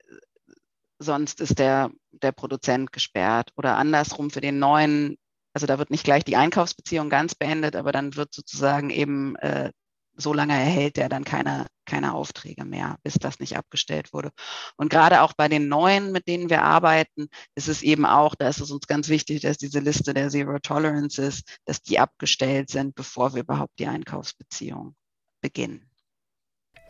sonst 0.97 1.39
ist 1.41 1.59
der, 1.59 1.91
der 2.11 2.31
Produzent 2.31 2.91
gesperrt. 2.91 3.51
Oder 3.55 3.77
andersrum 3.77 4.31
für 4.31 4.41
den 4.41 4.59
neuen, 4.59 5.17
also 5.53 5.67
da 5.67 5.77
wird 5.77 5.91
nicht 5.91 6.03
gleich 6.03 6.23
die 6.23 6.35
Einkaufsbeziehung 6.35 7.09
ganz 7.09 7.35
beendet, 7.35 7.75
aber 7.75 7.91
dann 7.91 8.15
wird 8.15 8.33
sozusagen 8.33 8.89
eben 8.89 9.35
äh, 9.37 9.71
so 10.19 10.33
lange 10.33 10.53
erhält 10.53 10.97
der 10.97 11.09
dann 11.09 11.23
keine, 11.23 11.67
keine 11.85 12.13
Aufträge 12.13 12.65
mehr, 12.65 12.97
bis 13.03 13.15
das 13.15 13.39
nicht 13.39 13.57
abgestellt 13.57 14.13
wurde. 14.13 14.31
Und 14.75 14.89
gerade 14.89 15.21
auch 15.21 15.33
bei 15.33 15.47
den 15.47 15.67
neuen, 15.67 16.11
mit 16.11 16.27
denen 16.27 16.49
wir 16.49 16.63
arbeiten, 16.63 17.27
ist 17.55 17.67
es 17.67 17.81
eben 17.81 18.05
auch, 18.05 18.35
da 18.35 18.49
ist 18.49 18.59
es 18.59 18.71
uns 18.71 18.87
ganz 18.87 19.09
wichtig, 19.09 19.41
dass 19.41 19.57
diese 19.57 19.79
Liste 19.79 20.13
der 20.13 20.29
Zero 20.29 20.59
Tolerances, 20.59 21.43
dass 21.65 21.81
die 21.81 21.99
abgestellt 21.99 22.69
sind, 22.69 22.95
bevor 22.95 23.33
wir 23.33 23.41
überhaupt 23.41 23.79
die 23.79 23.87
Einkaufsbeziehung 23.87 24.95
beginnen. 25.41 25.89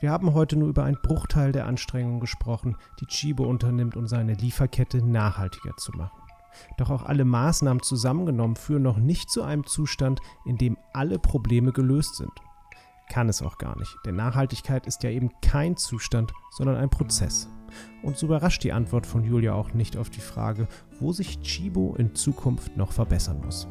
Wir 0.02 0.12
haben 0.12 0.34
heute 0.34 0.56
nur 0.56 0.70
über 0.70 0.86
einen 0.86 1.02
Bruchteil 1.02 1.52
der 1.52 1.66
Anstrengungen 1.66 2.22
gesprochen, 2.22 2.78
die 3.02 3.06
Chibo 3.06 3.44
unternimmt, 3.44 3.98
um 3.98 4.08
seine 4.08 4.34
Lieferkette 4.34 5.06
nachhaltiger 5.06 5.76
zu 5.78 5.92
machen. 5.92 6.22
Doch 6.78 6.90
auch 6.90 7.04
alle 7.04 7.26
Maßnahmen 7.26 7.84
zusammengenommen 7.84 8.56
führen 8.56 8.82
noch 8.82 8.98
nicht 8.98 9.30
zu 9.30 9.44
einem 9.44 9.68
Zustand, 9.68 10.20
in 10.46 10.58
dem 10.58 10.78
alle 10.94 11.20
Probleme 11.20 11.74
gelöst 11.74 12.16
sind 12.16 12.32
kann 13.10 13.28
es 13.28 13.42
auch 13.42 13.58
gar 13.58 13.78
nicht, 13.78 13.98
denn 14.06 14.16
Nachhaltigkeit 14.16 14.88
ist 14.88 15.04
ja 15.04 15.10
eben 15.10 15.32
kein 15.42 15.76
Zustand, 15.76 16.32
sondern 16.52 16.78
ein 16.78 16.90
Prozess. 16.90 17.50
Und 18.02 18.18
so 18.18 18.28
überrascht 18.28 18.64
die 18.64 18.72
Antwort 18.72 19.06
von 19.06 19.24
Julia 19.24 19.54
auch 19.54 19.74
nicht 19.74 19.98
auf 19.98 20.10
die 20.10 20.22
Frage, 20.22 20.68
wo 21.00 21.12
sich 21.12 21.42
Chibo 21.42 21.96
in 21.98 22.16
Zukunft 22.16 22.78
noch 22.78 22.92
verbessern 22.92 23.42
muss. 23.44 23.68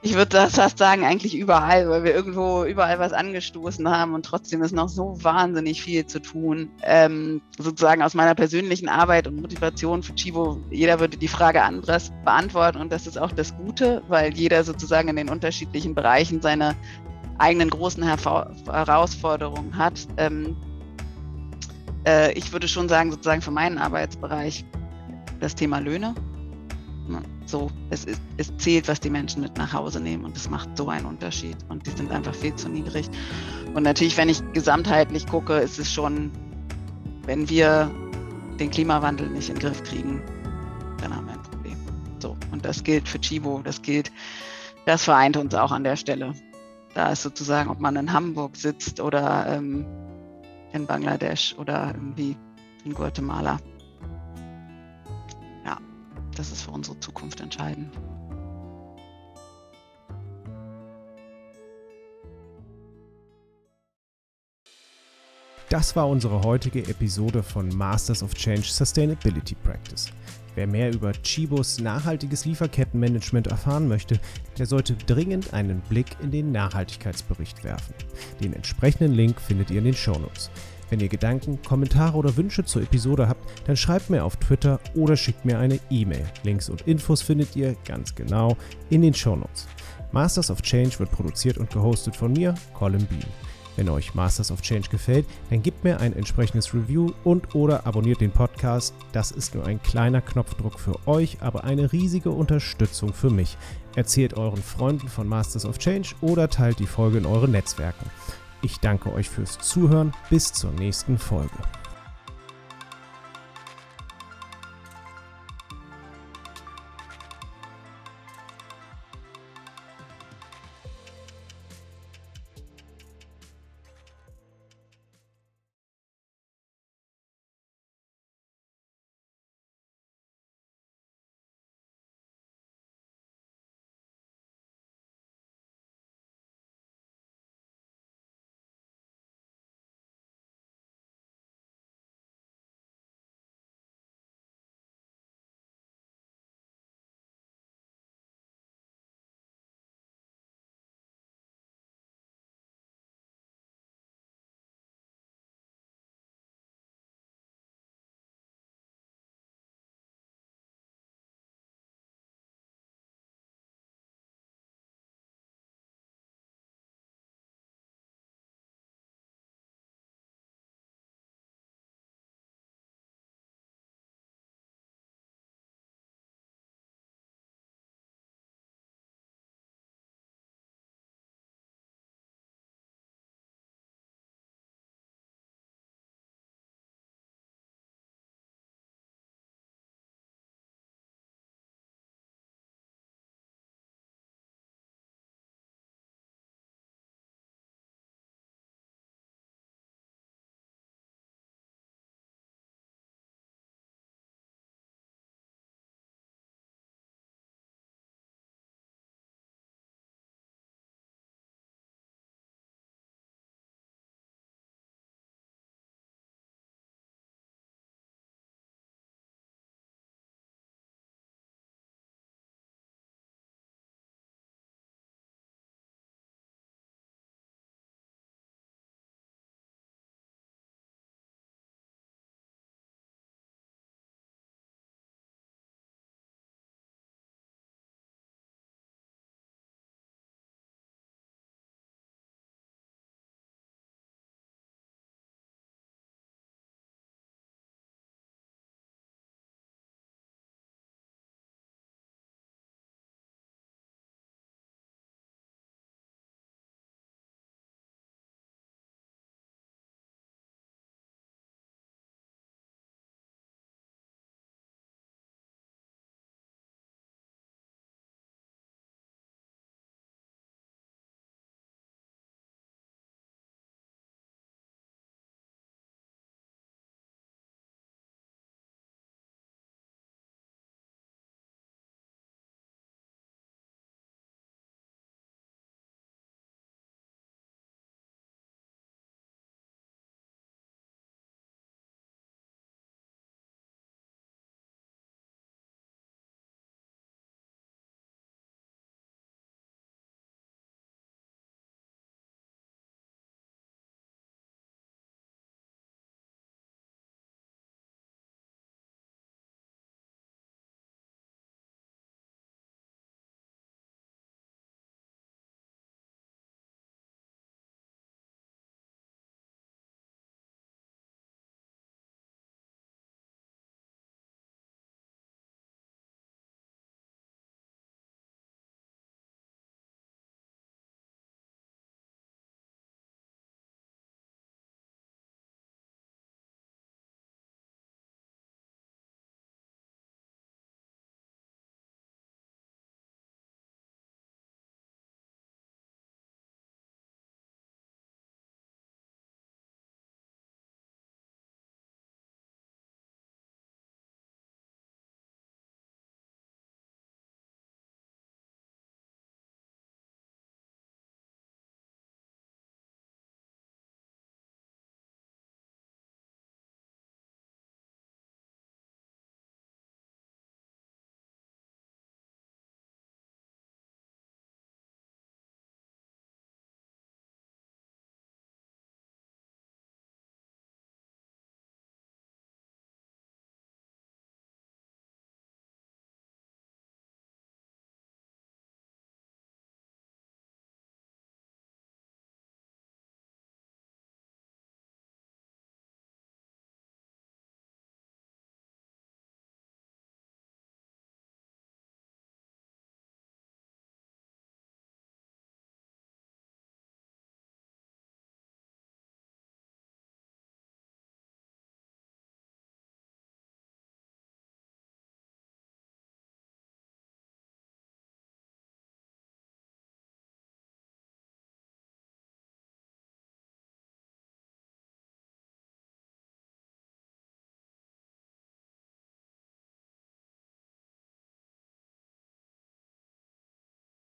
Ich 0.00 0.14
würde 0.14 0.28
das 0.28 0.54
fast 0.54 0.78
sagen, 0.78 1.04
eigentlich 1.04 1.36
überall, 1.36 1.88
weil 1.90 2.04
wir 2.04 2.14
irgendwo 2.14 2.62
überall 2.62 3.00
was 3.00 3.12
angestoßen 3.12 3.88
haben 3.88 4.14
und 4.14 4.24
trotzdem 4.24 4.62
ist 4.62 4.72
noch 4.72 4.88
so 4.88 5.16
wahnsinnig 5.24 5.82
viel 5.82 6.06
zu 6.06 6.20
tun. 6.20 6.70
Ähm, 6.84 7.42
sozusagen 7.58 8.02
aus 8.02 8.14
meiner 8.14 8.36
persönlichen 8.36 8.88
Arbeit 8.88 9.26
und 9.26 9.40
Motivation 9.40 10.04
für 10.04 10.14
Chivo, 10.14 10.60
jeder 10.70 11.00
würde 11.00 11.16
die 11.16 11.26
Frage 11.26 11.62
anderes 11.62 12.12
beantworten 12.24 12.78
und 12.78 12.92
das 12.92 13.08
ist 13.08 13.18
auch 13.18 13.32
das 13.32 13.56
Gute, 13.56 14.02
weil 14.06 14.32
jeder 14.34 14.62
sozusagen 14.62 15.08
in 15.08 15.16
den 15.16 15.28
unterschiedlichen 15.28 15.96
Bereichen 15.96 16.40
seine 16.40 16.76
eigenen 17.38 17.70
großen 17.70 18.02
Herausforderungen 18.02 19.76
hat. 19.76 20.06
Ähm, 20.16 20.56
äh, 22.06 22.32
ich 22.32 22.52
würde 22.52 22.68
schon 22.68 22.88
sagen, 22.88 23.10
sozusagen 23.10 23.42
für 23.42 23.50
meinen 23.50 23.78
Arbeitsbereich 23.78 24.64
das 25.40 25.54
Thema 25.54 25.78
Löhne. 25.78 26.14
So, 27.46 27.70
es, 27.88 28.04
ist, 28.04 28.20
es 28.36 28.54
zählt, 28.58 28.88
was 28.88 29.00
die 29.00 29.08
Menschen 29.08 29.40
mit 29.40 29.56
nach 29.56 29.72
Hause 29.72 30.00
nehmen 30.00 30.26
und 30.26 30.36
es 30.36 30.50
macht 30.50 30.76
so 30.76 30.90
einen 30.90 31.06
Unterschied 31.06 31.56
und 31.70 31.86
die 31.86 31.90
sind 31.92 32.10
einfach 32.10 32.34
viel 32.34 32.54
zu 32.54 32.68
niedrig. 32.68 33.08
Und 33.72 33.84
natürlich, 33.84 34.18
wenn 34.18 34.28
ich 34.28 34.42
gesamtheitlich 34.52 35.26
gucke, 35.26 35.54
ist 35.54 35.78
es 35.78 35.90
schon, 35.90 36.30
wenn 37.24 37.48
wir 37.48 37.90
den 38.60 38.70
Klimawandel 38.70 39.30
nicht 39.30 39.48
in 39.48 39.54
den 39.54 39.62
Griff 39.62 39.82
kriegen, 39.82 40.22
dann 41.00 41.16
haben 41.16 41.26
wir 41.26 41.32
ein 41.32 41.42
Problem. 41.42 41.76
So, 42.18 42.36
und 42.52 42.66
das 42.66 42.84
gilt 42.84 43.08
für 43.08 43.18
Chibo, 43.18 43.62
das 43.64 43.80
gilt, 43.80 44.12
das 44.84 45.04
vereint 45.04 45.38
uns 45.38 45.54
auch 45.54 45.72
an 45.72 45.84
der 45.84 45.96
Stelle. 45.96 46.34
Da 46.98 47.12
ist 47.12 47.22
sozusagen, 47.22 47.70
ob 47.70 47.78
man 47.78 47.94
in 47.94 48.12
Hamburg 48.12 48.56
sitzt 48.56 48.98
oder 48.98 49.46
ähm, 49.46 49.86
in 50.72 50.84
Bangladesch 50.84 51.54
oder 51.56 51.94
irgendwie 51.94 52.36
in 52.84 52.92
Guatemala. 52.92 53.60
Ja, 55.64 55.78
das 56.36 56.50
ist 56.50 56.62
für 56.62 56.72
unsere 56.72 56.98
Zukunft 56.98 57.40
entscheidend. 57.40 57.96
Das 65.68 65.94
war 65.94 66.08
unsere 66.08 66.42
heutige 66.42 66.80
Episode 66.88 67.44
von 67.44 67.68
Masters 67.68 68.24
of 68.24 68.34
Change 68.34 68.62
Sustainability 68.62 69.54
Practice. 69.54 70.10
Wer 70.54 70.66
mehr 70.66 70.92
über 70.92 71.12
Chibos 71.12 71.78
nachhaltiges 71.78 72.44
Lieferkettenmanagement 72.44 73.46
erfahren 73.46 73.88
möchte, 73.88 74.18
der 74.58 74.66
sollte 74.66 74.94
dringend 74.94 75.54
einen 75.54 75.80
Blick 75.82 76.16
in 76.22 76.30
den 76.30 76.52
Nachhaltigkeitsbericht 76.52 77.64
werfen. 77.64 77.94
Den 78.42 78.52
entsprechenden 78.52 79.14
Link 79.14 79.40
findet 79.40 79.70
ihr 79.70 79.78
in 79.78 79.84
den 79.84 79.94
Shownotes. 79.94 80.50
Wenn 80.90 81.00
ihr 81.00 81.08
Gedanken, 81.08 81.60
Kommentare 81.62 82.16
oder 82.16 82.36
Wünsche 82.36 82.64
zur 82.64 82.82
Episode 82.82 83.28
habt, 83.28 83.44
dann 83.66 83.76
schreibt 83.76 84.08
mir 84.08 84.24
auf 84.24 84.36
Twitter 84.36 84.80
oder 84.94 85.16
schickt 85.16 85.44
mir 85.44 85.58
eine 85.58 85.78
E-Mail. 85.90 86.24
Links 86.44 86.70
und 86.70 86.82
Infos 86.82 87.20
findet 87.20 87.54
ihr 87.56 87.76
ganz 87.84 88.14
genau 88.14 88.56
in 88.88 89.02
den 89.02 89.14
Shownotes. 89.14 89.66
Masters 90.12 90.50
of 90.50 90.62
Change 90.62 90.98
wird 90.98 91.10
produziert 91.10 91.58
und 91.58 91.70
gehostet 91.70 92.16
von 92.16 92.32
mir, 92.32 92.54
Colin 92.72 93.04
Bean. 93.06 93.26
Wenn 93.78 93.88
euch 93.90 94.12
Masters 94.16 94.50
of 94.50 94.60
Change 94.60 94.88
gefällt, 94.88 95.24
dann 95.50 95.62
gebt 95.62 95.84
mir 95.84 96.00
ein 96.00 96.12
entsprechendes 96.12 96.74
Review 96.74 97.12
und 97.22 97.54
oder 97.54 97.86
abonniert 97.86 98.20
den 98.20 98.32
Podcast. 98.32 98.92
Das 99.12 99.30
ist 99.30 99.54
nur 99.54 99.66
ein 99.66 99.80
kleiner 99.80 100.20
Knopfdruck 100.20 100.80
für 100.80 100.96
euch, 101.06 101.36
aber 101.42 101.62
eine 101.62 101.92
riesige 101.92 102.30
Unterstützung 102.30 103.14
für 103.14 103.30
mich. 103.30 103.56
Erzählt 103.94 104.34
euren 104.34 104.60
Freunden 104.60 105.06
von 105.06 105.28
Masters 105.28 105.64
of 105.64 105.78
Change 105.78 106.08
oder 106.22 106.50
teilt 106.50 106.80
die 106.80 106.86
Folge 106.86 107.18
in 107.18 107.26
euren 107.26 107.52
Netzwerken. 107.52 108.10
Ich 108.62 108.80
danke 108.80 109.12
euch 109.12 109.30
fürs 109.30 109.60
Zuhören. 109.60 110.12
Bis 110.28 110.52
zur 110.52 110.72
nächsten 110.72 111.16
Folge. 111.16 111.54